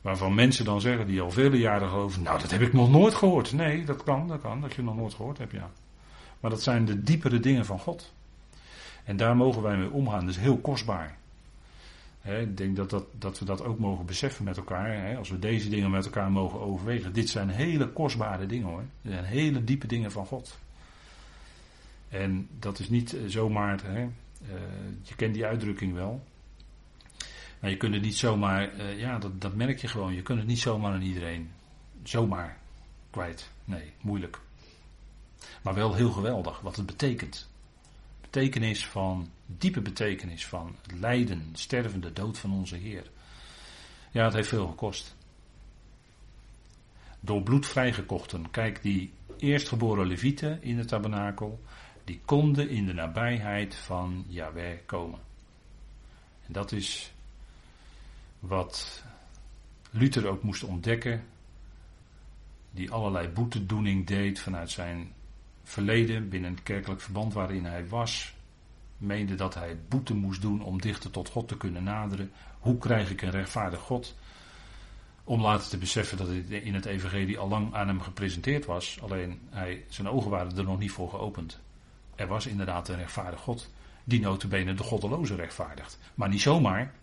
Waarvan 0.00 0.34
mensen 0.34 0.64
dan 0.64 0.80
zeggen, 0.80 1.06
die 1.06 1.20
al 1.20 1.30
vele 1.30 1.58
jaren 1.58 1.88
geloven, 1.88 2.22
nou 2.22 2.40
dat 2.40 2.50
heb 2.50 2.60
ik 2.60 2.72
nog 2.72 2.90
nooit 2.90 3.14
gehoord. 3.14 3.52
Nee, 3.52 3.84
dat 3.84 4.02
kan, 4.02 4.28
dat 4.28 4.40
kan, 4.40 4.60
dat 4.60 4.74
je 4.74 4.82
nog 4.82 4.96
nooit 4.96 5.14
gehoord 5.14 5.38
hebt, 5.38 5.52
ja. 5.52 5.70
Maar 6.40 6.50
dat 6.50 6.62
zijn 6.62 6.84
de 6.84 7.02
diepere 7.02 7.40
dingen 7.40 7.66
van 7.66 7.78
God. 7.78 8.12
En 9.10 9.16
daar 9.16 9.36
mogen 9.36 9.62
wij 9.62 9.76
mee 9.76 9.90
omgaan, 9.90 10.20
dat 10.20 10.34
is 10.34 10.40
heel 10.40 10.58
kostbaar. 10.58 11.16
ik 12.22 12.56
denk 12.56 12.76
dat, 12.76 12.90
dat, 12.90 13.04
dat 13.18 13.38
we 13.38 13.44
dat 13.44 13.62
ook 13.62 13.78
mogen 13.78 14.06
beseffen 14.06 14.44
met 14.44 14.56
elkaar. 14.56 15.16
als 15.16 15.30
we 15.30 15.38
deze 15.38 15.68
dingen 15.68 15.90
met 15.90 16.04
elkaar 16.04 16.30
mogen 16.30 16.60
overwegen. 16.60 17.12
Dit 17.12 17.28
zijn 17.28 17.48
hele 17.48 17.88
kostbare 17.88 18.46
dingen 18.46 18.66
hoor. 18.66 18.84
Dit 19.02 19.12
zijn 19.12 19.24
hele 19.24 19.64
diepe 19.64 19.86
dingen 19.86 20.12
van 20.12 20.26
God. 20.26 20.58
En 22.08 22.48
dat 22.58 22.78
is 22.78 22.88
niet 22.88 23.14
eh, 23.14 23.20
zomaar, 23.26 23.80
uh, 23.84 24.04
je 25.02 25.14
kent 25.14 25.34
die 25.34 25.46
uitdrukking 25.46 25.94
wel. 25.94 26.24
Maar 27.60 27.70
je 27.70 27.76
kunt 27.76 27.94
het 27.94 28.02
niet 28.02 28.16
zomaar, 28.16 28.74
uh, 28.74 28.98
ja, 28.98 29.18
dat, 29.18 29.40
dat 29.40 29.54
merk 29.54 29.78
je 29.78 29.88
gewoon. 29.88 30.14
Je 30.14 30.22
kunt 30.22 30.38
het 30.38 30.48
niet 30.48 30.58
zomaar 30.58 30.92
aan 30.92 31.02
iedereen 31.02 31.50
zomaar 32.02 32.56
kwijt. 33.10 33.50
Nee, 33.64 33.92
moeilijk. 34.00 34.40
Maar 35.62 35.74
wel 35.74 35.94
heel 35.94 36.10
geweldig 36.10 36.60
wat 36.60 36.76
het 36.76 36.86
betekent. 36.86 37.49
Betekenis 38.30 38.86
van, 38.86 39.30
diepe 39.46 39.80
betekenis 39.80 40.46
van 40.46 40.76
het 40.82 41.00
lijden, 41.00 41.48
sterven, 41.52 42.00
de 42.00 42.12
dood 42.12 42.38
van 42.38 42.52
onze 42.52 42.76
Heer. 42.76 43.10
Ja, 44.10 44.24
het 44.24 44.32
heeft 44.32 44.48
veel 44.48 44.66
gekost. 44.66 45.16
Door 47.20 47.42
bloed 47.42 47.66
vrijgekochten. 47.66 48.50
Kijk, 48.50 48.82
die 48.82 49.12
eerstgeboren 49.38 50.06
levieten 50.06 50.62
in 50.62 50.78
het 50.78 50.88
tabernakel 50.88 51.60
die 52.04 52.20
konden 52.24 52.68
in 52.68 52.86
de 52.86 52.92
nabijheid 52.92 53.74
van 53.74 54.24
Yahweh 54.28 54.78
komen. 54.86 55.20
En 56.46 56.52
dat 56.52 56.72
is 56.72 57.12
wat 58.38 59.04
Luther 59.90 60.26
ook 60.26 60.42
moest 60.42 60.64
ontdekken, 60.64 61.24
die 62.70 62.90
allerlei 62.90 63.28
boetedoening 63.28 64.06
deed 64.06 64.40
vanuit 64.40 64.70
zijn 64.70 65.12
verleden 65.70 66.28
binnen 66.28 66.50
het 66.50 66.62
kerkelijk 66.62 67.00
verband 67.00 67.32
waarin 67.32 67.64
hij 67.64 67.88
was, 67.88 68.34
meende 68.96 69.34
dat 69.34 69.54
hij 69.54 69.78
boete 69.88 70.14
moest 70.14 70.40
doen 70.40 70.62
om 70.62 70.80
dichter 70.80 71.10
tot 71.10 71.28
God 71.28 71.48
te 71.48 71.56
kunnen 71.56 71.82
naderen. 71.82 72.32
Hoe 72.58 72.78
krijg 72.78 73.10
ik 73.10 73.22
een 73.22 73.30
rechtvaardig 73.30 73.80
God? 73.80 74.16
Om 75.24 75.40
later 75.40 75.68
te 75.68 75.78
beseffen 75.78 76.16
dat 76.16 76.28
het 76.28 76.50
in 76.50 76.74
het 76.74 76.84
evangelie 76.84 77.38
al 77.38 77.48
lang 77.48 77.74
aan 77.74 77.88
hem 77.88 78.00
gepresenteerd 78.00 78.64
was, 78.64 78.98
alleen 79.02 79.40
hij, 79.50 79.84
zijn 79.88 80.08
ogen 80.08 80.30
waren 80.30 80.56
er 80.56 80.64
nog 80.64 80.78
niet 80.78 80.90
voor 80.90 81.10
geopend. 81.10 81.60
Er 82.14 82.26
was 82.26 82.46
inderdaad 82.46 82.88
een 82.88 82.96
rechtvaardig 82.96 83.40
God. 83.40 83.70
Die 84.04 84.20
notabene 84.20 84.74
de 84.74 84.82
goddeloze 84.82 85.34
rechtvaardigt. 85.34 85.98
Maar 86.14 86.28
niet 86.28 86.40
zomaar. 86.40 86.94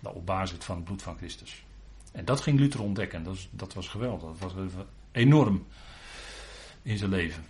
Nou, 0.00 0.16
op 0.16 0.26
basis 0.26 0.58
van 0.58 0.76
het 0.76 0.84
bloed 0.84 1.02
van 1.02 1.16
Christus. 1.16 1.64
En 2.12 2.24
dat 2.24 2.40
ging 2.40 2.58
Luther 2.58 2.82
ontdekken. 2.82 3.22
Dat 3.22 3.34
was, 3.34 3.48
dat 3.50 3.74
was 3.74 3.88
geweldig. 3.88 4.38
Dat 4.38 4.52
was 4.52 4.70
enorm 5.12 5.66
in 6.82 6.98
zijn 6.98 7.10
leven. 7.10 7.44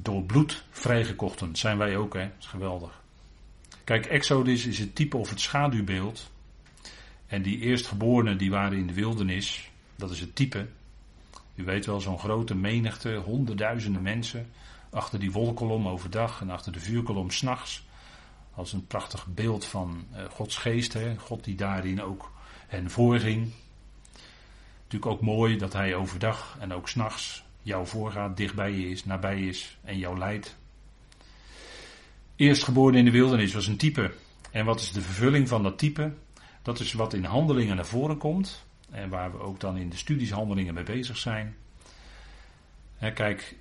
Door 0.00 0.22
bloed 0.22 0.64
vrijgekochten 0.70 1.56
zijn 1.56 1.78
wij 1.78 1.96
ook, 1.96 2.14
hè. 2.14 2.20
Dat 2.20 2.38
is 2.38 2.46
geweldig. 2.46 3.02
Kijk, 3.84 4.06
Exodus 4.06 4.66
is 4.66 4.78
het 4.78 4.94
type 4.94 5.16
of 5.16 5.30
het 5.30 5.40
schaduwbeeld. 5.40 6.30
En 7.26 7.42
die 7.42 7.58
eerstgeborenen 7.58 8.38
die 8.38 8.50
waren 8.50 8.78
in 8.78 8.86
de 8.86 8.92
wildernis. 8.92 9.70
Dat 9.96 10.10
is 10.10 10.20
het 10.20 10.36
type. 10.36 10.68
U 11.54 11.64
weet 11.64 11.86
wel, 11.86 12.00
zo'n 12.00 12.18
grote 12.18 12.54
menigte, 12.54 13.14
honderdduizenden 13.14 14.02
mensen 14.02 14.50
achter 14.90 15.18
die 15.18 15.32
wolkolom 15.32 15.88
overdag 15.88 16.40
en 16.40 16.50
achter 16.50 16.72
de 16.72 16.80
vuurkolom 16.80 17.30
s'nachts. 17.30 17.84
Als 18.54 18.72
een 18.72 18.86
prachtig 18.86 19.26
beeld 19.26 19.64
van 19.64 20.04
uh, 20.12 20.24
Gods 20.30 20.56
geest, 20.56 20.92
hè? 20.92 21.16
God 21.18 21.44
die 21.44 21.54
daarin 21.54 22.02
ook 22.02 22.32
hen 22.66 22.90
voorging. 22.90 23.52
Natuurlijk 24.82 25.12
ook 25.12 25.20
mooi 25.20 25.56
dat 25.56 25.72
hij 25.72 25.94
overdag 25.94 26.56
en 26.60 26.72
ook 26.72 26.88
s'nachts 26.88 27.44
jou 27.64 27.86
voorgaat, 27.86 28.36
dichtbij 28.36 28.72
je 28.72 28.88
is, 28.88 29.04
nabij 29.04 29.40
is 29.40 29.78
en 29.82 29.98
jou 29.98 30.18
leidt. 30.18 30.56
Eerstgeboren 32.36 32.94
in 32.94 33.04
de 33.04 33.10
wildernis 33.10 33.54
was 33.54 33.66
een 33.66 33.76
type. 33.76 34.14
En 34.50 34.64
wat 34.64 34.80
is 34.80 34.92
de 34.92 35.00
vervulling 35.00 35.48
van 35.48 35.62
dat 35.62 35.78
type? 35.78 36.12
Dat 36.62 36.80
is 36.80 36.92
wat 36.92 37.12
in 37.12 37.24
handelingen 37.24 37.76
naar 37.76 37.86
voren 37.86 38.18
komt. 38.18 38.64
En 38.90 39.08
waar 39.08 39.32
we 39.32 39.38
ook 39.38 39.60
dan 39.60 39.76
in 39.76 39.88
de 39.88 39.96
studies 39.96 40.30
handelingen 40.30 40.74
mee 40.74 40.84
bezig 40.84 41.16
zijn. 41.16 41.56
kijk, 43.14 43.56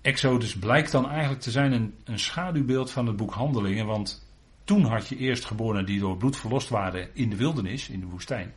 Exodus 0.00 0.56
blijkt 0.58 0.92
dan 0.92 1.08
eigenlijk 1.10 1.40
te 1.40 1.50
zijn 1.50 1.72
een, 1.72 1.94
een 2.04 2.18
schaduwbeeld 2.18 2.90
van 2.90 3.06
het 3.06 3.16
boek 3.16 3.32
Handelingen, 3.32 3.86
want 3.86 4.26
toen 4.64 4.84
had 4.84 5.08
je 5.08 5.16
eerstgeborenen 5.16 5.86
die 5.86 6.00
door 6.00 6.16
bloed 6.16 6.36
verlost 6.36 6.68
waren 6.68 7.08
in 7.14 7.30
de 7.30 7.36
wildernis, 7.36 7.88
in 7.88 8.00
de 8.00 8.06
woestijn. 8.06 8.52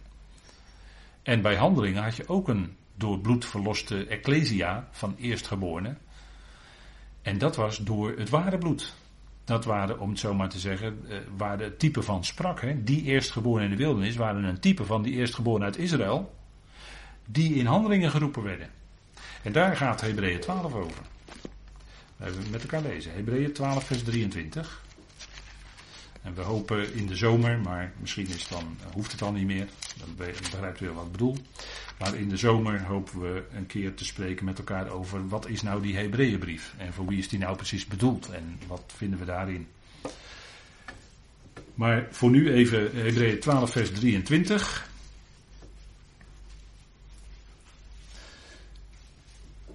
En 1.23 1.41
bij 1.41 1.55
Handelingen 1.55 2.03
had 2.03 2.15
je 2.15 2.28
ook 2.28 2.47
een 2.47 2.75
door 2.98 3.20
bloed 3.20 3.45
verloste 3.45 4.06
ecclesia 4.06 4.88
van 4.91 5.16
eerstgeborenen. 5.18 5.98
En 7.22 7.38
dat 7.38 7.56
was 7.56 7.78
door 7.78 8.14
het 8.18 8.30
ware 8.30 8.58
bloed. 8.58 8.93
Dat 9.43 9.66
waren, 9.66 10.00
om 10.00 10.10
het 10.10 10.20
zo 10.20 10.34
maar 10.34 10.50
te 10.50 10.60
zeggen, 10.60 11.06
eh, 11.10 11.18
waar 11.38 11.58
de 11.58 11.78
type 11.78 12.02
van 12.02 12.26
sprak. 12.26 12.62
Hè. 12.62 12.84
Die 12.84 13.04
eerstgeborenen 13.04 13.72
in 13.72 13.78
de 13.78 13.84
wildernis 13.84 14.16
waren 14.16 14.43
een 14.43 14.60
type 14.60 14.86
van 14.86 15.02
die 15.02 15.14
eerstgeborenen 15.14 15.66
uit 15.66 15.78
Israël. 15.78 16.36
Die 17.26 17.54
in 17.54 17.66
handelingen 17.66 18.12
geroepen 18.12 18.43
werden. 18.43 18.70
En 19.43 19.52
daar 19.52 19.76
gaat 19.76 20.02
Hebreeën 20.02 20.39
12 20.39 20.74
over. 20.74 21.02
We 22.18 22.32
met 22.52 22.62
elkaar 22.62 22.82
lezen. 22.82 23.14
Hebreeën 23.14 23.54
12, 23.54 23.84
vers 23.84 24.04
23. 24.04 24.86
En 26.28 26.34
we 26.36 26.41
hopen 26.41 26.93
in 26.93 27.07
de 27.07 27.15
zomer, 27.15 27.59
maar 27.59 27.93
misschien 27.99 28.28
is 28.28 28.47
dan, 28.47 28.78
hoeft 28.93 29.11
het 29.11 29.19
dan 29.19 29.34
niet 29.34 29.45
meer. 29.45 29.67
dan 29.97 30.15
begrijpt 30.15 30.82
u 30.82 30.86
wel 30.86 30.95
wat 30.95 31.05
ik 31.05 31.11
bedoel. 31.11 31.38
Maar 31.99 32.15
in 32.15 32.30
de 32.30 32.38
zomer 32.38 32.84
hopen 32.84 33.21
we 33.21 33.43
een 33.53 33.65
keer 33.65 33.93
te 33.93 34.05
spreken 34.05 34.45
met 34.45 34.57
elkaar 34.57 34.89
over 34.89 35.28
wat 35.28 35.47
is 35.47 35.61
nou 35.61 35.82
die 35.82 35.95
Hebreeënbrief 35.97 36.73
en 36.78 36.93
voor 36.93 37.05
wie 37.05 37.17
is 37.17 37.28
die 37.28 37.39
nou 37.39 37.55
precies 37.55 37.86
bedoeld 37.86 38.30
en 38.30 38.59
wat 38.67 38.93
vinden 38.95 39.19
we 39.19 39.25
daarin. 39.25 39.67
Maar 41.73 42.07
voor 42.09 42.30
nu 42.30 42.51
even 42.51 42.95
Hebreeën 42.95 43.39
12 43.39 43.71
vers 43.71 43.91
23. 43.91 44.89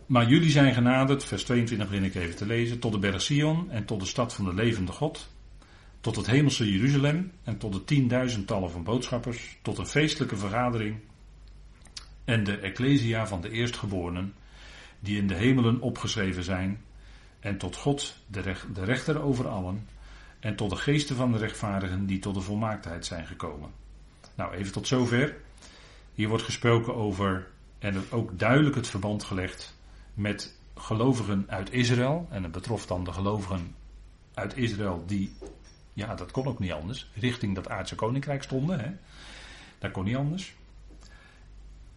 Maar 0.06 0.28
jullie 0.28 0.50
zijn 0.50 0.74
genaderd, 0.74 1.24
vers 1.24 1.44
22 1.44 1.88
begin 1.88 2.04
ik 2.04 2.14
even 2.14 2.36
te 2.36 2.46
lezen, 2.46 2.78
tot 2.78 2.92
de 2.92 2.98
berg 2.98 3.22
Sion 3.22 3.70
en 3.70 3.84
tot 3.84 4.00
de 4.00 4.06
stad 4.06 4.34
van 4.34 4.44
de 4.44 4.54
levende 4.54 4.92
God, 4.92 5.28
tot 6.02 6.16
het 6.16 6.26
hemelse 6.26 6.72
Jeruzalem 6.72 7.32
en 7.42 7.58
tot 7.58 7.72
de 7.72 7.84
tienduizendtallen 7.84 8.70
van 8.70 8.82
boodschappers, 8.82 9.58
tot 9.62 9.78
een 9.78 9.86
feestelijke 9.86 10.36
vergadering 10.36 10.96
en 12.24 12.44
de 12.44 12.56
ecclesia 12.56 13.26
van 13.26 13.40
de 13.40 13.50
eerstgeborenen, 13.50 14.34
die 15.00 15.18
in 15.18 15.26
de 15.26 15.34
hemelen 15.34 15.80
opgeschreven 15.80 16.44
zijn, 16.44 16.80
en 17.40 17.58
tot 17.58 17.76
God, 17.76 18.16
de, 18.26 18.54
de 18.72 18.84
rechter 18.84 19.22
over 19.22 19.48
allen, 19.48 19.88
en 20.40 20.56
tot 20.56 20.70
de 20.70 20.76
geesten 20.76 21.16
van 21.16 21.32
de 21.32 21.38
rechtvaardigen 21.38 22.06
die 22.06 22.18
tot 22.18 22.34
de 22.34 22.40
volmaaktheid 22.40 23.06
zijn 23.06 23.26
gekomen. 23.26 23.70
Nou, 24.34 24.54
even 24.54 24.72
tot 24.72 24.86
zover. 24.86 25.36
Hier 26.14 26.28
wordt 26.28 26.44
gesproken 26.44 26.94
over, 26.94 27.48
en 27.78 28.02
ook 28.10 28.38
duidelijk 28.38 28.74
het 28.74 28.86
verband 28.86 29.24
gelegd 29.24 29.76
met 30.14 30.58
gelovigen 30.74 31.44
uit 31.48 31.72
Israël. 31.72 32.26
En 32.30 32.42
het 32.42 32.52
betrof 32.52 32.86
dan 32.86 33.04
de 33.04 33.12
gelovigen 33.12 33.74
uit 34.34 34.56
Israël 34.56 35.04
die, 35.06 35.32
ja, 35.92 36.14
dat 36.14 36.30
kon 36.30 36.46
ook 36.46 36.58
niet 36.58 36.72
anders, 36.72 37.10
richting 37.14 37.54
dat 37.54 37.68
aardse 37.68 37.94
koninkrijk 37.94 38.42
stonden. 38.42 38.80
Hè. 38.80 38.90
Dat 39.78 39.90
kon 39.90 40.04
niet 40.04 40.16
anders. 40.16 40.54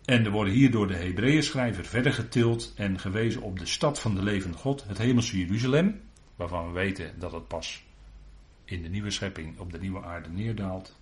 En 0.05 0.25
er 0.25 0.31
worden 0.31 0.53
hier 0.53 0.71
door 0.71 0.87
de 0.87 0.95
Hebreeën 0.95 1.43
schrijver 1.43 1.85
verder 1.85 2.13
getild 2.13 2.73
en 2.75 2.99
gewezen 2.99 3.41
op 3.41 3.59
de 3.59 3.65
stad 3.65 3.99
van 3.99 4.15
de 4.15 4.23
levende 4.23 4.57
God, 4.57 4.83
het 4.87 4.97
hemelse 4.97 5.39
Jeruzalem, 5.39 6.01
waarvan 6.35 6.67
we 6.67 6.73
weten 6.73 7.19
dat 7.19 7.31
het 7.31 7.47
pas 7.47 7.83
in 8.65 8.81
de 8.81 8.89
nieuwe 8.89 9.09
schepping 9.09 9.59
op 9.59 9.71
de 9.71 9.79
nieuwe 9.79 10.03
aarde 10.03 10.29
neerdaalt. 10.29 10.95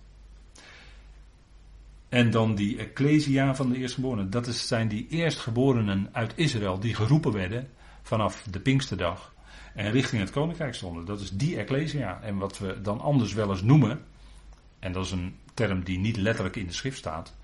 En 2.08 2.30
dan 2.30 2.54
die 2.54 2.78
Ecclesia 2.78 3.54
van 3.54 3.68
de 3.68 3.78
eerstgeborenen. 3.78 4.30
Dat 4.30 4.46
zijn 4.46 4.88
die 4.88 5.06
eerstgeborenen 5.08 6.08
uit 6.12 6.32
Israël 6.36 6.80
die 6.80 6.94
geroepen 6.94 7.32
werden 7.32 7.68
vanaf 8.02 8.42
de 8.42 8.60
Pinksterdag. 8.60 9.33
En 9.74 9.90
richting 9.90 10.20
het 10.20 10.30
koninkrijk 10.30 10.74
stonden. 10.74 11.04
Dat 11.04 11.20
is 11.20 11.30
die 11.30 11.56
Ecclesia. 11.56 12.20
En 12.22 12.36
wat 12.36 12.58
we 12.58 12.80
dan 12.80 13.00
anders 13.00 13.32
wel 13.32 13.50
eens 13.50 13.62
noemen. 13.62 14.00
En 14.78 14.92
dat 14.92 15.04
is 15.04 15.10
een 15.10 15.34
term 15.54 15.84
die 15.84 15.98
niet 15.98 16.16
letterlijk 16.16 16.56
in 16.56 16.66
de 16.66 16.72
schrift 16.72 16.98
staat. 16.98 17.34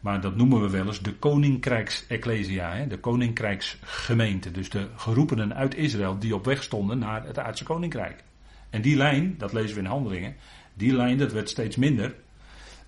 Maar 0.00 0.20
dat 0.20 0.36
noemen 0.36 0.60
we 0.60 0.70
wel 0.70 0.86
eens 0.86 1.00
de 1.00 1.14
koninkrijks-ecclesia, 1.14 2.84
de 2.84 2.98
koninkrijksgemeente. 2.98 4.50
Dus 4.50 4.70
de 4.70 4.88
geroepenen 4.96 5.54
uit 5.54 5.74
Israël 5.74 6.18
die 6.18 6.34
op 6.34 6.44
weg 6.44 6.62
stonden 6.62 6.98
naar 6.98 7.24
het 7.24 7.38
aardse 7.38 7.64
koninkrijk. 7.64 8.24
En 8.70 8.82
die 8.82 8.96
lijn, 8.96 9.34
dat 9.38 9.52
lezen 9.52 9.74
we 9.74 9.80
in 9.80 9.86
handelingen, 9.86 10.36
die 10.74 10.92
lijn 10.92 11.18
dat 11.18 11.32
werd 11.32 11.48
steeds 11.48 11.76
minder. 11.76 12.14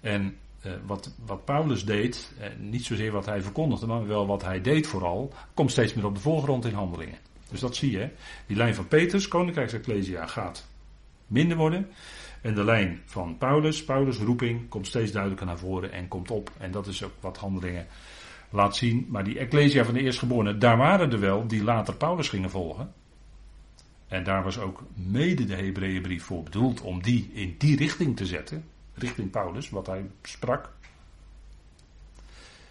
En 0.00 0.36
uh, 0.66 0.72
wat, 0.86 1.14
wat 1.24 1.44
Paulus 1.44 1.84
deed, 1.84 2.32
uh, 2.38 2.46
niet 2.58 2.84
zozeer 2.84 3.12
wat 3.12 3.26
hij 3.26 3.42
verkondigde, 3.42 3.86
maar 3.86 4.06
wel 4.06 4.26
wat 4.26 4.42
hij 4.42 4.60
deed 4.60 4.86
vooral, 4.86 5.32
komt 5.54 5.70
steeds 5.70 5.94
meer 5.94 6.06
op 6.06 6.14
de 6.14 6.20
voorgrond 6.20 6.64
in 6.64 6.74
handelingen. 6.74 7.18
Dus 7.50 7.60
dat 7.60 7.76
zie 7.76 7.90
je. 7.90 8.08
Die 8.46 8.56
lijn 8.56 8.74
van 8.74 8.88
Petrus, 8.88 9.28
Koninkrijksecclesia, 9.28 10.26
gaat 10.26 10.68
minder 11.26 11.56
worden. 11.56 11.88
En 12.42 12.54
de 12.54 12.64
lijn 12.64 13.00
van 13.04 13.38
Paulus, 13.38 13.84
Paulus' 13.84 14.18
roeping, 14.18 14.68
komt 14.68 14.86
steeds 14.86 15.12
duidelijker 15.12 15.46
naar 15.46 15.58
voren 15.58 15.92
en 15.92 16.08
komt 16.08 16.30
op. 16.30 16.50
En 16.58 16.70
dat 16.70 16.86
is 16.86 17.04
ook 17.04 17.12
wat 17.20 17.36
handelingen 17.36 17.86
laat 18.50 18.76
zien. 18.76 19.06
Maar 19.08 19.24
die 19.24 19.38
Ecclesia 19.38 19.84
van 19.84 19.94
de 19.94 20.00
eerstgeborenen, 20.00 20.58
daar 20.58 20.76
waren 20.76 21.12
er 21.12 21.20
wel 21.20 21.46
die 21.46 21.64
later 21.64 21.94
Paulus 21.94 22.28
gingen 22.28 22.50
volgen. 22.50 22.92
En 24.08 24.24
daar 24.24 24.42
was 24.42 24.58
ook 24.58 24.82
mede 24.94 25.44
de 25.44 25.54
Hebreeënbrief 25.54 26.24
voor 26.24 26.42
bedoeld 26.42 26.80
om 26.80 27.02
die 27.02 27.30
in 27.32 27.54
die 27.58 27.76
richting 27.76 28.16
te 28.16 28.26
zetten. 28.26 28.64
Richting 28.94 29.30
Paulus, 29.30 29.70
wat 29.70 29.86
hij 29.86 30.06
sprak. 30.22 30.72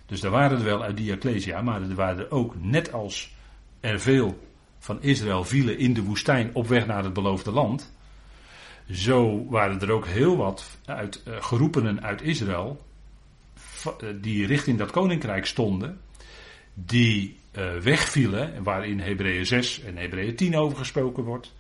Dus 0.06 0.24
er 0.24 0.30
waren 0.30 0.58
er 0.58 0.64
wel 0.64 0.84
uit 0.84 0.98
die 0.98 1.12
Ecclesia, 1.12 1.62
maar 1.62 1.82
er 1.82 1.96
waren 1.96 2.26
er 2.26 2.32
ook, 2.32 2.56
net 2.62 2.94
als 2.94 3.36
er 3.80 4.00
veel 4.00 4.49
van 4.80 5.02
Israël 5.02 5.44
vielen 5.44 5.78
in 5.78 5.94
de 5.94 6.04
woestijn 6.04 6.50
op 6.54 6.68
weg 6.68 6.86
naar 6.86 7.04
het 7.04 7.14
beloofde 7.14 7.52
land. 7.52 7.92
Zo 8.92 9.46
waren 9.50 9.82
er 9.82 9.92
ook 9.92 10.06
heel 10.06 10.38
wat 10.38 10.78
uit, 10.86 11.24
uh, 11.28 11.36
geroepenen 11.40 12.04
uit 12.04 12.22
Israël, 12.22 12.86
eh, 13.84 14.08
die 14.22 14.46
richting 14.46 14.78
dat 14.78 14.92
koninkrijk 14.92 15.46
stonden, 15.46 16.00
die 16.74 17.38
uh, 17.58 17.76
wegvielen, 17.76 18.64
waarin 18.64 19.00
Hebreeën 19.00 19.46
6 19.46 19.82
en 19.82 19.98
Hebreeën 19.98 20.36
10 20.36 20.58
over 20.58 20.78
gesproken 20.78 21.24
wordt. 21.24 21.58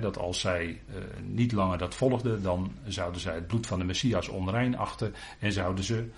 Dat 0.00 0.18
als 0.18 0.40
zij 0.40 0.80
niet 1.22 1.52
langer 1.52 1.78
dat 1.78 1.94
volgden, 1.94 2.42
dan 2.42 2.72
zouden 2.86 3.20
zij 3.20 3.34
het 3.34 3.46
bloed 3.46 3.66
van 3.66 3.78
de 3.78 3.84
Messias 3.84 4.28
onrein 4.28 4.76
achten 4.76 5.14
en 5.38 5.52
zouden 5.52 5.84
ze 5.84 6.08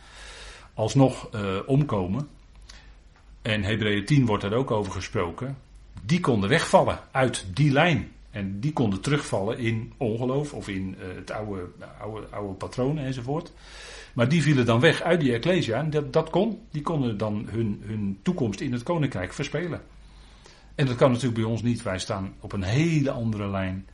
alsnog 0.74 1.30
omkomen. 1.66 2.28
En 3.42 3.62
Hebreeën 3.62 4.04
10 4.04 4.26
wordt 4.26 4.44
er 4.44 4.54
ook 4.54 4.70
over 4.70 4.92
gesproken. 4.92 5.56
Die 6.02 6.20
konden 6.20 6.48
wegvallen 6.48 6.98
uit 7.10 7.46
die 7.54 7.72
lijn. 7.72 8.12
En 8.30 8.60
die 8.60 8.72
konden 8.72 9.00
terugvallen 9.00 9.58
in 9.58 9.92
ongeloof 9.96 10.52
of 10.52 10.68
in 10.68 10.96
het 10.98 11.30
oude, 11.30 11.68
oude, 12.00 12.26
oude 12.30 12.54
patronen 12.54 13.04
enzovoort. 13.04 13.52
Maar 14.12 14.28
die 14.28 14.42
vielen 14.42 14.66
dan 14.66 14.80
weg 14.80 15.02
uit 15.02 15.20
die 15.20 15.32
Ecclesia. 15.32 15.78
En 15.78 15.90
dat, 15.90 16.12
dat 16.12 16.30
kon. 16.30 16.60
Die 16.70 16.82
konden 16.82 17.18
dan 17.18 17.46
hun, 17.50 17.82
hun 17.84 18.18
toekomst 18.22 18.60
in 18.60 18.72
het 18.72 18.82
koninkrijk 18.82 19.32
verspelen. 19.32 19.82
En 20.74 20.86
dat 20.86 20.96
kan 20.96 21.10
natuurlijk 21.10 21.40
bij 21.40 21.50
ons 21.50 21.62
niet. 21.62 21.82
Wij 21.82 21.98
staan 21.98 22.34
op 22.40 22.52
een 22.52 22.62
hele 22.62 23.10
andere 23.10 23.48
lijn. 23.48 23.86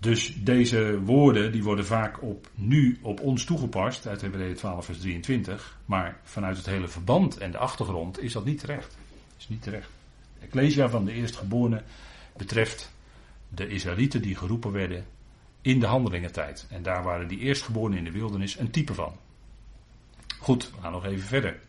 Dus 0.00 0.36
deze 0.42 1.00
woorden 1.04 1.52
die 1.52 1.62
worden 1.62 1.86
vaak 1.86 2.22
op, 2.22 2.50
nu 2.54 2.98
op 3.02 3.20
ons 3.20 3.44
toegepast 3.44 4.06
uit 4.06 4.20
Hebreeën 4.20 4.54
12 4.54 4.84
vers 4.84 4.98
23. 4.98 5.78
Maar 5.84 6.20
vanuit 6.22 6.56
het 6.56 6.66
hele 6.66 6.88
verband 6.88 7.38
en 7.38 7.50
de 7.50 7.58
achtergrond 7.58 8.22
is 8.22 8.32
dat 8.32 8.44
niet 8.44 8.58
terecht. 8.58 8.96
Is 9.38 9.48
niet 9.48 9.62
terecht. 9.62 9.97
Ecclesia 10.40 10.88
van 10.88 11.04
de 11.04 11.12
eerstgeborene 11.12 11.82
betreft 12.36 12.92
de 13.48 13.68
Israëlieten 13.68 14.22
die 14.22 14.36
geroepen 14.36 14.72
werden 14.72 15.06
in 15.60 15.80
de 15.80 15.86
handelingentijd. 15.86 16.66
En 16.70 16.82
daar 16.82 17.02
waren 17.02 17.28
die 17.28 17.38
eerstgeborenen 17.38 17.98
in 17.98 18.04
de 18.04 18.10
wildernis 18.10 18.58
een 18.58 18.70
type 18.70 18.94
van. 18.94 19.16
Goed, 20.38 20.70
we 20.70 20.80
gaan 20.80 20.92
nog 20.92 21.04
even 21.04 21.26
verder. 21.26 21.60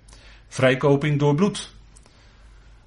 Vrijkoping 0.48 1.20
door 1.20 1.36
bloed. 1.36 1.74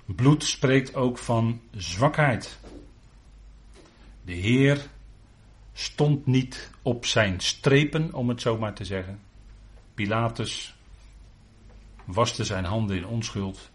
Bloed 0.05 0.45
spreekt 0.45 0.95
ook 0.95 1.19
van 1.19 1.61
zwakheid. 1.71 2.59
De 4.25 4.33
Heer 4.33 4.87
stond 5.73 6.27
niet 6.27 6.71
op 6.83 7.07
zijn 7.07 7.41
strepen, 7.41 8.15
om 8.15 8.29
het 8.29 8.41
zo 8.41 8.59
maar 8.59 8.75
te 8.75 8.85
zeggen. 8.85 9.21
Pilatus 9.95 10.75
waste 12.05 12.45
zijn 12.45 12.65
handen 12.65 12.97
in 12.97 13.07
onschuld. 13.07 13.71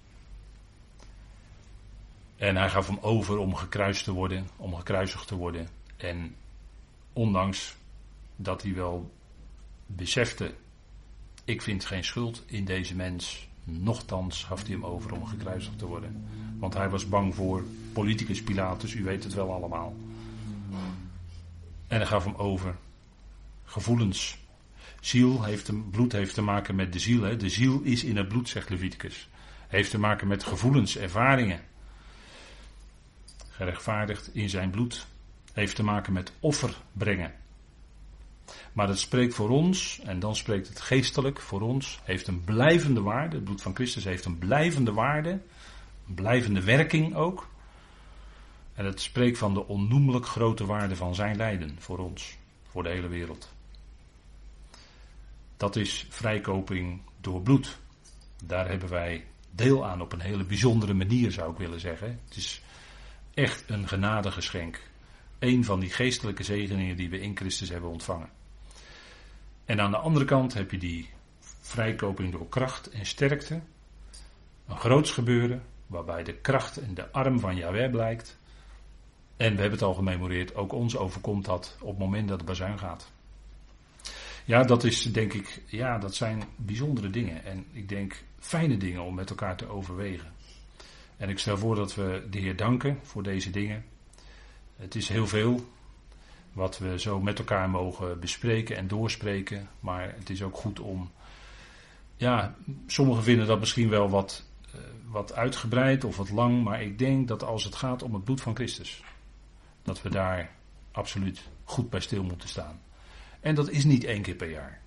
En 2.37 2.55
hij 2.55 2.69
gaf 2.69 2.87
hem 2.87 2.97
over 3.01 3.37
om 3.37 3.55
gekruist 3.55 4.03
te 4.03 4.11
worden, 4.11 4.47
om 4.55 4.75
gekruisigd 4.75 5.27
te 5.27 5.35
worden. 5.35 5.67
En 5.97 6.35
Ondanks 7.17 7.75
dat 8.35 8.61
hij 8.61 8.73
wel 8.73 9.11
besefte, 9.85 10.53
ik 11.45 11.61
vind 11.61 11.85
geen 11.85 12.03
schuld 12.03 12.43
in 12.45 12.65
deze 12.65 12.95
mens. 12.95 13.47
Nochtans 13.63 14.43
gaf 14.43 14.61
hij 14.61 14.71
hem 14.71 14.85
over 14.85 15.11
om 15.11 15.25
gekruisigd 15.25 15.77
te 15.77 15.85
worden. 15.85 16.25
Want 16.59 16.73
hij 16.73 16.89
was 16.89 17.09
bang 17.09 17.35
voor 17.35 17.63
politicus 17.93 18.43
Pilatus, 18.43 18.93
u 18.93 19.03
weet 19.03 19.23
het 19.23 19.33
wel 19.33 19.53
allemaal. 19.53 19.95
En 21.87 21.97
hij 21.97 22.05
gaf 22.05 22.23
hem 22.23 22.35
over. 22.35 22.75
Gevoelens. 23.63 24.37
Ziel 24.99 25.43
heeft 25.43 25.67
een, 25.67 25.89
bloed 25.89 26.11
heeft 26.11 26.33
te 26.33 26.41
maken 26.41 26.75
met 26.75 26.93
de 26.93 26.99
ziel. 26.99 27.21
Hè. 27.21 27.37
De 27.37 27.49
ziel 27.49 27.81
is 27.81 28.03
in 28.03 28.17
het 28.17 28.27
bloed, 28.27 28.49
zegt 28.49 28.69
Leviticus. 28.69 29.29
Heeft 29.67 29.91
te 29.91 29.99
maken 29.99 30.27
met 30.27 30.43
gevoelens, 30.43 30.97
ervaringen. 30.97 31.61
Gerechtvaardigd 33.57 34.29
in 34.33 34.49
zijn 34.49 34.69
bloed 34.69 35.07
heeft 35.53 35.75
te 35.75 35.83
maken 35.83 36.13
met 36.13 36.31
offer 36.39 36.77
brengen. 36.91 37.33
Maar 38.73 38.87
het 38.87 38.99
spreekt 38.99 39.33
voor 39.33 39.49
ons, 39.49 39.99
en 40.03 40.19
dan 40.19 40.35
spreekt 40.35 40.67
het 40.67 40.81
geestelijk 40.81 41.41
voor 41.41 41.61
ons, 41.61 41.99
heeft 42.03 42.27
een 42.27 42.43
blijvende 42.43 43.01
waarde. 43.01 43.35
Het 43.35 43.45
bloed 43.45 43.61
van 43.61 43.75
Christus 43.75 44.03
heeft 44.03 44.25
een 44.25 44.37
blijvende 44.37 44.93
waarde, 44.93 45.29
een 46.07 46.13
blijvende 46.13 46.63
werking 46.63 47.15
ook. 47.15 47.47
En 48.73 48.85
het 48.85 49.01
spreekt 49.01 49.37
van 49.37 49.53
de 49.53 49.67
onnoemelijk 49.67 50.25
grote 50.25 50.65
waarde 50.65 50.95
van 50.95 51.15
zijn 51.15 51.35
lijden 51.35 51.75
voor 51.79 51.97
ons, 51.97 52.37
voor 52.69 52.83
de 52.83 52.89
hele 52.89 53.07
wereld. 53.07 53.53
Dat 55.57 55.75
is 55.75 56.05
vrijkoping 56.09 57.01
door 57.21 57.41
bloed. 57.41 57.77
Daar 58.43 58.69
hebben 58.69 58.89
wij 58.89 59.25
deel 59.51 59.85
aan 59.85 60.01
op 60.01 60.13
een 60.13 60.21
hele 60.21 60.43
bijzondere 60.43 60.93
manier, 60.93 61.31
zou 61.31 61.51
ik 61.51 61.57
willen 61.57 61.79
zeggen. 61.79 62.19
Het 62.27 62.35
is 62.35 62.61
echt 63.37 63.63
een 63.67 63.87
genadegeschenk 63.87 64.81
een 65.39 65.63
van 65.63 65.79
die 65.79 65.89
geestelijke 65.89 66.43
zegeningen 66.43 66.95
die 66.95 67.09
we 67.09 67.19
in 67.19 67.35
Christus 67.35 67.69
hebben 67.69 67.89
ontvangen. 67.89 68.29
En 69.65 69.81
aan 69.81 69.91
de 69.91 69.97
andere 69.97 70.25
kant 70.25 70.53
heb 70.53 70.71
je 70.71 70.77
die 70.77 71.09
vrijkoping 71.61 72.31
door 72.31 72.49
kracht 72.49 72.89
en 72.89 73.05
sterkte. 73.05 73.61
Een 74.67 74.77
groots 74.77 75.11
gebeuren 75.11 75.63
waarbij 75.87 76.23
de 76.23 76.33
kracht 76.33 76.77
en 76.77 76.93
de 76.93 77.11
arm 77.11 77.39
van 77.39 77.55
Yahweh 77.55 77.91
blijkt. 77.91 78.37
En 79.37 79.55
we 79.55 79.61
hebben 79.61 79.79
het 79.79 79.87
al 79.87 79.93
gememoreerd, 79.93 80.55
ook 80.55 80.73
ons 80.73 80.97
overkomt 80.97 81.45
dat 81.45 81.77
op 81.81 81.89
het 81.89 81.97
moment 81.97 82.27
dat 82.27 82.39
de 82.39 82.45
bazuin 82.45 82.79
gaat. 82.79 83.11
Ja, 84.45 84.63
dat 84.63 84.83
is 84.83 85.01
denk 85.01 85.33
ik, 85.33 85.61
ja, 85.65 85.97
dat 85.97 86.15
zijn 86.15 86.43
bijzondere 86.55 87.09
dingen. 87.09 87.45
En 87.45 87.65
ik 87.71 87.89
denk 87.89 88.23
fijne 88.39 88.77
dingen 88.77 89.01
om 89.01 89.15
met 89.15 89.29
elkaar 89.29 89.57
te 89.57 89.67
overwegen. 89.67 90.35
En 91.17 91.29
ik 91.29 91.39
stel 91.39 91.57
voor 91.57 91.75
dat 91.75 91.95
we 91.95 92.27
de 92.29 92.39
Heer 92.39 92.55
danken 92.55 92.99
voor 93.01 93.23
deze 93.23 93.49
dingen. 93.49 93.85
Het 94.75 94.95
is 94.95 95.09
heel 95.09 95.27
veel 95.27 95.65
wat 96.53 96.77
we 96.77 96.99
zo 96.99 97.21
met 97.21 97.39
elkaar 97.39 97.69
mogen 97.69 98.19
bespreken 98.19 98.77
en 98.77 98.87
doorspreken. 98.87 99.69
Maar 99.79 100.13
het 100.17 100.29
is 100.29 100.43
ook 100.43 100.55
goed 100.55 100.79
om. 100.79 101.11
Ja, 102.15 102.55
sommigen 102.87 103.23
vinden 103.23 103.47
dat 103.47 103.59
misschien 103.59 103.89
wel 103.89 104.09
wat, 104.09 104.45
uh, 104.75 104.81
wat 105.05 105.33
uitgebreid 105.33 106.03
of 106.03 106.17
wat 106.17 106.29
lang. 106.29 106.63
Maar 106.63 106.81
ik 106.81 106.99
denk 106.99 107.27
dat 107.27 107.43
als 107.43 107.63
het 107.63 107.75
gaat 107.75 108.03
om 108.03 108.13
het 108.13 108.23
bloed 108.23 108.41
van 108.41 108.55
Christus. 108.55 109.03
Dat 109.83 110.01
we 110.01 110.09
daar 110.09 110.51
absoluut 110.91 111.41
goed 111.63 111.89
bij 111.89 111.99
stil 111.99 112.23
moeten 112.23 112.49
staan. 112.49 112.81
En 113.39 113.55
dat 113.55 113.69
is 113.69 113.83
niet 113.83 114.03
één 114.03 114.21
keer 114.21 114.35
per 114.35 114.49
jaar. 114.49 114.81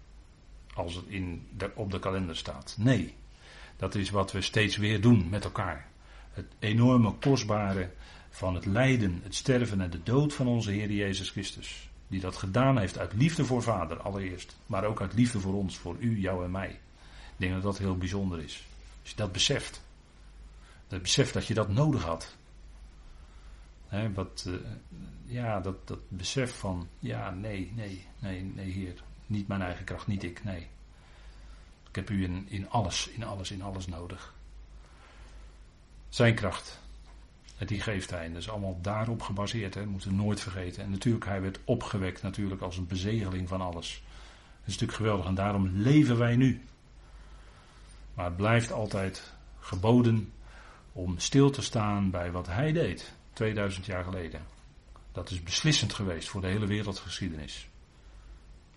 Als 0.75 0.95
het 0.95 1.05
in 1.07 1.49
op 1.75 1.91
de 1.91 1.99
kalender 1.99 2.37
staat. 2.37 2.75
Nee. 2.79 3.15
Dat 3.77 3.95
is 3.95 4.11
wat 4.11 4.33
we 4.33 4.41
steeds 4.41 4.77
weer 4.77 5.01
doen 5.01 5.29
met 5.29 5.45
elkaar. 5.45 5.90
Het 6.31 6.47
enorme 6.59 7.13
kostbare 7.13 7.91
van 8.31 8.55
het 8.55 8.67
lijden, 8.67 9.21
het 9.23 9.35
sterven 9.35 9.81
en 9.81 9.91
de 9.91 10.03
dood 10.03 10.35
van 10.35 10.47
onze 10.47 10.71
Heer 10.71 10.91
Jezus 10.91 11.31
Christus. 11.31 11.91
Die 12.09 12.21
dat 12.21 12.37
gedaan 12.37 12.79
heeft 12.79 12.99
uit 12.99 13.13
liefde 13.13 13.45
voor 13.45 13.63
Vader 13.63 14.01
allereerst. 14.01 14.57
Maar 14.67 14.85
ook 14.85 15.01
uit 15.01 15.15
liefde 15.15 15.41
voor 15.41 15.55
ons, 15.55 15.79
voor 15.79 15.97
u, 15.99 16.21
jou 16.21 16.45
en 16.45 16.51
mij. 16.51 16.71
Ik 16.71 17.37
denk 17.37 17.53
dat 17.53 17.63
dat 17.63 17.79
heel 17.79 17.97
bijzonder 17.97 18.43
is. 18.43 18.67
Als 19.01 19.11
je 19.11 19.17
dat 19.17 19.33
beseft. 19.33 19.83
Dat 20.89 21.03
beseft 21.03 21.33
dat 21.33 21.47
je 21.47 21.55
dat 21.55 21.69
nodig 21.69 22.03
had. 22.03 22.37
Wat, 24.15 24.45
uh, 24.49 24.55
ja, 25.25 25.61
dat, 25.61 25.89
dat 25.89 25.99
besef 26.09 26.59
van, 26.59 26.89
ja, 26.99 27.31
nee, 27.31 27.73
nee, 27.75 28.07
nee, 28.19 28.43
nee, 28.43 28.71
Heer. 28.71 29.03
Niet 29.27 29.49
mijn 29.49 29.63
eigen 29.63 29.85
kracht, 29.85 30.07
niet 30.07 30.23
ik, 30.23 30.45
nee. 30.45 30.69
Ik 31.89 31.97
heb 31.97 32.11
u 32.11 32.23
in, 32.23 32.47
in 32.49 32.71
alles, 32.71 33.09
in 33.09 33.25
alles, 33.25 33.51
in 33.51 33.63
alles 33.63 33.87
nodig. 33.87 34.35
Zijn 36.11 36.35
kracht. 36.35 36.81
En 37.59 37.67
die 37.67 37.81
geeft 37.81 38.11
hij. 38.11 38.25
En 38.25 38.33
dat 38.33 38.43
is 38.43 38.51
allemaal 38.51 38.79
daarop 38.83 39.23
gebaseerd. 39.23 39.75
Hè. 39.75 39.87
Moeten 39.87 40.11
we 40.11 40.15
nooit 40.15 40.41
vergeten. 40.41 40.83
En 40.83 40.91
natuurlijk, 40.91 41.25
hij 41.25 41.41
werd 41.41 41.59
opgewekt 41.65 42.23
natuurlijk 42.23 42.61
als 42.61 42.77
een 42.77 42.87
bezegeling 42.87 43.49
van 43.49 43.61
alles. 43.61 44.03
Dat 44.59 44.69
is 44.69 44.73
natuurlijk 44.73 44.99
geweldig. 44.99 45.27
En 45.27 45.35
daarom 45.35 45.71
leven 45.73 46.19
wij 46.19 46.37
nu. 46.37 46.63
Maar 48.15 48.25
het 48.25 48.37
blijft 48.37 48.73
altijd 48.73 49.33
geboden 49.59 50.33
om 50.93 51.19
stil 51.19 51.51
te 51.51 51.63
staan 51.63 52.11
bij 52.11 52.31
wat 52.31 52.47
hij 52.47 52.73
deed. 52.73 53.13
2000 53.33 53.87
jaar 53.87 54.05
geleden. 54.05 54.41
Dat 55.13 55.31
is 55.31 55.43
beslissend 55.43 55.93
geweest 55.95 56.29
voor 56.29 56.41
de 56.41 56.47
hele 56.47 56.67
wereldgeschiedenis. 56.67 57.69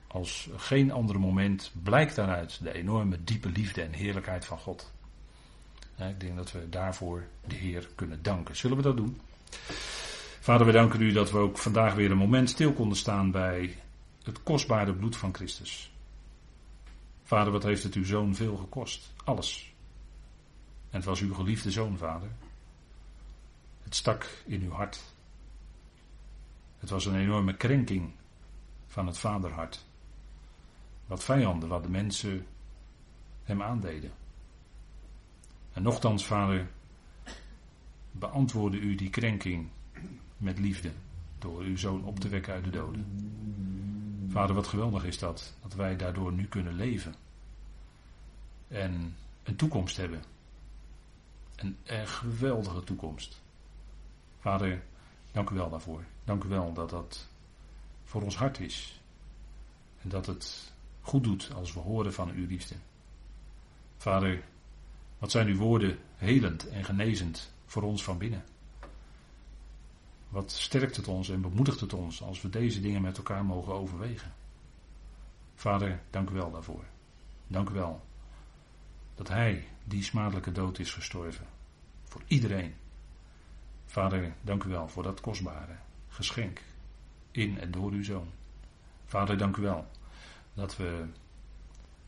Als 0.08 0.50
geen 0.56 0.92
ander 0.92 1.20
moment 1.20 1.72
blijkt 1.84 2.16
daaruit 2.16 2.64
de 2.64 2.74
enorme 2.74 3.24
diepe 3.24 3.50
liefde 3.50 3.82
en 3.82 3.94
heerlijkheid 3.94 4.46
van 4.46 4.58
God. 4.58 4.93
Ik 5.98 6.20
denk 6.20 6.36
dat 6.36 6.52
we 6.52 6.70
daarvoor 6.70 7.24
de 7.48 7.56
Heer 7.56 7.90
kunnen 7.96 8.24
danken. 8.24 8.56
Zullen 8.56 8.78
we 8.78 8.84
dat 8.84 8.98
doen? 8.98 9.22
Vader, 10.40 10.66
we 10.66 10.72
danken 10.72 11.02
u 11.02 11.12
dat 11.12 11.32
we 11.32 11.38
ook 11.38 11.58
vandaag 11.58 11.94
weer 11.94 12.12
een 12.12 12.18
moment 12.18 12.50
stil 12.50 12.74
konden 12.74 12.98
staan 12.98 13.32
bij 13.32 13.78
het 14.24 14.44
kostbare 14.44 14.94
bloed 14.94 15.18
van 15.18 15.34
Christus. 15.34 15.92
Vader, 17.24 17.52
wat 17.52 17.64
heeft 17.64 17.84
het 17.84 17.94
uw 17.94 18.06
zoon 18.06 18.36
veel 18.36 18.58
gekost? 18.58 19.14
Alles. 19.24 19.74
En 20.90 20.98
het 20.98 21.06
was 21.06 21.20
uw 21.20 21.34
geliefde 21.34 21.72
zoon, 21.72 21.98
vader. 21.98 22.30
Het 23.84 23.96
stak 23.96 24.44
in 24.46 24.62
uw 24.62 24.72
hart. 24.72 25.04
Het 26.80 26.90
was 26.90 27.06
een 27.06 27.16
enorme 27.16 27.56
krenking 27.56 28.12
van 28.88 29.08
het 29.08 29.18
vaderhart. 29.18 29.86
Wat 31.06 31.24
vijanden, 31.24 31.70
wat 31.70 31.84
de 31.84 31.90
mensen 31.90 32.46
hem 33.44 33.62
aandeden. 33.62 34.12
En 35.74 35.84
nochtans, 35.84 36.26
vader, 36.26 36.68
beantwoordde 38.12 38.80
u 38.80 38.96
die 38.96 39.10
krenking 39.10 39.70
met 40.38 40.60
liefde 40.60 40.92
door 41.40 41.62
uw 41.62 41.78
zoon 41.78 42.04
op 42.04 42.20
te 42.20 42.30
wekken 42.30 42.54
uit 42.54 42.64
de 42.64 42.70
doden. 42.70 43.06
Vader, 44.30 44.56
wat 44.56 44.68
geweldig 44.68 45.06
is 45.06 45.20
dat, 45.20 45.54
dat 45.62 45.74
wij 45.74 45.96
daardoor 45.96 46.34
nu 46.34 46.48
kunnen 46.48 46.74
leven. 46.74 47.16
En 48.68 49.16
een 49.44 49.56
toekomst 49.56 49.98
hebben. 49.98 50.24
Een, 51.56 51.78
een 51.84 52.08
geweldige 52.08 52.84
toekomst. 52.84 53.42
Vader, 54.40 54.84
dank 55.32 55.50
u 55.50 55.56
wel 55.56 55.70
daarvoor. 55.70 56.04
Dank 56.24 56.44
u 56.44 56.48
wel 56.48 56.74
dat 56.74 56.90
dat 56.90 57.28
voor 58.04 58.22
ons 58.22 58.38
hart 58.38 58.60
is. 58.60 59.02
En 60.02 60.10
dat 60.10 60.26
het 60.26 60.74
goed 61.02 61.24
doet 61.24 61.52
als 61.54 61.74
we 61.74 61.80
horen 61.80 62.14
van 62.14 62.32
uw 62.32 62.48
liefde. 62.48 62.76
Vader, 63.98 64.44
wat 65.24 65.32
zijn 65.32 65.48
uw 65.48 65.58
woorden 65.58 66.00
helend 66.16 66.70
en 66.70 66.84
genezend 66.84 67.54
voor 67.66 67.82
ons 67.82 68.04
van 68.04 68.18
binnen? 68.18 68.44
Wat 70.30 70.52
sterkt 70.52 70.96
het 70.96 71.08
ons 71.08 71.30
en 71.30 71.42
bemoedigt 71.42 71.80
het 71.80 71.94
ons 71.94 72.22
als 72.22 72.42
we 72.42 72.50
deze 72.50 72.82
dingen 72.82 73.02
met 73.02 73.18
elkaar 73.18 73.46
mogen 73.46 73.74
overwegen? 73.74 74.34
Vader, 75.56 76.02
dank 76.10 76.30
u 76.30 76.34
wel 76.34 76.52
daarvoor. 76.52 76.84
Dank 77.48 77.70
u 77.70 77.74
wel 77.74 78.02
dat 79.16 79.28
Hij 79.28 79.68
die 79.84 80.04
smadelijke 80.04 80.52
dood 80.52 80.80
is 80.80 80.94
gestorven. 80.94 81.46
Voor 82.04 82.22
iedereen. 82.28 82.74
Vader, 83.86 84.34
dank 84.42 84.64
u 84.64 84.70
wel 84.70 84.88
voor 84.88 85.04
dat 85.04 85.22
kostbare 85.22 85.76
geschenk 86.08 86.62
in 87.32 87.60
en 87.60 87.72
door 87.72 87.92
uw 87.92 88.04
zoon. 88.04 88.28
Vader, 89.06 89.38
dank 89.38 89.58
u 89.58 89.62
wel 89.62 89.88
dat 90.54 90.78
we 90.78 91.06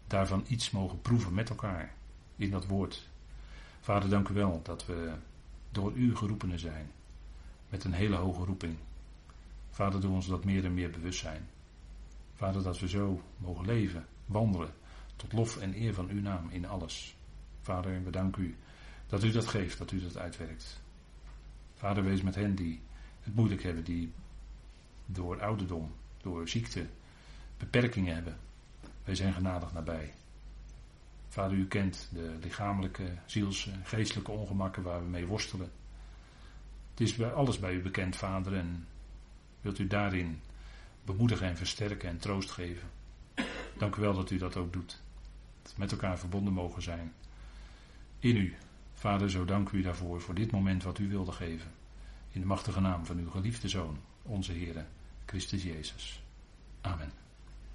daarvan 0.08 0.46
iets 0.48 0.72
mogen 0.72 1.02
proeven 1.02 1.34
met 1.34 1.50
elkaar 1.50 1.94
in 2.36 2.50
dat 2.50 2.66
woord. 2.66 3.10
Vader, 3.80 4.10
dank 4.10 4.30
u 4.30 4.34
wel 4.34 4.60
dat 4.64 4.86
we 4.86 5.14
door 5.70 5.94
u 5.94 6.16
geroepenen 6.16 6.60
zijn. 6.60 6.92
Met 7.70 7.84
een 7.84 7.94
hele 7.94 8.16
hoge 8.16 8.46
roeping. 8.46 8.78
Vader, 9.70 10.02
doe 10.02 10.12
ons 10.12 10.28
dat 10.28 10.46
meer 10.46 10.66
en 10.66 10.74
meer 10.74 10.90
bewust 10.90 11.20
zijn. 11.20 11.48
Vader, 12.34 12.64
dat 12.64 12.80
we 12.80 12.88
zo 12.88 13.22
mogen 13.38 13.66
leven, 13.66 14.06
wandelen, 14.26 14.74
tot 15.16 15.34
lof 15.34 15.58
en 15.58 15.82
eer 15.82 15.94
van 15.94 16.10
uw 16.10 16.22
naam 16.22 16.50
in 16.50 16.66
alles. 16.66 17.16
Vader, 17.62 18.04
we 18.04 18.10
danken 18.10 18.44
u 18.44 18.56
dat 19.08 19.24
u 19.24 19.32
dat 19.32 19.48
geeft, 19.48 19.78
dat 19.78 19.92
u 19.92 20.02
dat 20.02 20.18
uitwerkt. 20.18 20.82
Vader, 21.74 22.04
wees 22.04 22.22
met 22.22 22.36
hen 22.36 22.56
die 22.56 22.82
het 23.22 23.36
moeilijk 23.36 23.64
hebben, 23.64 23.84
die 23.84 24.14
door 25.06 25.42
ouderdom, 25.42 25.92
door 26.22 26.50
ziekte, 26.50 26.88
beperkingen 27.58 28.14
hebben. 28.14 28.38
Wij 29.04 29.16
zijn 29.16 29.34
genadig 29.34 29.74
nabij. 29.74 30.14
Vader, 31.36 31.58
u 31.58 31.68
kent 31.68 32.10
de 32.14 32.38
lichamelijke, 32.42 33.04
ziels, 33.26 33.70
geestelijke 33.84 34.32
ongemakken 34.32 34.84
waar 34.84 35.00
we 35.04 35.10
mee 35.10 35.26
worstelen. 35.26 35.72
Het 36.90 37.00
is 37.00 37.16
bij 37.16 37.32
alles 37.32 37.60
bij 37.60 37.74
u 37.74 37.82
bekend, 37.82 38.16
Vader, 38.16 38.56
en 38.56 38.88
wilt 39.62 39.80
u 39.80 39.88
daarin 39.88 40.42
bemoedigen 41.04 41.48
en 41.48 41.58
versterken 41.58 42.10
en 42.10 42.18
troost 42.18 42.52
geven. 42.52 42.90
Dank 43.78 43.96
u 43.96 44.02
wel 44.02 44.14
dat 44.14 44.32
u 44.32 44.38
dat 44.38 44.58
ook 44.58 44.74
doet. 44.74 45.02
Dat 45.62 45.74
met 45.78 45.92
elkaar 45.92 46.20
verbonden 46.20 46.54
mogen 46.54 46.82
zijn. 46.82 47.14
In 48.20 48.36
u. 48.36 48.56
Vader, 48.94 49.30
zo 49.30 49.46
dank 49.46 49.70
u 49.70 49.82
daarvoor, 49.82 50.22
voor 50.22 50.36
dit 50.36 50.52
moment 50.52 50.84
wat 50.84 51.00
u 51.00 51.10
wilde 51.10 51.32
geven. 51.32 51.72
In 52.32 52.40
de 52.40 52.48
machtige 52.48 52.82
naam 52.82 53.06
van 53.06 53.18
uw 53.18 53.30
geliefde 53.30 53.68
Zoon, 53.68 53.98
onze 54.22 54.52
Heer, 54.52 54.86
Christus 55.26 55.64
Jezus. 55.64 56.24
Amen. 56.82 57.25